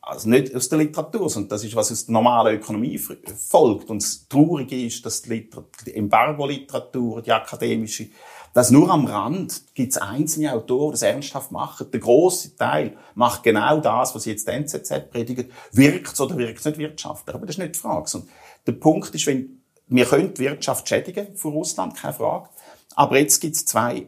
also 0.00 0.28
nicht 0.28 0.54
aus 0.54 0.68
der 0.68 0.78
Literatur, 0.78 1.30
sondern 1.30 1.50
das 1.50 1.64
ist, 1.64 1.76
was 1.76 1.92
aus 1.92 2.06
der 2.06 2.12
normalen 2.12 2.56
Ökonomie 2.56 2.98
folgt. 2.98 3.90
Und 3.90 4.02
das 4.02 4.26
Traurige 4.28 4.84
ist, 4.84 5.06
dass 5.06 5.22
die, 5.22 5.48
die 5.86 5.94
Embargo-Literatur, 5.94 7.22
die 7.22 7.32
akademische, 7.32 8.08
dass 8.54 8.70
nur 8.70 8.90
am 8.90 9.06
Rand 9.06 9.62
gibt 9.74 9.92
es 9.92 9.98
einzelne 9.98 10.52
Autoren, 10.52 10.90
die 10.90 10.92
das 10.92 11.02
ernsthaft 11.02 11.52
machen. 11.52 11.90
Der 11.90 12.00
große 12.00 12.56
Teil 12.56 12.96
macht 13.14 13.42
genau 13.42 13.78
das, 13.80 14.14
was 14.14 14.26
jetzt 14.26 14.46
die 14.46 14.52
NZZ 14.52 15.10
predigt. 15.10 15.50
Wirkt 15.72 16.20
oder 16.20 16.36
wirkt 16.36 16.58
es 16.58 16.64
nicht 16.66 16.78
wirtschaftlich? 16.78 17.34
Aber 17.34 17.46
das 17.46 17.56
ist 17.56 17.58
nicht 17.58 17.74
die 17.76 17.78
Frage. 17.78 18.10
Und 18.18 18.28
der 18.66 18.72
Punkt 18.72 19.14
ist, 19.14 19.26
wenn, 19.26 19.62
wir 19.88 20.04
können 20.04 20.34
die 20.34 20.40
Wirtschaft 20.40 20.88
schädigen 20.88 21.36
von 21.36 21.52
Russland, 21.52 21.96
keine 21.96 22.12
Frage. 22.12 22.48
Aber 22.94 23.18
jetzt 23.18 23.40
gibt 23.40 23.56
es 23.56 23.64
zwei, 23.64 24.06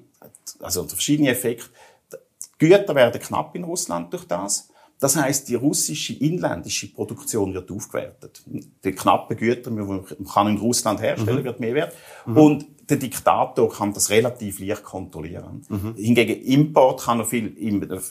also 0.61 0.85
verschiedene 0.85 1.31
Effekte. 1.31 1.71
Die 2.61 2.69
Güter 2.69 2.95
werden 2.95 3.21
knapp 3.21 3.55
in 3.57 3.65
Russland 3.65 4.13
durch 4.13 4.27
das. 4.27 4.69
Das 5.01 5.17
heißt, 5.17 5.49
die 5.49 5.55
russische 5.55 6.15
inländische 6.15 6.93
Produktion 6.93 7.53
wird 7.53 7.71
aufgewertet. 7.71 8.43
Die 8.47 8.93
knappen 8.93 9.37
Güter, 9.37 9.71
die 9.71 9.77
man 9.77 10.47
in 10.47 10.57
Russland 10.59 11.01
herstellen, 11.01 11.41
mhm. 11.41 11.45
wird 11.45 11.61
mehr 11.61 11.75
wert. 11.75 11.95
Mhm. 12.27 12.37
Und 12.37 12.67
der 12.89 12.97
Diktator 12.99 13.73
kann 13.73 13.93
das 13.93 14.11
relativ 14.11 14.59
leicht 14.59 14.83
kontrollieren. 14.83 15.65
Mhm. 15.69 15.95
Hingegen 15.97 16.43
Import 16.43 17.03
kann 17.03 17.21
er 17.21 17.25
viel, 17.25 17.55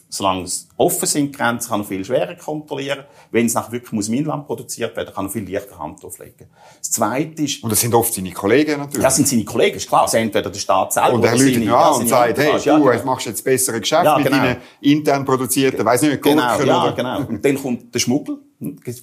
solange 0.10 0.44
es 0.44 0.68
offen 0.78 1.06
sind, 1.06 1.36
Grenzen, 1.36 1.70
kann 1.70 1.82
er 1.82 1.86
viel 1.86 2.04
schwerer 2.04 2.36
kontrollieren. 2.36 3.06
Wenn 3.32 3.46
es 3.46 3.54
nach 3.54 3.72
wirklich 3.72 3.92
muss 3.92 4.08
im 4.08 4.16
Inland 4.16 4.48
produziert 4.48 4.96
werden, 4.96 5.14
kann 5.14 5.26
er 5.26 5.30
viel 5.30 5.52
leichter 5.52 5.78
Hand 5.78 6.04
auflegen. 6.04 6.48
Das 6.80 6.92
Zweite 6.92 7.44
ist... 7.44 7.64
Und 7.64 7.72
das 7.72 7.82
sind 7.82 7.94
oft 7.94 8.14
seine 8.14 8.32
Kollegen 8.32 8.80
natürlich. 8.80 9.04
Das 9.04 9.16
sind 9.16 9.28
seine 9.28 9.46
Kollegen, 9.46 9.78
ist 9.78 9.88
klar. 9.88 10.04
Das 10.04 10.14
entweder 10.16 10.50
der 10.50 10.60
Staat 10.60 10.94
selber 10.94 11.14
Und 11.14 11.24
er 11.26 11.38
lügt 11.38 11.58
ihn 11.58 11.70
an 11.70 12.02
und 12.02 12.08
sagt, 12.08 12.38
hey, 12.38 12.54
du 12.58 12.70
ja, 12.70 12.78
genau. 12.78 13.06
machst 13.06 13.28
jetzt 13.28 13.44
bessere 13.44 13.80
Geschäfte 13.80 14.06
ja, 14.06 14.18
genau. 14.18 14.30
mit 14.30 14.46
deinen 14.46 14.58
intern 14.82 15.26
produzierten, 15.26 15.86
weiss 15.86 16.02
nicht, 16.02 16.22
genau, 16.22 16.42
ja, 16.42 16.84
oder... 16.84 16.94
genau. 16.94 17.20
Und 17.20 17.46
dann 17.46 17.62
kommt 17.62 17.94
der 17.94 18.00
Schmuggel 18.00 18.40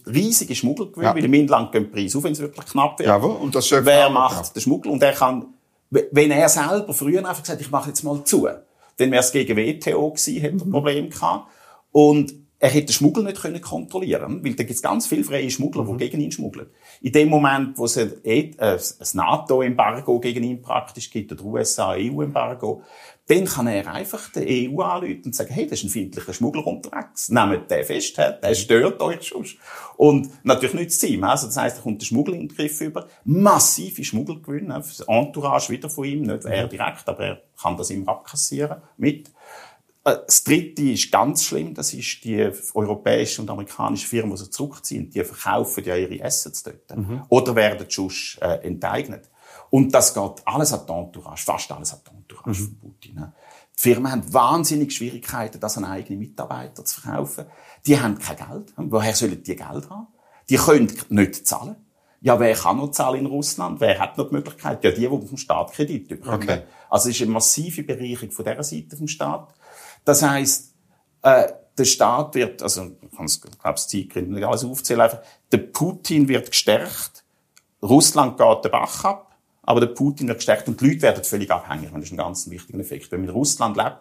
Riesige 0.06 0.54
Schmuggelgewinne, 0.54 1.08
ja. 1.08 1.14
weil 1.14 1.24
im 1.24 1.34
Inland 1.34 1.72
gehen 1.72 1.84
die 1.84 1.90
Preise 1.90 2.18
auf, 2.18 2.24
wenn 2.24 2.32
es 2.32 2.40
wirklich 2.40 2.66
knapp 2.66 2.98
wird. 2.98 3.08
Jawohl, 3.08 3.36
und 3.36 3.54
das 3.54 3.70
Wer 3.70 4.10
macht 4.10 4.46
ja. 4.46 4.52
den 4.54 4.60
Schmuggel? 4.60 4.92
Und 4.92 5.02
er 5.02 5.12
kann, 5.12 5.46
wenn 5.90 6.30
er 6.30 6.48
selber 6.48 6.94
früher 6.94 7.18
einfach 7.20 7.42
gesagt 7.42 7.60
ich 7.60 7.70
mache 7.70 7.88
jetzt 7.88 8.02
mal 8.02 8.24
zu, 8.24 8.48
dann 8.96 9.10
wäre 9.10 9.22
es 9.22 9.32
gegen 9.32 9.56
WTO 9.56 10.10
gewesen, 10.10 10.40
hätte 10.40 10.56
er 10.58 10.64
ein 10.64 10.70
Problem 10.70 11.10
gehabt. 11.10 11.50
Und 11.92 12.34
er 12.60 12.68
hätte 12.68 12.86
den 12.86 12.92
Schmuggel 12.92 13.24
nicht 13.24 13.40
können 13.40 13.60
kontrollieren 13.60 14.44
weil 14.44 14.52
da 14.52 14.64
gibt 14.64 14.76
es 14.76 14.82
ganz 14.82 15.06
viele 15.06 15.24
freie 15.24 15.50
Schmuggler, 15.50 15.82
mhm. 15.82 15.96
die 15.96 16.04
gegen 16.04 16.20
ihn 16.20 16.30
schmuggeln. 16.30 16.68
In 17.00 17.12
dem 17.12 17.30
Moment, 17.30 17.78
wo 17.78 17.86
es 17.86 17.96
ein, 17.96 18.12
äh, 18.22 18.52
ein 18.58 18.78
NATO-Embargo 19.14 20.20
gegen 20.20 20.44
ihn 20.44 20.60
praktisch 20.60 21.10
gibt, 21.10 21.32
oder 21.32 21.42
USA-EU-Embargo, 21.42 22.82
dann 23.30 23.44
kann 23.44 23.68
er 23.68 23.86
einfach 23.94 24.28
der 24.30 24.44
EU 24.48 24.80
anrufen 24.80 25.22
und 25.26 25.34
sagen, 25.36 25.54
hey, 25.54 25.64
das 25.64 25.78
ist 25.78 25.84
ein 25.84 25.90
feindlicher 25.90 26.32
Schmuggler 26.32 26.66
unterwegs. 26.66 27.28
Nehmt 27.28 27.70
den 27.70 27.84
fest, 27.84 28.18
der 28.18 28.54
stört 28.54 29.00
euch 29.00 29.28
schon. 29.28 29.46
Und 29.96 30.44
natürlich 30.44 30.74
nicht 30.74 30.90
das 30.90 30.98
Ziel. 30.98 31.22
Also 31.22 31.46
das 31.46 31.56
heisst, 31.56 31.76
er 31.76 31.82
kommt 31.82 32.00
der 32.00 32.06
Schmuggel 32.06 32.34
in 32.34 32.48
den 32.48 32.56
Griff 32.56 32.80
über. 32.80 33.06
Massive 33.24 34.02
Schmuggelgewinne, 34.02 34.74
das 34.74 35.00
Entourage 35.06 35.70
wieder 35.70 35.88
von 35.88 36.06
ihm, 36.06 36.22
nicht 36.22 36.44
er 36.44 36.66
direkt, 36.66 37.08
aber 37.08 37.24
er 37.24 37.42
kann 37.60 37.76
das 37.76 37.90
immer 37.90 38.08
abkassieren 38.08 38.82
mit. 38.96 39.28
Äh, 40.04 40.16
das 40.26 40.42
dritte 40.42 40.82
ist 40.82 41.12
ganz 41.12 41.44
schlimm, 41.44 41.72
das 41.72 41.94
ist 41.94 42.24
die 42.24 42.50
europäische 42.74 43.42
und 43.42 43.50
amerikanische 43.50 44.08
Firmen, 44.08 44.32
die 44.32 44.38
sich 44.38 44.50
zurückziehen, 44.50 45.08
die 45.08 45.22
verkaufen 45.22 45.84
ja 45.84 45.94
ihre 45.94 46.24
Assets 46.24 46.64
dort. 46.64 46.96
Mhm. 46.96 47.22
Oder 47.28 47.54
werden 47.54 47.88
schon 47.88 48.10
äh, 48.40 48.66
enteignet. 48.66 49.30
Und 49.70 49.94
das 49.94 50.12
geht 50.12 50.32
alles 50.44 50.72
an 50.72 50.80
die 50.86 50.92
Entourage, 50.92 51.44
fast 51.44 51.70
alles 51.70 51.92
an 51.92 52.00
die 52.04 52.16
Entourage 52.16 52.62
mhm. 52.62 52.66
von 52.66 52.78
Putin. 52.78 53.32
Die 53.76 53.80
Firmen 53.80 54.12
haben 54.12 54.34
wahnsinnig 54.34 54.92
Schwierigkeiten, 54.92 55.60
das 55.60 55.78
an 55.78 55.84
eigene 55.84 56.18
Mitarbeiter 56.18 56.84
zu 56.84 57.00
verkaufen. 57.00 57.46
Die 57.86 57.98
haben 57.98 58.18
kein 58.18 58.36
Geld. 58.36 58.72
Woher 58.76 59.14
sollen 59.14 59.42
die 59.42 59.56
Geld 59.56 59.88
haben? 59.88 60.08
Die 60.48 60.56
können 60.56 60.92
nicht 61.08 61.46
zahlen. 61.46 61.76
Ja, 62.20 62.38
wer 62.38 62.54
kann 62.54 62.76
noch 62.76 62.90
zahlen 62.90 63.20
in 63.20 63.26
Russland? 63.26 63.80
Wer 63.80 63.98
hat 63.98 64.18
noch 64.18 64.28
die 64.28 64.34
Möglichkeit? 64.34 64.84
Ja, 64.84 64.90
die, 64.90 65.08
die 65.08 65.26
vom 65.26 65.36
Staat 65.38 65.72
Kredit 65.72 66.08
bekommen. 66.08 66.42
Okay. 66.42 66.62
Also 66.90 67.08
es 67.08 67.16
ist 67.16 67.22
eine 67.22 67.30
massive 67.30 67.82
Bereicherung 67.82 68.30
von 68.30 68.44
dieser 68.44 68.62
Seite 68.62 68.96
vom 68.96 69.08
Staat. 69.08 69.54
Das 70.04 70.22
heisst, 70.22 70.74
äh, 71.22 71.52
der 71.78 71.84
Staat 71.84 72.34
wird, 72.34 72.62
also, 72.62 72.90
ich 73.00 73.16
kann 73.16 73.24
es, 73.24 73.40
glaube 73.40 73.78
ich, 73.78 73.86
Zeitgründe 73.86 74.34
nicht 74.34 74.44
alles 74.44 74.64
aufzählen, 74.64 75.00
einfach, 75.00 75.20
der 75.50 75.58
Putin 75.58 76.28
wird 76.28 76.50
gestärkt, 76.50 77.24
Russland 77.82 78.36
geht 78.36 78.64
den 78.64 78.70
Bach 78.70 79.04
ab, 79.04 79.29
aber 79.70 79.78
der 79.78 79.94
Putin 79.94 80.26
wird 80.26 80.38
gestärkt 80.38 80.66
und 80.66 80.80
die 80.80 80.88
Leute 80.88 81.02
werden 81.02 81.22
völlig 81.22 81.48
abhängig. 81.48 81.90
Das 81.94 82.02
ist 82.02 82.10
ein 82.10 82.16
ganz 82.16 82.50
wichtiger 82.50 82.80
Effekt. 82.80 83.12
Wenn 83.12 83.20
man 83.20 83.28
in 83.28 83.34
Russland 83.36 83.76
lebt, 83.76 83.98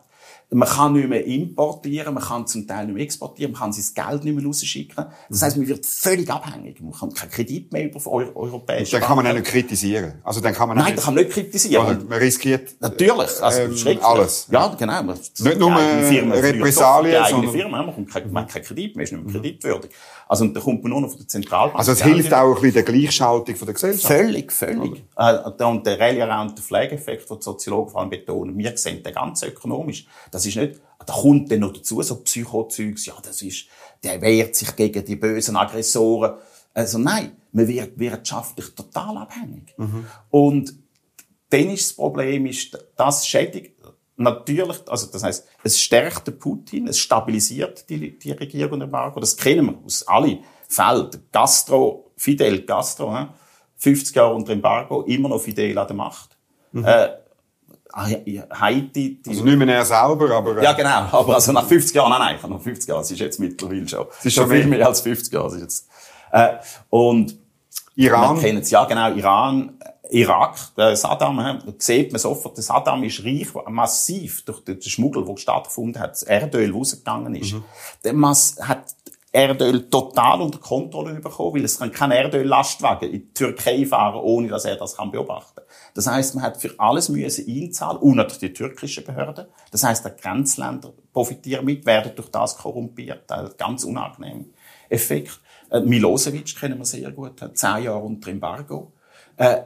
man 0.52 0.68
kann 0.68 0.94
nicht 0.94 1.08
mehr 1.08 1.24
importieren, 1.26 2.14
man 2.14 2.24
kann 2.24 2.48
zum 2.48 2.68
Teil 2.68 2.88
nicht 2.88 2.96
mehr 2.96 3.04
exportieren, 3.04 3.52
man 3.52 3.62
kann 3.62 3.74
sein 3.74 3.86
Geld 3.94 4.24
nicht 4.24 4.36
mehr 4.36 4.46
rausschicken. 4.46 5.06
Das 5.30 5.42
heisst, 5.44 5.58
man 5.58 5.68
wird 5.68 5.86
völlig 5.86 6.30
abhängig. 6.30 6.82
Man 6.82 6.92
kann 6.92 7.14
keinen 7.14 7.30
Kredit 7.30 7.72
mehr 7.72 7.86
über 7.86 8.06
europäische 8.08 8.94
Dann 8.94 9.02
kann 9.02 9.18
man 9.18 9.28
auch 9.28 9.34
nicht 9.34 9.46
kritisieren. 9.46 10.14
Also 10.24 10.42
dann 10.42 10.54
kann 10.54 10.70
man 10.70 10.78
Nein, 10.78 10.96
dann 10.96 11.06
kann 11.06 11.14
man 11.14 11.24
nicht 11.24 11.34
kritisieren. 11.34 12.08
Man 12.10 12.18
riskiert 12.18 12.76
natürlich, 12.80 13.42
also 13.42 13.62
ähm, 13.62 14.00
alles. 14.02 14.48
Ja, 14.52 14.68
genau. 14.70 15.04
Man, 15.04 15.18
nicht 15.18 15.60
nur 15.60 15.72
Repressalien, 15.76 17.24
sondern... 17.30 17.52
Firma, 17.52 17.84
man, 17.84 17.94
kommt 17.94 18.12
kein, 18.12 18.32
man 18.32 18.44
hat 18.44 18.52
keinen 18.52 18.64
Kredit 18.64 18.96
mehr, 18.96 19.04
ist 19.04 19.12
nicht 19.12 19.24
mehr 19.24 19.34
kreditwürdig. 19.34 19.92
Also 20.30 20.44
und 20.46 20.56
da 20.56 20.60
kommt 20.60 20.84
man 20.84 20.92
nur 20.92 21.02
noch 21.02 21.10
von 21.10 21.18
der 21.18 21.28
Zentralbank. 21.28 21.80
Also 21.80 21.92
es 21.92 22.04
hilft 22.04 22.32
auch 22.36 22.50
ein 22.50 22.62
bisschen 22.62 22.74
der 22.74 22.84
Gleichschaltung 22.84 23.56
von 23.56 23.66
der 23.66 23.74
Gesellschaft? 23.74 24.14
Völlig, 24.14 24.52
völlig. 24.52 25.04
Äh, 25.18 25.64
und 25.64 25.88
der 25.88 26.00
Rallye 26.00 26.22
Around 26.22 26.56
the 26.56 26.62
Flag 26.62 26.92
Effekt, 26.92 27.28
den 27.28 27.38
die 27.38 27.44
Soziologen 27.44 27.92
vor 27.92 28.02
allem 28.02 28.12
betonen, 28.12 28.56
wir 28.56 28.78
sehen 28.78 29.02
den 29.02 29.12
ganz 29.12 29.42
ökonomisch. 29.42 30.06
Das 30.30 30.39
ist 30.46 30.58
nicht 30.58 30.80
da 31.06 31.14
kommt 31.14 31.52
dann 31.52 31.62
noch 31.62 31.74
dazu 31.74 32.02
so 32.02 32.18
Psychozeugs, 32.18 33.06
ja, 33.06 33.16
das 33.22 33.42
ist, 33.42 33.66
der 34.04 34.22
wehrt 34.22 34.56
sich 34.56 34.76
gegen 34.76 35.04
die 35.04 35.16
bösen 35.16 35.56
Aggressoren. 35.56 36.36
Also 36.74 36.98
nein, 36.98 37.36
man 37.52 37.68
wird 37.68 37.98
wirtschaftlich 37.98 38.76
total 38.76 39.18
abhängig. 39.18 39.74
Mhm. 39.78 40.06
Und 40.30 40.74
dann 41.50 41.70
ist 41.70 41.90
das 41.90 41.96
Problem, 41.96 42.46
ist, 42.46 42.78
das 42.96 43.26
schädigt 43.26 43.76
natürlich, 44.18 44.78
also 44.88 45.08
das 45.08 45.24
heißt, 45.24 45.48
es 45.64 45.80
stärkt 45.80 46.28
den 46.28 46.38
Putin, 46.38 46.88
es 46.88 47.00
stabilisiert 47.00 47.90
die, 47.90 48.20
die 48.20 48.32
Regierung 48.32 48.74
und 48.74 48.82
Embargo. 48.82 49.20
Das 49.20 49.36
kennen 49.36 49.66
wir 49.66 49.80
aus 49.84 50.08
allen 50.08 50.40
Fällen. 50.68 51.10
Gastro, 51.32 52.12
Fidel 52.18 52.66
Castro, 52.66 53.30
50 53.78 54.16
Jahre 54.16 54.36
unter 54.36 54.52
Embargo, 54.52 55.04
immer 55.04 55.30
noch 55.30 55.40
Fidel 55.40 55.78
an 55.78 55.88
der 55.88 55.96
Macht. 55.96 56.38
Mhm. 56.72 56.86
Äh, 56.86 57.10
Haiti. 57.94 59.22
Die 59.22 59.30
also 59.30 59.44
nicht 59.44 59.58
mehr 59.58 59.76
er 59.76 59.86
selber, 59.86 60.32
aber... 60.32 60.58
Äh 60.58 60.64
ja, 60.64 60.74
genau. 60.74 60.90
Aber 61.12 61.36
also 61.36 61.52
nach 61.52 61.66
50 61.66 61.96
Jahren, 61.96 62.12
nein, 62.12 62.38
nein, 62.42 62.52
nach 62.52 62.62
50 62.62 62.88
Jahren, 62.88 63.02
es 63.02 63.12
ist 63.12 63.20
jetzt 63.20 63.40
mittlerweile 63.40 63.88
schon. 63.88 64.06
Es 64.20 64.26
ist 64.26 64.34
schon 64.34 64.50
viel 64.50 64.68
mehr 64.68 64.86
als 64.86 65.02
50 65.02 65.34
Jahre. 65.34 65.56
ist 65.56 65.62
jetzt, 65.62 65.88
äh, 66.32 66.58
und 66.90 67.36
Iran? 67.96 68.36
Wir 68.36 68.44
kennen 68.44 68.60
es, 68.60 68.70
ja 68.70 68.86
genau, 68.86 69.12
Iran, 69.14 69.78
Irak, 70.10 70.56
der 70.76 70.96
Saddam, 70.96 71.40
äh, 71.40 71.60
sieht 71.78 72.12
man 72.12 72.20
sofort, 72.20 72.58
der 72.58 72.64
Saddam 72.64 73.04
ist 73.04 73.24
reich, 73.24 73.48
massiv 73.68 74.44
durch 74.44 74.64
den 74.64 74.82
Schmuggel, 74.82 75.26
der 75.26 75.38
stattgefunden 75.38 76.02
hat, 76.02 76.12
das 76.12 76.24
Erdöl, 76.24 76.68
das 76.68 76.76
rausgegangen 76.76 77.36
ist. 77.36 77.54
Mhm. 77.54 77.64
Der 78.04 78.14
Mass 78.14 78.58
hat 78.62 78.86
Erdöl 79.32 79.90
total 79.90 80.42
unter 80.42 80.58
Kontrolle 80.58 81.14
bekommen, 81.20 81.56
weil 81.56 81.64
es 81.64 81.78
kann 81.78 81.92
kein 81.92 82.12
Erdöllastwagen 82.12 83.10
in 83.10 83.22
die 83.22 83.34
Türkei 83.34 83.86
fahren, 83.86 84.20
ohne 84.22 84.48
dass 84.48 84.66
er 84.66 84.76
das 84.76 84.96
kann 84.96 85.12
beobachten. 85.12 85.62
Das 85.94 86.08
heißt, 86.08 86.36
man 86.36 86.44
hat 86.44 86.58
für 86.58 86.74
alles 86.80 87.10
müssen 87.10 87.46
einzahlen, 87.48 87.98
und 87.98 88.16
natürlich 88.16 88.40
die 88.40 88.54
türkischen 88.54 89.04
Behörden. 89.04 89.46
Das 89.72 89.84
heißt, 89.84 90.04
die 90.04 90.22
Grenzländer 90.22 90.94
profitieren 91.14 91.66
mit, 91.66 91.86
werden 91.86 92.14
durch 92.16 92.30
das 92.30 92.58
korrumpiert. 92.58 93.32
Ein 93.32 93.50
ganz 93.58 93.84
unangenehmer 93.84 94.46
Effekt. 94.90 95.40
Äh, 95.70 95.82
Milosevic 95.82 96.56
kennen 96.56 96.80
wir 96.80 96.86
sehr 96.86 97.12
gut, 97.12 97.40
hat 97.42 97.58
zehn 97.58 97.84
Jahre 97.84 98.00
unter 98.00 98.32
Embargo. 98.32 98.94
Äh, 99.38 99.62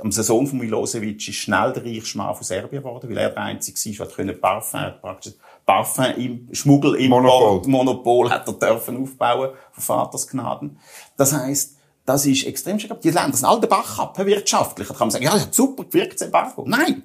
am 0.00 0.12
Saison 0.12 0.46
von 0.46 0.58
Milosevic 0.58 1.28
ist 1.28 1.34
schnell 1.34 1.72
der 1.72 1.84
reichste 1.84 2.16
Mann 2.18 2.34
von 2.34 2.44
Serbien 2.44 2.80
geworden, 2.80 3.10
weil 3.10 3.18
er 3.18 3.30
der 3.30 3.42
Einzige 3.42 3.98
war, 3.98 4.24
der 4.24 4.32
Parfum, 4.34 4.80
praktisch 5.00 5.34
Parfum 5.68 6.06
im 6.16 6.48
Schmuggel 6.52 6.94
im 6.94 7.10
Monopol. 7.10 7.60
Monopol 7.68 8.30
hat 8.30 8.48
er 8.48 8.54
dürfen 8.54 9.02
aufbauen 9.02 9.50
von 9.72 9.84
Vatersgnaden. 9.84 10.78
Das 11.18 11.34
heißt, 11.34 11.76
das 12.06 12.24
ist 12.24 12.46
extrem 12.46 12.80
schwierig. 12.80 13.02
Die 13.02 13.10
Länder 13.10 13.36
sind 13.36 13.46
alle 13.46 13.60
den 13.60 13.68
Bach 13.68 13.98
ab, 13.98 14.18
wirtschaftlich. 14.18 14.88
Da 14.88 14.94
kann 14.94 15.08
man 15.08 15.10
sagen, 15.10 15.24
ja, 15.24 15.32
das 15.32 15.42
hat 15.42 15.54
super 15.54 15.84
gewirkt, 15.84 16.14
das 16.14 16.22
Embargo. 16.22 16.64
Nein! 16.66 17.02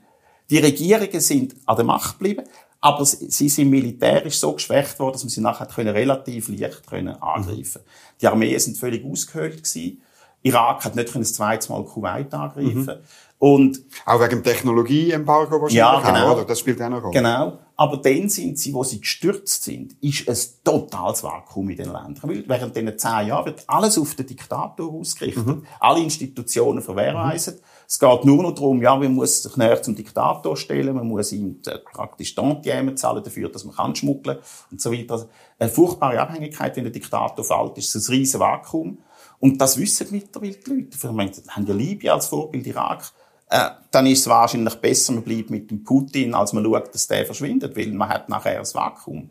Die 0.50 0.60
Regierungen 0.60 1.20
sind 1.20 1.56
an 1.66 1.76
der 1.76 1.84
Macht 1.84 2.20
geblieben, 2.20 2.44
aber 2.80 3.04
sie 3.04 3.50
sind 3.50 3.70
militärisch 3.70 4.40
so 4.40 4.54
geschwächt 4.54 4.98
worden, 4.98 5.14
dass 5.14 5.24
man 5.24 5.30
sie 5.30 5.42
nachher 5.42 5.94
relativ 5.94 6.48
leicht 6.48 6.88
können 6.88 7.22
angreifen 7.22 7.82
mhm. 7.82 7.90
Die 8.22 8.28
Armeen 8.28 8.60
sind 8.60 8.78
völlig 8.78 9.04
ausgehöhlt 9.04 9.58
gewesen. 9.58 10.02
Irak 10.42 10.86
hat 10.86 10.96
nicht 10.96 11.14
das 11.14 11.34
zweite 11.34 11.70
Mal 11.70 11.84
Kuwait 11.84 12.34
angreifen. 12.34 12.86
Mhm. 12.86 12.98
Und 13.40 13.82
auch 14.06 14.22
wegen 14.22 14.30
dem 14.30 14.44
Technologieembargo 14.44 15.62
wahrscheinlich 15.62 15.76
ja, 15.76 16.00
genau, 16.00 16.28
auch, 16.28 16.38
oder? 16.38 16.46
Das 16.46 16.60
spielt 16.60 16.82
auch 16.82 16.86
eine 16.86 17.02
Rolle. 17.02 17.14
Genau. 17.14 17.60
Aber 17.84 17.98
dann 17.98 18.30
sind 18.30 18.58
sie, 18.58 18.74
wo 18.74 18.86
sie 18.86 19.02
gestürzt 19.02 19.62
sind, 19.62 19.98
ist 20.00 20.30
ein 20.30 20.64
totales 20.64 21.22
Vakuum 21.22 21.70
in 21.70 21.76
den 21.76 21.88
Ländern. 21.88 22.22
Weil 22.24 22.48
während 22.48 22.78
diesen 22.78 22.98
zehn 22.98 23.28
Jahren 23.28 23.46
wird 23.48 23.66
alles 23.68 23.98
auf 23.98 24.16
den 24.16 24.26
Diktator 24.26 24.90
ausgerichtet. 24.90 25.46
Mhm. 25.46 25.66
Alle 25.82 26.00
Institutionen 26.00 26.82
verwehrweisen. 26.82 27.56
Mhm. 27.56 27.60
Es 27.86 28.00
geht 28.00 28.24
nur 28.24 28.42
noch 28.42 28.56
darum, 28.56 28.82
ja, 28.82 28.96
man 28.96 29.14
muss 29.14 29.44
sich 29.44 29.58
näher 29.58 29.82
zum 29.82 29.98
Diktator 29.98 30.56
stellen, 30.56 30.96
man 30.96 31.10
muss 31.10 31.34
ihm 31.34 31.62
praktisch 31.92 32.34
Tantieme 32.34 32.96
zahlen 32.96 33.22
dafür, 33.22 33.50
dass 33.50 33.66
man 33.66 33.76
kann 33.76 33.94
schmuggeln 33.98 34.38
und 34.72 34.80
so 34.80 34.90
weiter. 34.90 35.16
Also 35.16 35.26
eine 35.60 35.70
furchtbare 35.70 36.22
Abhängigkeit, 36.22 36.78
wenn 36.78 36.86
der 36.86 36.94
Diktator 36.94 37.44
fällt, 37.44 37.78
ist 37.78 37.94
ein 37.96 38.14
riesen 38.14 38.40
Vakuum. 38.40 39.00
Und 39.40 39.60
das 39.60 39.78
wissen 39.78 40.08
mittlerweile 40.12 40.54
die 40.54 40.70
Leute. 40.70 41.04
Wir 41.04 41.10
haben 41.50 41.68
ja 41.68 41.74
Libyen 41.74 42.14
als 42.14 42.28
Vorbild, 42.28 42.66
Irak 42.66 43.12
äh, 43.50 43.70
dann 43.92 44.06
ist 44.08 44.22
es 44.22 44.28
wahrscheinlich 44.28 44.76
besser, 44.76 45.14
man 45.14 45.24
bleibt 45.24 45.50
mit 45.50 45.70
dem 45.70 45.84
Putin, 45.84 46.34
als 46.34 46.54
man 46.54 46.64
schaut, 46.64 46.94
dass 46.94 47.08
der 47.08 47.26
verschwindet, 47.26 47.76
weil 47.76 47.92
man 47.92 48.10
hat 48.10 48.30
nachher 48.30 48.60
ein 48.60 48.74
Vakuum. 48.74 49.30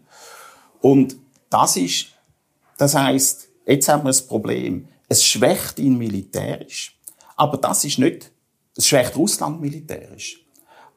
Und 0.80 1.16
das 1.50 1.76
ist, 1.76 2.06
das 2.78 2.94
heißt, 2.94 3.48
jetzt 3.66 3.88
haben 3.88 4.04
wir 4.04 4.10
das 4.10 4.26
Problem. 4.26 4.88
Es 5.08 5.24
schwächt 5.24 5.78
ihn 5.78 5.98
militärisch. 5.98 6.98
Aber 7.36 7.56
das 7.56 7.84
ist 7.84 7.98
nicht, 7.98 8.32
es 8.76 8.86
schwächt 8.86 9.16
Russland 9.16 9.60
militärisch. 9.60 10.44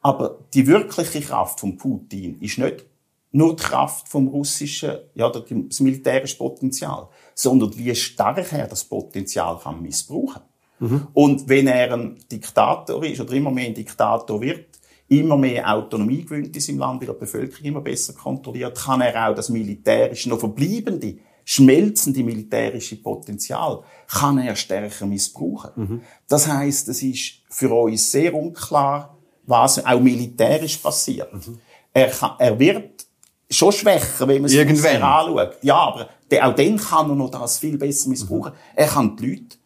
Aber 0.02 0.38
die 0.54 0.66
wirkliche 0.66 1.20
Kraft 1.20 1.60
von 1.60 1.76
Putin 1.76 2.40
ist 2.40 2.58
nicht 2.58 2.86
nur 3.32 3.56
die 3.56 3.62
Kraft 3.62 4.08
vom 4.08 4.28
russischen, 4.28 4.98
ja, 5.14 5.28
das 5.28 5.80
militärische 5.80 6.38
Potenzial, 6.38 7.08
sondern 7.34 7.76
wie 7.76 7.94
stark 7.94 8.52
er 8.52 8.66
das 8.66 8.84
Potenzial 8.84 9.58
kann 9.58 9.82
missbrauchen. 9.82 10.42
Mhm. 10.78 11.06
Und 11.12 11.48
wenn 11.48 11.66
er 11.66 11.92
ein 11.92 12.16
Diktator 12.30 13.04
ist 13.04 13.20
oder 13.20 13.32
immer 13.32 13.50
mehr 13.50 13.66
ein 13.66 13.74
Diktator 13.74 14.40
wird, 14.40 14.66
immer 15.08 15.36
mehr 15.36 15.72
Autonomie 15.72 16.24
gewinnt 16.24 16.54
in 16.54 16.60
seinem 16.60 16.78
Land, 16.78 17.00
weil 17.00 17.08
er 17.08 17.14
die 17.14 17.20
Bevölkerung 17.20 17.64
immer 17.64 17.80
besser 17.80 18.12
kontrolliert, 18.12 18.76
kann 18.76 19.00
er 19.00 19.28
auch 19.28 19.34
das 19.34 19.48
militärische, 19.48 20.28
noch 20.28 20.40
verbleibende, 20.40 21.18
schmelzende 21.44 22.24
militärische 22.24 22.96
Potenzial, 22.96 23.82
kann 24.08 24.38
er 24.38 24.56
stärker 24.56 25.06
missbrauchen. 25.06 25.70
Mhm. 25.76 26.00
Das 26.28 26.48
heißt, 26.48 26.88
es 26.88 27.02
ist 27.02 27.42
für 27.48 27.72
uns 27.72 28.10
sehr 28.10 28.34
unklar, 28.34 29.16
was 29.44 29.84
auch 29.84 30.00
militärisch 30.00 30.76
passiert. 30.78 31.32
Mhm. 31.32 31.58
Er, 31.92 32.08
kann, 32.08 32.32
er 32.38 32.58
wird 32.58 33.06
schon 33.48 33.72
schwächer, 33.72 34.26
wenn 34.26 34.42
man 34.42 34.50
es 34.50 34.84
anschaut. 34.84 35.56
Ja, 35.62 35.76
aber 35.76 36.08
Der, 36.30 36.48
auch 36.48 36.54
dann 36.54 36.76
kann 36.76 37.10
er 37.10 37.14
noch 37.14 37.30
das 37.30 37.58
viel 37.58 37.78
besser 37.78 38.08
missbrauchen. 38.08 38.52
Mhm. 38.52 38.58
Er 38.74 38.86
kann 38.88 39.16
die 39.16 39.26
Leute 39.26 39.56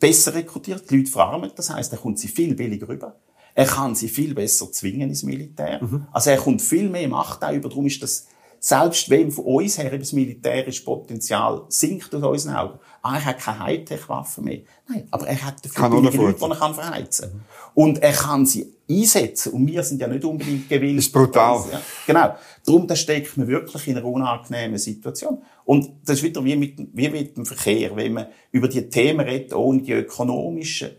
besser 0.00 0.34
rekrutieren, 0.34 0.80
die 0.88 0.96
Leute 0.96 1.10
verarmen. 1.10 1.52
Das 1.54 1.70
heißt, 1.70 1.92
er 1.92 1.98
kommt 1.98 2.18
sie 2.18 2.28
viel 2.28 2.54
billiger 2.54 2.88
rüber. 2.88 3.14
Er 3.54 3.66
kann 3.66 3.94
sie 3.94 4.08
viel 4.08 4.34
besser 4.34 4.72
zwingen 4.72 5.08
ins 5.08 5.22
Militär. 5.22 5.82
Mhm. 5.82 6.06
Also 6.12 6.30
er 6.30 6.38
kommt 6.38 6.62
viel 6.62 6.88
mehr 6.88 7.08
Macht 7.08 7.44
auch 7.44 7.52
über. 7.52 7.68
Darum 7.68 7.86
ist 7.86 8.02
das 8.02 8.26
selbst 8.62 9.08
wenn 9.08 9.32
von 9.32 9.46
uns 9.46 9.78
her 9.78 9.96
das 9.98 10.12
militärische 10.12 10.84
Potenzial 10.84 11.62
sinkt 11.68 12.14
aus 12.14 12.22
unseren 12.22 12.56
Augen. 12.56 12.78
Ah, 13.02 13.14
er 13.14 13.24
hat 13.24 13.38
keine 13.38 13.58
Hightech-Waffen 13.60 14.44
mehr. 14.44 14.60
Nein, 14.86 15.08
aber 15.10 15.26
er 15.26 15.42
hat 15.42 15.64
dafür 15.64 15.82
kann 15.82 15.92
Leute, 15.92 16.10
die 16.10 16.44
er 16.44 16.56
kann 16.56 16.74
verheizen 16.74 17.30
kann. 17.30 17.44
Und 17.72 18.02
er 18.02 18.12
kann 18.12 18.44
sie 18.44 18.70
einsetzen. 18.88 19.54
Und 19.54 19.66
wir 19.66 19.82
sind 19.82 20.02
ja 20.02 20.08
nicht 20.08 20.24
unbedingt 20.24 20.68
gewillt. 20.68 20.98
Das 20.98 21.06
ist 21.06 21.12
brutal. 21.12 21.64
Ja. 21.72 21.80
Genau. 22.06 22.34
Darum, 22.66 22.86
da 22.86 22.94
steckt 22.94 23.34
man 23.38 23.48
wirklich 23.48 23.88
in 23.88 23.96
einer 23.96 24.06
unangenehmen 24.06 24.76
Situation. 24.78 25.42
Und 25.70 25.88
das 26.04 26.16
ist 26.16 26.24
wieder 26.24 26.44
wie 26.44 26.56
mit, 26.56 26.74
wie 26.94 27.08
mit 27.08 27.36
dem 27.36 27.46
Verkehr. 27.46 27.94
Wenn 27.94 28.12
man 28.12 28.26
über 28.50 28.66
die 28.66 28.88
Themen 28.88 29.20
redet, 29.20 29.54
ohne 29.54 29.80
die 29.80 29.92
ökonomischen 29.92 30.90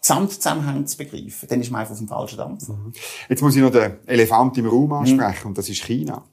Gesamtzusammenhang 0.00 0.84
zu 0.88 0.96
begreifen, 0.96 1.48
dann 1.48 1.60
ist 1.60 1.70
man 1.70 1.82
einfach 1.82 1.92
auf 1.92 1.98
dem 1.98 2.08
falschen 2.08 2.36
Dampfer. 2.36 2.72
Mhm. 2.72 2.92
Jetzt 3.28 3.40
muss 3.40 3.54
ich 3.54 3.62
noch 3.62 3.70
den 3.70 3.92
Elefant 4.06 4.58
im 4.58 4.66
Raum 4.66 4.92
ansprechen, 4.92 5.42
mhm. 5.44 5.48
und 5.50 5.58
das 5.58 5.68
ist 5.68 5.84
China. 5.84 6.24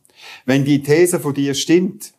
Wenn 0.47 0.65
die 0.65 0.81
These 0.81 1.19
von 1.19 1.35
dir 1.35 1.53
stimmt, 1.53 2.11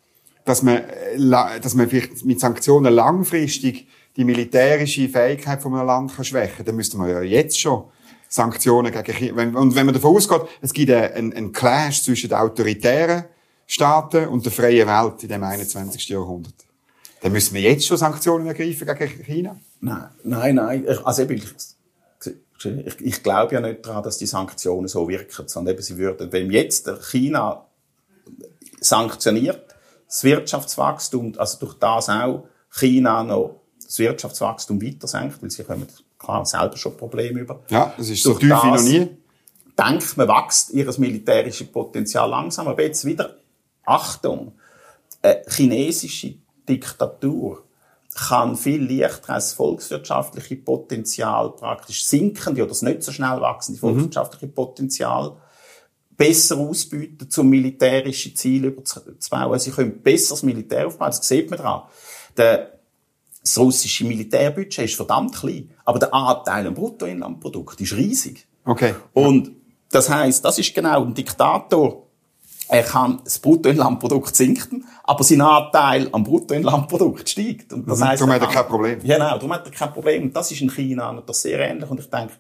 dass 0.45 0.63
man, 0.63 0.77
äh, 0.77 1.61
dass 1.61 1.75
man 1.75 1.89
vielleicht 1.89 2.25
mit 2.25 2.39
Sanktionen 2.39 2.95
langfristig 2.95 3.89
die 4.15 4.23
militärische 4.23 5.09
Fähigkeit 5.09 5.61
von 5.61 5.75
einem 5.75 5.89
Land 5.89 6.15
kann 6.15 6.25
schwächen 6.25 6.65
dann 6.65 6.77
müsste 6.77 6.97
man 6.97 7.11
ja 7.11 7.23
jetzt 7.23 7.61
schon 7.61 7.87
Sanktionen 8.29 8.93
gegen 8.93 9.13
China. 9.13 9.59
Und 9.59 9.75
wenn 9.75 9.87
man 9.87 9.97
davon 9.97 10.15
ausgeht, 10.15 10.43
es 10.61 10.73
gibt 10.73 10.93
einen, 10.93 11.33
einen 11.33 11.51
Clash 11.51 12.05
zwischen 12.05 12.29
den 12.29 12.39
autoritären 12.39 13.25
Staaten 13.67 14.29
und 14.29 14.45
der 14.45 14.53
freien 14.53 14.87
Welt 14.87 15.23
in 15.23 15.29
dem 15.29 15.43
21. 15.43 16.09
Jahrhundert, 16.09 16.55
dann 17.21 17.33
müssen 17.33 17.55
wir 17.55 17.63
jetzt 17.63 17.87
schon 17.87 17.97
Sanktionen 17.97 18.47
ergreifen 18.47 18.87
gegen 18.87 19.25
China? 19.25 19.61
Nein, 19.81 20.09
nein, 20.23 20.55
nein. 20.55 20.87
Also 21.05 21.23
eben, 21.23 21.35
ich, 21.35 23.01
ich, 23.01 23.23
glaube 23.23 23.55
ja 23.55 23.61
nicht 23.61 23.85
daran, 23.85 24.03
dass 24.03 24.19
die 24.19 24.27
Sanktionen 24.27 24.89
so 24.89 25.09
wirken, 25.09 25.49
sondern 25.49 25.75
eben 25.75 25.83
sie 25.83 25.99
würden, 25.99 26.33
wenn 26.33 26.51
jetzt 26.51 26.89
China 27.11 27.67
sanktioniert, 28.81 29.75
das 30.07 30.23
Wirtschaftswachstum, 30.23 31.35
also 31.37 31.59
durch 31.59 31.75
das 31.75 32.09
auch 32.09 32.47
China 32.71 33.23
noch 33.25 33.61
das 33.83 33.99
Wirtschaftswachstum 33.99 34.81
weiter 34.83 35.07
senkt, 35.07 35.43
weil 35.43 35.51
sie 35.51 35.65
kommen 35.65 35.87
klar 36.19 36.45
selber 36.47 36.77
schon 36.77 36.97
Probleme 36.97 37.41
über. 37.41 37.63
Ja, 37.69 37.93
das 37.97 38.09
ist 38.09 38.23
so 38.23 38.35
tief 38.35 38.43
wie 38.43 38.71
noch 38.71 38.83
nie. 38.83 39.17
Denkt 39.79 40.17
man, 40.17 40.29
wächst 40.29 40.71
ihr 40.71 40.91
militärisches 40.99 41.67
Potenzial 41.67 42.31
langsam, 42.31 42.67
aber 42.69 42.83
jetzt 42.83 43.05
wieder 43.05 43.37
Achtung, 43.87 44.53
eine 45.23 45.43
chinesische 45.49 46.35
Diktatur 46.69 47.63
kann 48.15 48.57
viel 48.57 48.83
leichter 48.83 49.35
als 49.35 49.53
volkswirtschaftliche 49.53 50.57
Potenzial 50.57 51.51
praktisch 51.51 52.07
sinkende 52.07 52.63
oder 52.63 52.71
das 52.71 52.83
nicht 52.83 53.03
so 53.03 53.13
schnell 53.13 53.41
wachsende 53.41 53.79
mhm. 53.79 53.81
volkswirtschaftliche 53.81 54.49
Potenzial 54.49 55.37
besser 56.17 56.57
ausbieten, 56.57 57.29
zum 57.29 57.51
militärischen 57.51 58.35
Ziel 58.35 58.65
überzubauen. 58.65 59.59
Sie 59.59 59.71
können 59.71 60.03
besser 60.03 60.31
das 60.31 60.43
Militär 60.43 60.87
aufbauen. 60.87 61.11
Das 61.11 61.29
sieht 61.29 61.51
man 61.51 61.59
daran. 61.59 61.83
Der, 62.39 62.79
das 63.43 63.59
russische 63.59 64.05
Militärbudget 64.05 64.87
ist 64.87 64.97
verdammt 64.97 65.37
klein, 65.37 65.71
aber 65.85 65.99
der 65.99 66.13
Anteil 66.15 66.67
am 66.67 66.75
Bruttoinlandprodukt 66.75 67.81
ist 67.83 67.93
riesig. 67.93 68.47
Okay. 68.65 68.95
Und 69.13 69.53
das 69.91 70.09
heißt, 70.09 70.45
das 70.45 70.59
ist 70.59 70.75
genau 70.75 71.05
ein 71.05 71.15
Diktator, 71.15 72.06
er 72.69 72.83
kann 72.83 73.21
das 73.25 73.39
Bruttoinlandprodukt 73.39 74.35
sinken, 74.35 74.85
aber 75.05 75.23
sein 75.23 75.41
Anteil 75.41 76.09
am 76.13 76.25
Bruttoinlandprodukt 76.25 77.29
steigt. 77.29 77.73
Und 77.73 77.89
das 77.89 78.01
mhm, 78.01 78.05
heisst, 78.05 78.21
darum 78.21 78.35
hat 78.35 78.43
er 78.43 78.49
kein 78.49 78.67
Problem. 78.67 79.01
Genau, 79.01 79.31
darum 79.31 79.53
hat 79.53 79.67
er 79.67 79.73
kein 79.73 79.93
Problem. 79.93 80.23
Und 80.25 80.37
das 80.37 80.51
ist 80.51 80.61
in 80.61 80.71
China 80.71 81.23
das 81.25 81.43
sehr 81.43 81.61
ähnlich. 81.61 81.89
Und 81.89 82.01
ich 82.01 82.11
denke, 82.11 82.35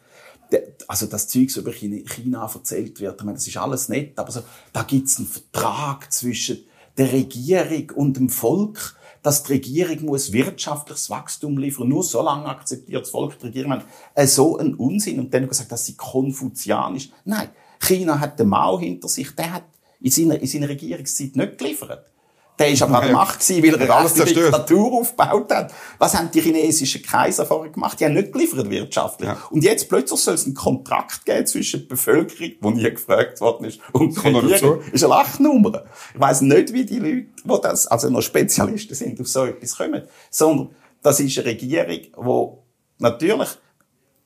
also 0.88 1.06
das 1.06 1.28
Zeug, 1.28 1.48
das 1.48 1.56
über 1.56 1.72
China 1.72 2.50
erzählt 2.52 3.00
wird, 3.00 3.20
ich 3.20 3.24
meine, 3.24 3.36
das 3.36 3.46
ist 3.46 3.56
alles 3.56 3.88
nett, 3.88 4.18
aber 4.18 4.32
so, 4.32 4.40
da 4.72 4.82
gibt's 4.82 5.18
einen 5.18 5.26
Vertrag 5.26 6.12
zwischen 6.12 6.64
der 6.96 7.12
Regierung 7.12 7.90
und 7.94 8.16
dem 8.16 8.28
Volk, 8.28 8.96
dass 9.22 9.42
die 9.42 9.52
Regierung 9.54 10.06
muss 10.06 10.32
wirtschaftliches 10.32 11.10
Wachstum 11.10 11.58
liefern. 11.58 11.88
Nur 11.88 12.02
so 12.02 12.22
lange 12.22 12.46
akzeptiert 12.46 13.02
das 13.02 13.10
Volk 13.10 13.38
die 13.38 13.46
Regierung. 13.46 13.82
Äh, 14.14 14.26
so 14.26 14.56
ein 14.56 14.74
Unsinn. 14.74 15.18
Und 15.18 15.34
dann 15.34 15.48
gesagt, 15.48 15.72
dass 15.72 15.84
sie 15.84 15.96
konfuzianisch. 15.96 17.10
Nein, 17.24 17.48
China 17.80 18.20
hat 18.20 18.38
den 18.38 18.48
Mao 18.48 18.78
hinter 18.78 19.08
sich. 19.08 19.34
Der 19.34 19.52
hat 19.52 19.64
in 20.00 20.10
seiner, 20.10 20.40
in 20.40 20.46
seiner 20.46 20.68
Regierungszeit 20.68 21.36
nicht 21.36 21.58
geliefert. 21.58 22.10
Der 22.58 22.70
ist 22.70 22.82
aber 22.82 23.00
an 23.00 23.06
der 23.06 23.12
Macht 23.12 23.40
gewesen, 23.40 23.62
weil 23.62 23.88
er 23.88 23.98
eine 23.98 24.08
Diktatur 24.08 24.92
aufgebaut 24.92 25.52
hat. 25.52 25.74
Was 25.98 26.16
haben 26.16 26.30
die 26.30 26.40
chinesischen 26.40 27.02
Kaiser 27.02 27.44
vorher 27.44 27.70
gemacht? 27.70 28.00
Die 28.00 28.06
haben 28.06 28.14
nicht 28.14 28.32
geliefert 28.32 28.70
wirtschaftlich. 28.70 29.28
Ja. 29.28 29.36
Und 29.50 29.62
jetzt 29.62 29.88
plötzlich 29.88 30.20
soll 30.20 30.34
es 30.34 30.46
einen 30.46 30.54
Kontrakt 30.54 31.26
geben 31.26 31.46
zwischen 31.46 31.80
der 31.80 31.88
Bevölkerung, 31.88 32.52
wo 32.60 32.70
nie 32.70 32.90
gefragt 32.90 33.40
worden 33.42 33.66
ist, 33.66 33.80
und 33.92 34.16
der 34.24 34.42
Regierung. 34.42 34.80
Ist 34.90 35.04
eine 35.04 35.14
Lachnummer. 35.14 35.84
Ich 36.14 36.20
weiss 36.20 36.40
nicht, 36.40 36.72
wie 36.72 36.86
die 36.86 36.98
Leute, 36.98 37.26
die 37.44 37.60
das, 37.62 37.86
also 37.88 38.08
noch 38.08 38.22
Spezialisten 38.22 38.94
sind, 38.94 39.20
auf 39.20 39.28
so 39.28 39.44
etwas 39.44 39.76
kommen. 39.76 40.02
Sondern, 40.30 40.74
das 41.02 41.20
ist 41.20 41.36
eine 41.38 41.48
Regierung, 41.48 41.88
die 41.88 43.02
natürlich, 43.02 43.50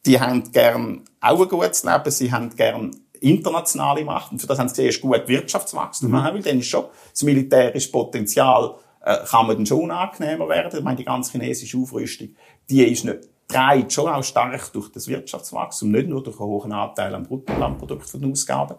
die 0.06 0.20
haben 0.20 0.50
gern 0.52 1.04
auch 1.20 1.42
ein 1.42 1.48
gutes 1.48 1.82
Leben, 1.82 2.10
sie 2.10 2.30
haben 2.30 2.54
gern 2.54 2.96
internationale 3.20 4.04
Macht. 4.04 4.32
Und 4.32 4.40
für 4.40 4.46
das 4.46 4.58
haben 4.58 4.68
sie 4.68 4.74
zuerst 4.74 5.00
gut 5.00 5.28
Wirtschaftswachstum 5.28 6.10
mhm. 6.10 6.14
weil 6.14 6.42
dann 6.42 6.58
ist 6.58 6.68
schon 6.68 6.86
das 7.10 7.22
militärische 7.22 7.90
Potenzial, 7.90 8.74
äh, 9.04 9.16
kann 9.26 9.46
man 9.46 9.56
dann 9.56 9.66
schon 9.66 9.90
angenehmer 9.90 10.48
werden. 10.48 10.78
Ich 10.78 10.84
meine, 10.84 10.96
die 10.96 11.04
ganze 11.04 11.32
chinesische 11.32 11.78
Aufrüstung, 11.78 12.30
die 12.68 12.84
ist 12.84 13.04
nicht, 13.04 13.28
treibt 13.48 13.92
schon 13.92 14.08
auch 14.08 14.22
stark 14.22 14.72
durch 14.72 14.90
das 14.92 15.08
Wirtschaftswachstum, 15.08 15.90
nicht 15.90 16.08
nur 16.08 16.22
durch 16.22 16.38
einen 16.38 16.48
hohen 16.48 16.72
Anteil 16.72 17.14
am 17.14 17.24
Bruttolandprodukt 17.24 18.08
von 18.08 18.20
den 18.20 18.32
Ausgaben. 18.32 18.76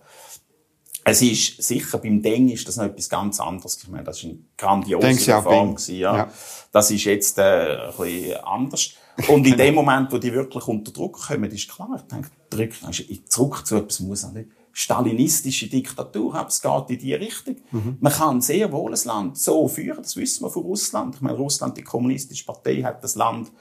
Es 1.03 1.21
ist 1.21 1.61
sicher, 1.63 1.97
beim 1.97 2.21
Deng 2.21 2.49
ist 2.49 2.67
das 2.67 2.77
noch 2.77 2.85
etwas 2.85 3.09
ganz 3.09 3.39
anderes. 3.39 3.81
Ich 3.81 3.89
meine, 3.89 4.03
das 4.03 4.23
war 4.23 4.29
eine 4.29 4.39
grandiose 4.55 5.35
Reform. 5.35 5.75
Ja. 5.87 6.15
ja. 6.15 6.31
Das 6.71 6.91
ist 6.91 7.03
jetzt 7.05 7.39
äh, 7.39 7.41
ein 7.41 7.93
bisschen 7.97 8.37
anders. 8.43 8.93
Und 9.27 9.45
in 9.47 9.57
dem 9.57 9.75
Moment, 9.75 10.11
wo 10.11 10.17
die 10.17 10.33
wirklich 10.33 10.67
unter 10.67 10.91
Druck 10.91 11.27
kommen, 11.27 11.51
ist 11.51 11.69
klar, 11.69 11.89
ich 11.95 12.03
denke, 12.03 12.29
drück, 12.49 12.73
zurück 13.29 13.65
zu 13.65 13.75
etwas 13.75 13.99
muss 13.99 14.25
auch 14.25 14.31
nicht 14.31 14.49
stalinistische 14.73 15.67
Diktatur 15.67 16.33
haben. 16.33 16.47
Es 16.47 16.61
geht 16.61 16.89
in 16.89 16.99
die 16.99 17.13
Richtung. 17.13 17.57
Mhm. 17.71 17.97
Man 17.99 18.13
kann 18.13 18.41
sehr 18.41 18.71
wohl 18.71 18.93
ein 18.93 18.99
Land 19.05 19.37
so 19.37 19.67
führen, 19.67 20.01
das 20.01 20.15
wissen 20.15 20.45
wir 20.45 20.49
von 20.49 20.63
Russland. 20.63 21.15
Ich 21.15 21.21
meine, 21.21 21.37
Russland, 21.37 21.77
die 21.77 21.83
kommunistische 21.83 22.45
Partei, 22.45 22.81
hat 22.81 23.03
das 23.03 23.15
Land 23.15 23.51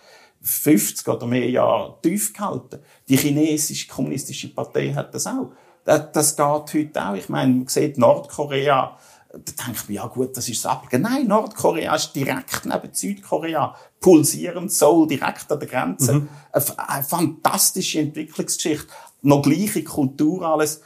50 0.42 1.06
oder 1.08 1.26
mehr 1.26 1.48
Jahre 1.50 1.98
tief 2.02 2.32
gehalten. 2.32 2.78
Die 3.08 3.16
chinesische 3.16 3.88
kommunistische 3.88 4.54
Partei 4.54 4.92
hat 4.92 5.14
das 5.14 5.26
auch. 5.26 5.52
Das, 5.84 6.12
das 6.12 6.36
geht 6.36 6.46
heute 6.46 7.08
auch. 7.08 7.14
Ich 7.14 7.28
meine, 7.28 7.54
man 7.54 7.66
sieht 7.66 7.98
Nordkorea, 7.98 8.96
da 9.32 9.64
denkt 9.64 9.88
man, 9.88 9.94
ja 9.94 10.06
gut, 10.06 10.36
das 10.36 10.48
ist 10.48 10.64
das 10.64 10.72
Abgehen. 10.72 11.02
Nein, 11.02 11.26
Nordkorea 11.28 11.94
ist 11.94 12.12
direkt 12.12 12.64
neben 12.64 12.92
Südkorea. 12.92 13.74
Pulsierend, 14.00 14.72
Seoul, 14.72 15.06
direkt 15.06 15.50
an 15.52 15.60
der 15.60 15.68
Grenze. 15.68 16.14
Mhm. 16.14 16.28
Eine, 16.52 16.88
eine, 16.88 17.04
fantastische 17.04 18.00
Entwicklungsgeschichte. 18.00 18.88
Noch 19.22 19.42
gleiche 19.42 19.84
Kultur, 19.84 20.42
alles. 20.42 20.80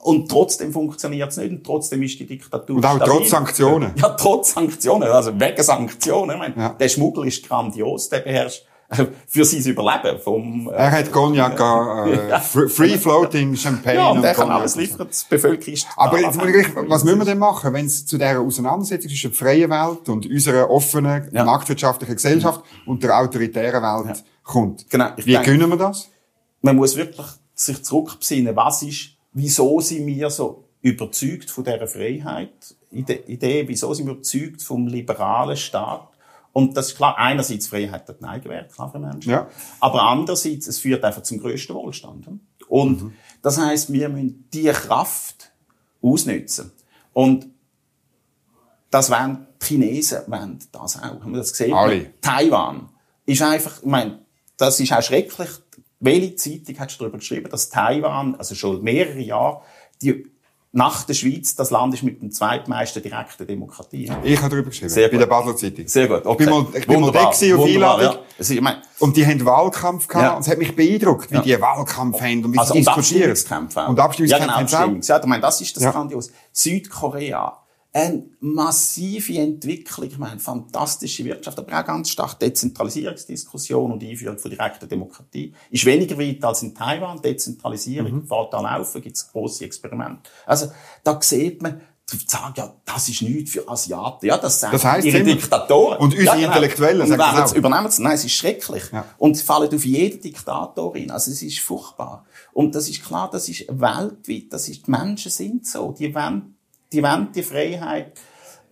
Und 0.00 0.30
trotzdem 0.30 0.72
funktioniert 0.72 1.30
es 1.30 1.36
nicht 1.36 1.50
und 1.50 1.64
trotzdem 1.64 2.02
ist 2.02 2.18
die 2.18 2.26
Diktatur 2.26 2.76
Und 2.76 2.86
auch 2.86 2.96
stabil. 2.96 3.12
trotz 3.12 3.30
Sanktionen. 3.30 3.92
Ja, 3.96 4.08
trotz 4.10 4.54
Sanktionen. 4.54 5.08
Also 5.08 5.38
wegen 5.38 5.62
Sanktionen. 5.62 6.30
Ich 6.30 6.38
meine, 6.38 6.56
ja. 6.56 6.68
Der 6.70 6.88
Schmuggel 6.88 7.26
ist 7.26 7.46
grandios, 7.46 8.08
der 8.08 8.20
beherrscht 8.20 8.64
für 9.26 9.44
sein 9.44 9.62
Überleben. 9.62 10.18
Vom, 10.18 10.68
äh, 10.68 10.72
er 10.72 10.90
hat 10.90 11.12
Cognac, 11.12 11.60
äh, 12.06 12.30
ja. 12.30 12.40
Free-Floating 12.40 13.54
Champagne. 13.54 13.98
Ja, 13.98 14.08
und, 14.08 14.18
und 14.18 14.24
er 14.24 14.34
kann 14.34 14.50
alles 14.50 14.76
liefern, 14.76 15.08
die 15.10 15.28
Bevölkerung 15.28 15.74
ist 15.74 15.86
Aber 15.96 16.18
jetzt 16.18 16.38
muss 16.38 16.48
ich 16.48 16.74
was 16.74 17.04
müssen 17.04 17.18
wir 17.18 17.24
denn 17.26 17.38
machen, 17.38 17.72
wenn 17.74 17.86
es 17.86 18.06
zu 18.06 18.16
dieser 18.16 18.40
Auseinandersetzung 18.40 19.10
zwischen 19.10 19.30
der 19.30 19.38
freien 19.38 19.70
Welt 19.70 20.08
und 20.08 20.26
unserer 20.26 20.70
offenen, 20.70 21.28
ja. 21.32 21.44
marktwirtschaftlichen 21.44 22.14
Gesellschaft 22.14 22.62
ja. 22.64 22.90
und 22.90 23.02
der 23.02 23.18
autoritären 23.18 23.82
Welt 23.82 24.16
ja. 24.16 24.22
kommt? 24.42 24.88
Genau. 24.88 25.10
Wie 25.16 25.32
denke, 25.32 25.50
können 25.50 25.68
wir 25.68 25.76
das? 25.76 26.08
Man 26.62 26.76
muss 26.76 26.96
wirklich 26.96 27.26
sich 27.54 27.82
zurückbesinnen, 27.84 28.56
was 28.56 28.82
ist, 28.82 29.10
wieso 29.32 29.80
sind 29.80 30.06
wir 30.06 30.30
so 30.30 30.64
überzeugt 30.80 31.50
von 31.50 31.64
dieser 31.64 31.86
Freiheit, 31.86 32.74
Idee, 32.90 33.64
wieso 33.66 33.92
sind 33.92 34.06
wir 34.06 34.14
überzeugt 34.14 34.62
vom 34.62 34.86
liberalen 34.86 35.56
Staat, 35.56 36.07
und 36.58 36.76
das 36.76 36.88
ist 36.88 36.96
klar, 36.96 37.16
einerseits 37.16 37.68
Freiheit 37.68 38.08
hat 38.08 38.20
Nein 38.20 38.40
gewährt, 38.40 38.72
klar 38.72 38.90
für 38.90 38.98
Menschen. 38.98 39.30
Ja. 39.30 39.46
Aber 39.78 40.02
andererseits, 40.02 40.66
es 40.66 40.80
führt 40.80 41.04
einfach 41.04 41.22
zum 41.22 41.38
größten 41.38 41.72
Wohlstand. 41.72 42.26
Und 42.66 43.00
mhm. 43.00 43.12
das 43.42 43.58
heißt, 43.58 43.92
wir 43.92 44.08
müssen 44.08 44.48
diese 44.52 44.72
Kraft 44.72 45.52
ausnutzen. 46.02 46.72
Und 47.12 47.46
das 48.90 49.08
wollen 49.08 49.46
die 49.62 49.66
Chinesen 49.66 50.22
wollen 50.26 50.58
das 50.72 50.96
auch. 50.96 51.02
Haben 51.02 51.30
wir 51.30 51.38
das 51.38 51.52
gesehen? 51.52 51.74
Alle. 51.74 52.20
Taiwan 52.20 52.88
ist 53.24 53.40
einfach, 53.40 53.78
ich 53.80 53.88
meine, 53.88 54.18
das 54.56 54.80
ist 54.80 54.92
auch 54.92 55.00
schrecklich. 55.00 55.50
Welche 56.00 56.34
Zeitung 56.34 56.76
hat 56.80 57.00
darüber 57.00 57.18
geschrieben, 57.18 57.48
dass 57.50 57.70
Taiwan, 57.70 58.34
also 58.34 58.56
schon 58.56 58.82
mehrere 58.82 59.20
Jahre, 59.20 59.62
die 60.02 60.28
nach 60.72 61.04
der 61.04 61.14
Schweiz 61.14 61.54
das 61.54 61.70
Land 61.70 61.94
ist 61.94 62.02
mit 62.02 62.20
dem 62.20 62.30
zweitmeisten 62.30 63.02
direkten 63.02 63.46
Demokratie. 63.46 64.12
Ich 64.22 64.38
habe 64.38 64.50
darüber 64.50 64.68
geschrieben. 64.68 64.90
Sehr 64.90 65.08
bei 65.08 65.12
gut. 65.12 65.20
der 65.22 65.26
Basler 65.26 65.56
Zeitung. 65.56 65.88
Sehr 65.88 66.06
gut. 66.08 66.26
Okay. 66.26 66.42
Ich 66.44 66.48
bin 66.50 66.50
mal, 66.50 66.66
ich 66.78 66.86
bin 66.86 67.00
mal 67.00 67.10
da 67.10 67.24
gewesen 67.30 67.58
auf 67.58 67.64
Einladung. 67.64 68.02
Ja. 68.04 68.18
Also, 68.38 68.54
ich 68.54 68.60
meine, 68.60 68.82
Und 68.98 69.16
die 69.16 69.26
haben 69.26 69.44
Wahlkampf 69.44 70.06
gehabt. 70.08 70.24
Ja. 70.24 70.34
Und 70.34 70.42
es 70.42 70.48
hat 70.48 70.58
mich 70.58 70.76
beeindruckt, 70.76 71.30
wie 71.30 71.36
Ja. 71.36 71.42
die 71.42 71.60
Wahlkampf 71.60 72.20
haben 72.20 72.44
und 72.44 72.52
wie 72.52 72.58
also, 72.58 72.74
sie 72.74 72.80
und 72.80 72.86
diskutieren. 72.86 73.30
Abstimmungskämpfe 73.30 73.82
auch. 73.84 73.88
Und 73.88 74.00
Abstimmungskämpfe 74.00 74.46
ja, 74.48 74.56
genau, 74.56 74.68
sie 74.68 74.76
auch. 74.76 74.80
Abstimmungs- 74.80 75.08
Ja, 75.08 75.18
ich 75.20 75.26
meine, 75.26 75.42
das 75.42 75.60
ist 75.62 75.76
das 75.76 75.82
Ja. 75.84 75.90
grandios. 75.90 76.30
Südkorea. 76.52 77.58
Eine 77.92 78.24
massive 78.40 79.38
Entwicklung, 79.38 80.06
ich 80.08 80.18
meine, 80.18 80.38
fantastische 80.38 81.24
Wirtschaft, 81.24 81.58
aber 81.58 81.80
auch 81.80 81.84
ganz 81.84 82.10
stark 82.10 82.38
Dezentralisierungsdiskussion 82.38 83.92
und 83.92 84.02
Einführung 84.04 84.38
von 84.38 84.50
direkter 84.50 84.86
Demokratie. 84.86 85.54
Ist 85.70 85.86
weniger 85.86 86.18
weit 86.18 86.44
als 86.44 86.62
in 86.62 86.74
Taiwan. 86.74 87.20
Dezentralisierung 87.22 88.12
Mhm. 88.12 88.26
fährt 88.26 88.52
da 88.52 88.60
laufen, 88.60 89.00
gibt 89.00 89.16
es 89.16 89.30
grosse 89.32 89.64
Experimente. 89.64 90.30
Also, 90.46 90.66
da 91.02 91.18
sieht 91.22 91.62
man, 91.62 91.80
sagen, 92.26 92.54
ja, 92.56 92.74
das 92.86 93.08
ist 93.10 93.20
nichts 93.22 93.52
für 93.52 93.68
Asiaten. 93.68 94.24
Ja, 94.26 94.38
das 94.38 94.60
sagen 94.60 94.72
Das 94.72 94.84
heisst 94.84 95.06
ihre 95.06 95.18
immer- 95.18 95.32
Diktatoren. 95.34 95.98
Und 95.98 96.04
unsere 96.14 96.24
ja, 96.24 96.34
genau. 96.36 96.46
Intellektuellen 96.48 97.00
Und 97.02 97.08
sagen 97.08 97.42
es 97.44 97.52
übernehmen 97.52 97.90
sie. 97.90 98.02
Nein, 98.02 98.14
es 98.14 98.24
ist 98.24 98.32
schrecklich. 98.32 98.84
Ja. 98.92 99.04
Und 99.18 99.36
sie 99.36 99.44
fallen 99.44 99.74
auf 99.74 99.84
jeden 99.84 100.18
Diktator 100.20 100.94
rein. 100.94 101.10
Also 101.10 101.30
es 101.30 101.42
ist 101.42 101.58
furchtbar. 101.60 102.24
Und 102.54 102.74
das 102.74 102.88
ist 102.88 103.04
klar, 103.04 103.28
das 103.30 103.48
ist 103.50 103.66
weltweit, 103.68 104.44
das 104.50 104.68
ist, 104.70 104.86
die 104.86 104.90
Menschen 104.90 105.30
sind 105.30 105.66
so. 105.66 105.92
Die 105.92 106.14
wollen, 106.14 106.54
die 106.92 107.02
die 107.34 107.42
Freiheit. 107.42 108.12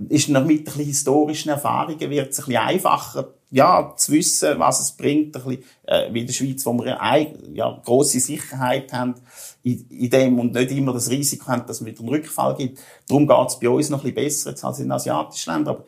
Ist 0.09 0.29
noch 0.29 0.45
mit 0.45 0.61
ein 0.61 0.65
bisschen 0.65 0.85
historischen 0.85 1.49
Erfahrungen 1.49 2.11
wird 2.11 2.31
es 2.31 2.41
ein 2.41 2.45
bisschen 2.47 2.63
einfacher, 2.63 3.35
ja, 3.51 3.95
zu 3.97 4.13
wissen, 4.13 4.59
was 4.59 4.81
es 4.81 4.93
bringt, 4.93 5.37
ein 5.37 5.43
bisschen, 5.43 5.65
äh, 5.87 6.13
wie 6.13 6.21
in 6.21 6.27
der 6.27 6.35
Schweiz, 6.35 6.67
wo 6.67 6.73
wir 6.75 7.01
eine, 7.01 7.33
ja, 7.55 7.81
grosse 7.85 8.21
Sicherheit 8.21 8.93
haben, 8.93 9.15
in, 9.63 10.11
dem 10.11 10.39
und 10.39 10.53
nicht 10.53 10.71
immer 10.73 10.93
das 10.93 11.11
Risiko 11.11 11.47
haben, 11.47 11.67
dass 11.67 11.81
es 11.81 11.87
wieder 11.87 12.01
einen 12.01 12.09
Rückfall 12.09 12.55
gibt. 12.57 12.81
Darum 13.09 13.27
geht 13.27 13.49
es 13.49 13.59
bei 13.59 13.69
uns 13.69 13.89
noch 13.89 14.05
ein 14.05 14.15
bisschen 14.15 14.53
besser 14.55 14.67
als 14.67 14.81
in 14.81 14.93
asiatischen 14.93 15.53
Ländern. 15.53 15.77
Aber 15.77 15.85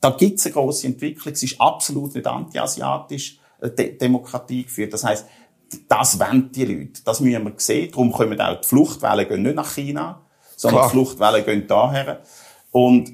da 0.00 0.10
gibt 0.10 0.38
es 0.38 0.46
eine 0.46 0.54
grosse 0.54 0.86
Entwicklung. 0.86 1.32
Es 1.32 1.42
ist 1.42 1.60
absolut 1.60 2.14
nicht 2.14 2.26
anti-asiatisch 2.26 3.38
De 3.60 3.96
Demokratie 3.96 4.62
geführt. 4.62 4.92
Das 4.92 5.02
heißt, 5.02 5.26
das 5.88 6.20
wollen 6.20 6.52
die 6.52 6.64
Leute. 6.64 7.02
Das 7.04 7.20
müssen 7.20 7.44
wir 7.44 7.52
sehen. 7.56 7.90
Darum 7.90 8.12
kommen 8.12 8.40
auch 8.40 8.60
die 8.60 8.68
Fluchtwellen 8.68 9.28
gehen 9.28 9.42
nicht 9.42 9.56
nach 9.56 9.74
China, 9.74 10.22
sondern 10.58 10.80
Klar. 10.80 10.90
die 10.90 10.92
Fluchtwellen 10.92 11.44
gehen 11.44 11.66
daher. 11.66 12.20
Und 12.72 13.12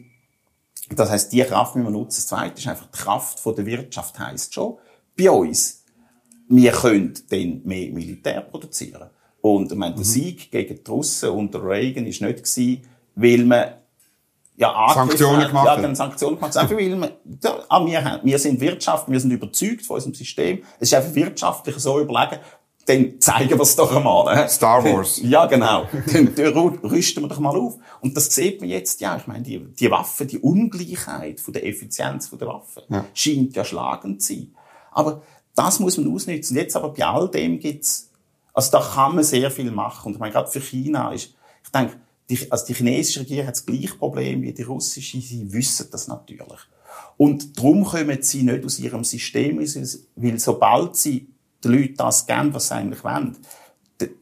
das 0.91 1.11
heißt, 1.11 1.33
die 1.33 1.43
Kraft 1.43 1.77
müssen 1.77 1.87
wir 1.87 1.93
nutzen. 1.93 2.17
Das 2.17 2.27
Zweite 2.27 2.59
ist 2.59 2.67
einfach 2.67 2.87
die 2.87 2.99
Kraft 2.99 3.39
von 3.39 3.55
der 3.55 3.67
Wirtschaft 3.67 4.19
heisst 4.19 4.55
schon, 4.55 4.79
bei 5.17 5.31
uns, 5.31 5.85
wir 6.49 6.73
können 6.73 7.15
dann 7.31 7.61
mehr 7.65 7.93
Militär 7.93 8.41
produzieren. 8.41 9.11
Und 9.41 9.71
ich 9.71 9.79
meine, 9.79 9.95
der 9.95 10.05
Sieg 10.05 10.51
gegen 10.51 10.83
die 10.83 10.91
Russen 10.91 11.31
unter 11.31 11.63
Reagan 11.63 12.07
ist 12.07 12.23
nicht 12.23 12.39
gewesen, 12.39 12.83
weil 13.15 13.45
man 13.45 13.75
ja, 14.57 14.93
Sanktionen 14.95 15.43
hat. 15.43 15.49
gemacht 15.49 15.67
Ja, 15.67 15.77
hat. 15.77 15.85
dann 15.85 15.95
Sanktionen 15.95 16.37
gemacht. 16.37 16.57
Einfach 16.57 16.77
weil 16.77 16.97
wir, 16.97 17.11
ja, 17.43 17.59
ah, 17.69 17.85
wir, 17.85 18.05
haben, 18.05 18.21
wir 18.25 18.39
sind 18.39 18.61
Wirtschaft, 18.61 19.11
wir 19.11 19.21
sind 19.21 19.33
überzeugt 19.33 19.85
von 19.85 19.97
unserem 19.97 20.15
System. 20.15 20.63
Es 20.79 20.89
ist 20.89 20.95
einfach 20.95 21.15
wirtschaftlich 21.15 21.77
so 21.77 22.01
überlegen, 22.01 22.39
dann 22.87 23.21
zeigen 23.21 23.51
wir 23.51 23.61
es 23.61 23.77
doch 23.77 23.95
einmal. 23.95 24.35
ne? 24.35 24.49
Star 24.49 24.85
Wars. 24.85 25.19
Ja, 25.23 25.47
genau. 25.47 25.87
Dann 26.13 26.29
rü- 26.35 26.83
rüsten 26.83 27.23
wir 27.23 27.29
doch 27.29 27.39
mal 27.41 27.57
auf. 27.57 27.77
Und 28.01 28.17
das 28.17 28.27
sieht 28.35 28.61
man 28.61 28.69
jetzt 28.69 29.01
ja. 29.01 29.17
Ich 29.17 29.27
meine, 29.27 29.43
die, 29.43 29.59
die 29.59 29.91
Waffen, 29.91 30.27
die 30.29 30.39
Ungleichheit 30.39 31.41
von 31.41 31.55
der 31.55 31.67
Effizienz 31.67 32.29
von 32.29 32.39
der 32.39 32.49
Waffen 32.49 32.83
Ja. 32.91 33.05
scheint 33.15 33.57
ja 33.57 33.65
schlagend 33.65 34.23
zu 34.23 34.35
sein. 34.35 34.55
Aber 34.93 35.23
das 35.55 35.81
muss 35.81 35.97
man 35.97 36.13
ausnutzen. 36.13 36.57
Jetzt 36.57 36.77
aber 36.77 36.91
bei 36.91 37.05
all 37.07 37.31
dem 37.31 37.59
gibt's, 37.59 38.11
also 38.53 38.71
da 38.73 38.81
kann 38.81 39.15
man 39.15 39.25
sehr 39.25 39.51
viel 39.51 39.71
machen. 39.71 40.09
Und 40.09 40.13
ich 40.15 40.19
meine, 40.21 40.33
gerade 40.33 40.51
für 40.51 40.61
China 40.61 41.13
ist, 41.13 41.35
ich 41.65 41.71
denke, 41.71 41.97
die, 42.29 42.51
also 42.51 42.67
die 42.67 42.75
chinesische 42.75 43.21
Regierung 43.21 43.47
hat 43.47 43.55
das 43.57 43.67
gleiche 43.67 43.95
Problem 43.95 44.43
wie 44.43 44.53
die 44.53 44.63
russische. 44.63 45.21
Sie 45.21 45.53
wissen 45.53 45.89
das 45.91 46.09
natürlich. 46.09 46.61
Und 47.17 47.57
darum 47.57 47.85
kommen 47.85 48.19
sie 48.23 48.43
nicht 48.43 48.65
aus 48.65 48.79
ihrem 48.79 49.05
System, 49.05 49.59
weil 49.59 50.39
sobald 50.39 50.97
sie 50.97 51.29
den 51.65 51.73
Leuten 51.73 51.97
das 51.97 52.27
geben, 52.27 52.55
was 52.55 52.69
sie 52.69 52.75
eigentlich 52.75 53.03
wollen, 53.05 53.37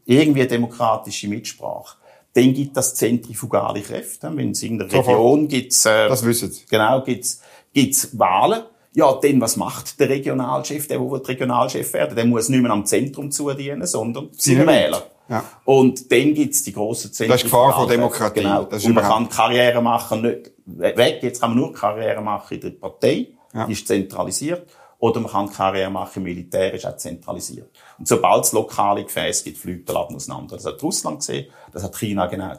irgendwie 0.04 0.46
demokratische 0.46 1.28
Mitsprache, 1.28 1.96
dann 2.34 2.54
gibt 2.54 2.76
das 2.76 2.94
zentrifugale 2.94 3.80
Kräfte. 3.82 4.30
Wenn 4.34 4.52
es 4.52 4.62
in 4.62 4.78
der. 4.78 4.90
Region 4.90 5.48
gibt's, 5.48 5.84
äh, 5.84 6.08
Das 6.08 6.24
wissen 6.24 6.50
sie. 6.50 6.64
Genau, 6.68 7.02
gibt's, 7.02 7.42
gibt's 7.72 8.18
Wahlen. 8.18 8.62
Ja, 8.94 9.18
dann, 9.22 9.40
was 9.40 9.56
macht 9.56 9.98
der 10.00 10.08
Regionalchef, 10.10 10.86
der, 10.86 10.98
der 10.98 11.28
Regionalchef 11.28 11.92
werden? 11.94 12.14
Der 12.14 12.26
muss 12.26 12.48
nicht 12.48 12.60
mehr 12.60 12.70
am 12.70 12.84
Zentrum 12.84 13.30
zudienen, 13.30 13.86
sondern 13.86 14.28
seinen. 14.32 14.66
Wähler. 14.66 15.02
Ja. 15.28 15.44
Und 15.64 16.10
dann 16.12 16.34
gibt's 16.34 16.62
die 16.62 16.72
grossen 16.72 17.12
Zentren. 17.12 17.32
Das 17.32 17.40
ist 17.40 17.44
Gefahr 17.44 17.74
von 17.74 17.88
Demokratie. 17.88 18.40
Genau. 18.40 18.64
Das 18.64 18.82
ist 18.82 18.88
und 18.88 18.94
man 18.94 19.04
kann 19.04 19.28
Karriere 19.28 19.80
machen, 19.80 20.22
nicht 20.22 20.52
weg. 20.66 21.20
Jetzt 21.22 21.40
kann 21.40 21.50
man 21.50 21.58
nur 21.58 21.72
Karriere 21.72 22.20
machen 22.20 22.54
in 22.54 22.60
der 22.60 22.70
Partei. 22.70 23.28
Ja. 23.54 23.66
Die 23.66 23.72
ist 23.72 23.86
zentralisiert. 23.86 24.66
Oder 25.02 25.18
man 25.18 25.32
kann 25.32 25.50
Karriere 25.50 25.90
machen 25.90 26.22
Militär, 26.22 26.74
ist 26.74 26.86
auch 26.86 26.96
zentralisiert. 26.96 27.76
Und 27.98 28.06
sobald 28.06 28.44
es 28.44 28.52
lokale 28.52 29.02
Gefäße 29.02 29.42
gibt, 29.42 29.58
fliegt 29.58 29.88
der 29.88 29.96
Laden 29.96 30.14
auseinander. 30.14 30.54
Das 30.54 30.64
hat 30.64 30.80
Russland 30.80 31.18
gesehen, 31.18 31.50
das 31.72 31.82
hat 31.82 31.98
China 31.98 32.26
genau, 32.26 32.52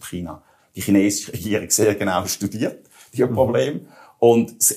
China, 0.00 0.42
die 0.74 0.80
chinesische 0.80 1.34
Regierung 1.34 1.68
sehr 1.68 1.94
genau 1.94 2.24
studiert, 2.24 2.88
die 3.12 3.22
Mhm. 3.22 3.34
Probleme. 3.34 3.80
Und 4.18 4.62
sie 4.62 4.76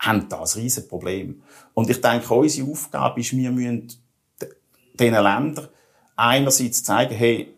haben 0.00 0.28
da 0.28 0.40
ein 0.40 0.48
riesen 0.56 0.88
Problem. 0.88 1.40
Und 1.72 1.88
ich 1.88 2.00
denke, 2.00 2.34
unsere 2.34 2.68
Aufgabe 2.68 3.20
ist, 3.20 3.36
wir 3.36 3.52
müssen 3.52 3.86
diesen 4.98 5.14
Ländern 5.14 5.68
einerseits 6.16 6.82
zeigen, 6.82 7.14
hey, 7.14 7.54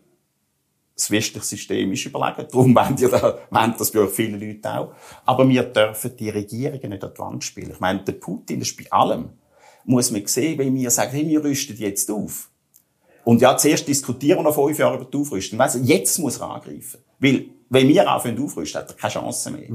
das 0.99 1.11
westliche 1.13 1.47
System 1.47 1.93
ist 1.93 2.05
überlegen. 2.05 2.49
Darum 2.51 2.75
wollen, 2.75 2.97
die 2.97 3.07
da, 3.07 3.39
wollen 3.51 3.75
das 3.79 3.93
bei 3.93 4.01
euch 4.01 4.11
viele 4.11 4.37
Leute 4.37 4.75
auch. 4.75 4.93
Aber 5.25 5.49
wir 5.49 5.63
dürfen 5.63 6.17
die 6.17 6.29
Regierungen 6.29 6.91
nicht 6.91 7.05
an 7.05 7.13
die 7.15 7.19
Wand 7.21 7.45
spielen. 7.45 7.71
Ich 7.71 7.81
meine, 7.81 8.01
der 8.01 8.13
Putin, 8.13 8.61
ist 8.61 8.77
bei 8.77 8.91
allem, 8.91 9.31
muss 9.85 10.11
man 10.11 10.27
sehen, 10.27 10.59
wenn 10.59 10.75
wir 10.75 10.91
sagen, 10.91 11.13
hey, 11.13 11.29
wir 11.29 11.43
rüsten 11.43 11.77
jetzt 11.77 12.11
auf. 12.11 12.51
Und 13.25 13.41
ja, 13.41 13.57
zuerst 13.57 13.87
diskutieren 13.87 14.39
wir 14.39 14.43
noch 14.43 14.55
fünf 14.55 14.77
Jahre 14.79 14.97
über 14.97 15.05
die 15.05 15.17
Aufrüstung. 15.17 15.59
Du, 15.59 15.79
jetzt 15.85 16.19
muss 16.19 16.39
er 16.39 16.51
angreifen. 16.51 17.01
Weil, 17.21 17.45
wenn 17.69 17.89
wir 17.89 18.11
anfangen 18.11 18.43
aufrüsten, 18.43 18.81
hat 18.81 18.91
er 18.91 18.97
keine 18.97 19.13
Chance 19.13 19.51
mehr. 19.53 19.69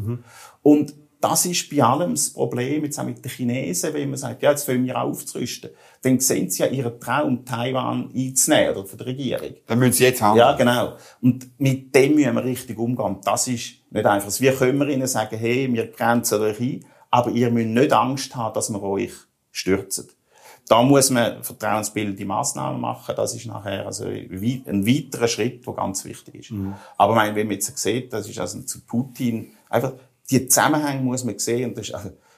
Und 0.62 0.94
das 1.24 1.46
ist 1.46 1.70
bei 1.70 1.82
allem 1.82 2.12
das 2.12 2.32
Problem, 2.32 2.84
jetzt 2.84 3.00
auch 3.00 3.06
mit 3.06 3.24
den 3.24 3.30
Chinesen, 3.30 3.94
wenn 3.94 4.10
man 4.10 4.18
sagt, 4.18 4.44
ja, 4.44 4.52
jetzt 4.52 4.66
fangen 4.66 4.86
wir 4.86 5.02
aufzurüsten. 5.02 5.70
Dann 6.02 6.20
sehen 6.20 6.50
sie 6.50 6.64
ja 6.64 6.70
ihren 6.70 7.00
Traum, 7.00 7.46
Taiwan 7.46 8.12
einzunehmen, 8.14 8.76
oder 8.76 8.86
von 8.86 8.98
der 8.98 9.08
Regierung. 9.08 9.54
Dann 9.66 9.80
müssen 9.80 9.94
sie 9.94 10.04
jetzt 10.04 10.22
handeln. 10.22 10.46
Ja, 10.46 10.52
genau. 10.58 10.98
Und 11.22 11.58
mit 11.62 11.96
dem 11.96 12.16
müssen 12.16 12.36
wir 12.36 12.44
richtig 12.44 12.78
umgehen. 12.78 13.20
Das 13.24 13.48
ist 13.48 13.76
nicht 13.90 14.06
einfach. 14.06 14.42
Wir 14.42 14.54
können 14.54 14.90
ihnen 14.90 15.08
sagen, 15.08 15.38
hey, 15.38 15.72
wir 15.72 15.88
grenzen 15.88 16.42
euch 16.42 16.60
ein, 16.60 16.86
aber 17.10 17.32
ihr 17.32 17.50
müsst 17.52 17.70
nicht 17.70 17.94
Angst 17.94 18.36
haben, 18.36 18.54
dass 18.54 18.70
wir 18.70 18.84
euch 18.84 19.14
stürzen. 19.50 20.10
Da 20.68 20.84
muss 20.84 21.10
man 21.10 21.42
vertrauensbildende 21.42 22.26
Massnahmen 22.26 22.82
machen. 22.82 23.16
Das 23.16 23.34
ist 23.34 23.46
nachher 23.46 23.86
also 23.86 24.06
ein 24.06 24.86
weiterer 24.86 25.30
Schritt, 25.30 25.66
der 25.66 25.74
ganz 25.74 26.04
wichtig 26.04 26.36
ist. 26.36 26.54
Aber 26.98 27.14
ich 27.14 27.18
meine, 27.18 27.36
wenn 27.36 27.48
man 27.48 27.56
jetzt 27.56 27.78
sieht, 27.78 28.12
das 28.12 28.28
ist 28.28 28.40
also 28.40 28.60
zu 28.62 28.82
Putin, 28.82 29.54
einfach 29.70 29.94
die 30.30 30.48
Zusammenhänge 30.48 31.02
muss 31.02 31.24
man 31.24 31.38
sehen. 31.40 31.70
Und 31.70 31.78
das 31.78 31.90
ist, 31.90 31.96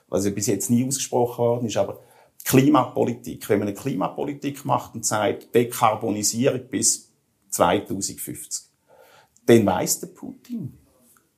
was 0.07 0.25
ja 0.25 0.31
bis 0.31 0.47
jetzt 0.47 0.69
nie 0.69 0.85
ausgesprochen 0.85 1.37
worden 1.43 1.67
ist, 1.67 1.77
aber 1.77 1.99
Klimapolitik. 2.43 3.49
Wenn 3.49 3.59
man 3.59 3.67
eine 3.67 3.75
Klimapolitik 3.77 4.65
macht 4.65 4.95
und 4.95 5.05
sagt, 5.05 5.53
Dekarbonisierung 5.53 6.67
bis 6.69 7.11
2050, 7.49 8.65
dann 9.47 9.65
weiss 9.65 9.99
der 9.99 10.07
Putin, 10.07 10.77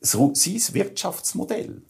sein 0.02 0.34
Wirtschaftsmodell 0.74 1.82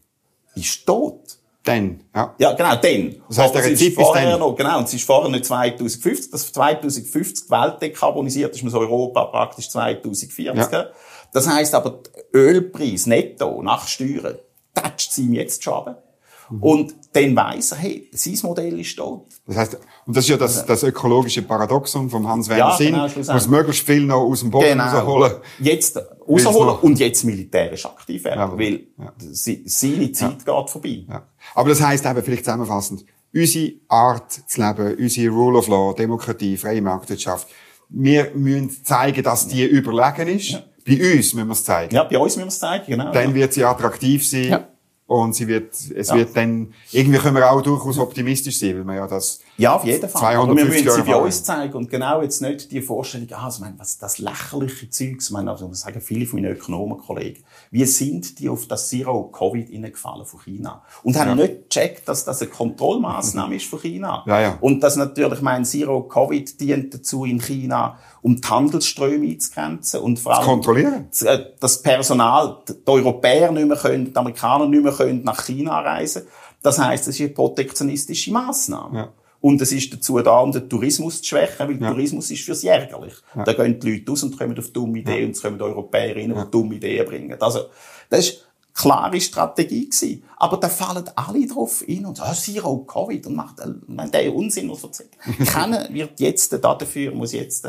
ist 0.56 0.86
tot. 0.86 1.38
Dann, 1.64 2.02
ja. 2.16 2.34
Ja, 2.38 2.54
genau, 2.54 2.76
dann. 2.78 3.22
Das 3.28 3.40
Aber 3.40 3.54
der 3.54 3.62
es 3.62 3.72
Rezip 3.72 3.90
ist 3.90 3.96
vorher 3.96 4.32
dann. 4.32 4.40
noch, 4.40 4.56
genau, 4.56 4.78
und 4.78 4.86
es 4.86 4.94
ist 4.94 5.04
vorher 5.04 5.30
nicht 5.30 5.44
2050, 5.46 6.32
dass 6.32 6.54
2050 6.54 7.46
die 7.46 7.52
Welt 7.52 7.82
dekarbonisiert 7.82 8.56
ist, 8.56 8.64
man 8.64 8.72
so 8.72 8.80
Europa 8.80 9.26
praktisch 9.26 9.70
2040. 9.70 10.72
Ja. 10.72 10.88
Das 11.34 11.48
heisst 11.48 11.76
aber, 11.76 12.00
Ölpreis 12.34 13.06
netto 13.06 13.62
nach 13.62 13.86
Steuern, 13.86 14.38
tätscht 14.82 15.12
sie 15.14 15.24
ihm 15.24 15.34
jetzt 15.34 15.64
schon 15.64 15.74
runter. 15.74 16.04
Mhm. 16.50 16.64
Und 16.64 16.96
dann 17.12 17.36
weiss 17.36 17.72
er, 17.74 17.78
hey, 17.80 18.10
sein 18.14 18.38
Modell 18.44 18.80
ist 18.80 18.96
tot. 18.96 19.26
Das 19.46 19.58
heißt, 19.58 19.78
und 20.06 20.16
das 20.16 20.24
ist 20.24 20.30
ja 20.30 20.38
das, 20.38 20.66
das 20.66 20.84
ökologische 20.84 21.42
Paradoxon 21.42 22.10
vom 22.10 22.26
Hans-Werner 22.28 22.70
Ja, 22.72 22.78
Sinn. 22.78 22.94
genau, 22.94 23.34
muss 23.34 23.48
möglichst 23.50 23.86
viel 23.86 24.02
noch 24.06 24.22
aus 24.22 24.40
dem 24.42 24.52
Boden 24.52 24.80
rausholen. 24.80 25.34
Jetzt 25.60 25.98
rausholen 26.28 26.78
und 26.82 27.00
jetzt 27.00 27.24
militärisch 27.26 27.86
aktiv 27.86 28.24
werden, 28.24 28.40
Ja, 28.40 28.58
weil 28.58 28.88
ja. 28.98 29.14
sie- 29.18 29.64
seine 29.66 30.12
Zeit 30.14 30.46
geht 30.46 30.70
vorbei. 30.70 31.06
Ja. 31.10 31.28
Aber 31.54 31.70
das 31.70 31.82
heisst 31.82 32.06
eben, 32.06 32.24
vielleicht 32.24 32.46
zusammenfassend, 32.46 33.04
unsere 33.34 33.74
Art 33.90 34.32
zu 34.32 34.62
leben, 34.62 34.96
unsere 34.98 35.34
Rule 35.34 35.58
of 35.58 35.68
Law, 35.68 35.94
Demokratie, 35.94 36.56
freie 36.56 36.82
Marktwirtschaft, 36.82 37.48
wir 37.90 38.32
müssen 38.36 38.70
zeigen, 38.86 39.22
dass 39.24 39.48
die 39.50 39.66
überlegen 39.66 40.30
ist. 40.38 40.64
Bei 40.88 40.94
uns 40.94 41.34
müssen 41.34 41.48
wir 41.48 41.54
es 41.54 41.64
zeigen. 41.64 41.94
Ja, 41.94 42.04
bei 42.04 42.18
uns 42.18 42.36
müssen 42.36 42.46
wir 42.46 42.48
es 42.48 42.60
zeigen, 42.60 42.86
genau. 42.88 43.12
Dann 43.12 43.34
wird 43.34 43.54
sie 43.54 43.64
attraktiv 43.64 44.28
sein. 44.28 44.44
Ja. 44.46 44.68
Und 45.06 45.36
sie 45.36 45.48
wird, 45.48 45.74
es 45.74 46.10
ja. 46.10 46.16
wird 46.16 46.36
dann, 46.36 46.74
irgendwie 46.92 47.18
können 47.18 47.36
wir 47.36 47.50
auch 47.50 47.62
durchaus 47.62 47.98
optimistisch 47.98 48.60
sein, 48.60 48.78
weil 48.78 48.84
man 48.84 48.96
ja 48.98 49.08
das 49.08 49.42
Ja, 49.58 49.76
auf 49.76 49.84
jeden 49.86 50.08
Fall. 50.08 50.36
Aber 50.36 50.56
wir 50.56 50.66
müssen 50.66 50.90
sie 50.90 51.02
bei 51.02 51.16
uns 51.16 51.44
zeigen 51.44 51.74
und 51.74 51.90
genau 51.90 52.22
jetzt 52.22 52.42
nicht 52.42 52.72
die 52.72 52.82
Vorstellung, 52.82 53.28
ah, 53.32 53.46
also, 53.46 53.64
meine, 53.64 53.78
was, 53.80 53.98
das 53.98 54.20
lächerliche 54.20 54.90
Zeugs, 54.90 55.26
ich 55.26 55.32
meine, 55.32 55.50
also, 55.50 55.68
das 55.68 55.82
sagen 55.82 56.00
viele 56.00 56.28
von 56.28 56.42
meinen 56.42 56.54
Ökonomenkollegen. 56.54 57.44
Wie 57.72 57.86
sind 57.86 58.40
die 58.40 58.50
auf 58.50 58.68
das 58.68 58.90
Zero-Covid 58.90 59.70
gefallen 59.92 60.26
von 60.26 60.42
China? 60.42 60.84
Und 61.04 61.18
haben 61.18 61.30
ja. 61.30 61.36
nicht 61.36 61.70
gecheckt, 61.70 62.08
dass 62.08 62.24
das 62.24 62.42
eine 62.42 62.52
Kontrollmaßnahme 62.52 63.56
ist 63.58 63.66
von 63.66 63.80
China. 63.80 64.24
Ja, 64.28 64.40
ja. 64.40 64.58
Und 64.62 64.82
dass 64.82 64.96
natürlich, 64.96 65.42
mein 65.42 65.66
Zero-Covid 65.66 66.60
dient 66.62 66.94
dazu 66.94 67.26
in 67.26 67.42
China, 67.42 67.98
um 68.22 68.40
die 68.40 68.48
Handelsströme 68.48 69.26
einzugrenzen 69.26 70.02
und 70.02 70.20
vor 70.20 70.38
allem 70.38 70.46
kontrollieren. 70.46 71.08
Äh, 71.24 71.40
das 71.60 71.82
Personal, 71.82 72.58
die 72.68 72.74
Europäer 72.86 73.52
nicht 73.52 73.68
mehr 73.68 73.78
können, 73.78 74.06
die 74.06 74.16
Amerikaner 74.16 74.68
nicht 74.68 74.84
mehr 74.84 74.94
können 74.94 75.24
nach 75.24 75.44
China 75.44 75.80
reisen. 75.80 76.24
Das 76.62 76.78
heißt, 76.78 77.08
es 77.08 77.16
ist 77.16 77.22
eine 77.22 77.30
protektionistische 77.30 78.32
Maßnahme. 78.32 78.98
Ja. 78.98 79.10
Und 79.40 79.62
es 79.62 79.72
ist 79.72 79.94
dazu 79.94 80.20
da, 80.20 80.40
um 80.40 80.52
den 80.52 80.70
Tourismus 80.70 81.22
zu 81.22 81.30
schwächen, 81.30 81.68
weil 81.68 81.82
ja. 81.82 81.92
Tourismus 81.92 82.32
ist 82.32 82.44
fürs 82.44 82.64
ärgerlich. 82.64 83.14
Ja. 83.36 83.44
Da 83.44 83.54
gehen 83.54 83.80
die 83.80 83.92
Leute 83.92 84.12
aus 84.12 84.24
und 84.24 84.38
kommen 84.38 84.58
auf 84.58 84.70
dumme 84.72 85.00
Ideen 85.00 85.20
ja. 85.20 85.26
und 85.26 85.32
es 85.32 85.42
kommen 85.42 85.58
die 85.58 85.64
Europäer 85.64 86.16
rein, 86.16 86.34
die 86.34 86.52
dumme 86.52 86.76
Ideen 86.76 87.06
bringen. 87.06 87.42
Also, 87.42 87.66
das 88.10 88.20
ist 88.20 88.48
klare 88.74 89.20
Strategie 89.20 89.90
gewesen. 89.90 90.24
Aber 90.38 90.58
da 90.58 90.70
fallen 90.70 91.10
alle 91.16 91.48
drauf 91.48 91.84
ein 91.88 92.06
und 92.06 92.18
sagen, 92.18 92.32
oh, 92.32 92.36
Zero 92.36 92.78
Covid 92.80 93.28
und 93.28 93.36
macht, 93.36 93.56
man, 93.88 94.12
der 94.12 94.34
Unsinn, 94.34 94.70
was 94.70 94.84
erzählt. 94.84 95.10
Keiner 95.46 95.88
wird 95.92 96.20
jetzt 96.20 96.54
dafür, 96.54 97.12
muss 97.12 97.34
jetzt 97.34 97.68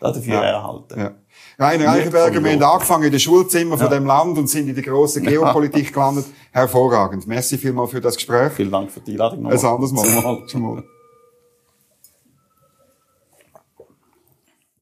dafür 0.00 0.42
erhalten. 0.42 1.00
Ja. 1.00 1.14
Rainer 1.58 1.92
Eichenberger, 1.92 2.42
wir 2.42 2.52
haben 2.52 2.62
angefangen 2.62 3.04
in 3.04 3.10
den 3.12 3.20
Schulzimmer 3.20 3.78
von 3.78 3.90
dem 3.90 4.06
Land 4.06 4.36
und 4.38 4.48
sind 4.48 4.68
in 4.68 4.74
die 4.74 4.82
grosse 4.82 5.20
Geopolitik 5.20 5.92
gelandet. 5.92 6.26
Hervorragend. 6.50 7.26
Merci 7.26 7.58
vielmals 7.58 7.90
für 7.90 8.00
das 8.00 8.16
Gespräch. 8.16 8.52
Vielen 8.52 8.72
Dank 8.72 8.90
für 8.90 9.00
die 9.00 9.12
Einladung. 9.12 9.46
Ein 9.46 9.64
anderes 9.64 9.92
Mal. 9.92 10.84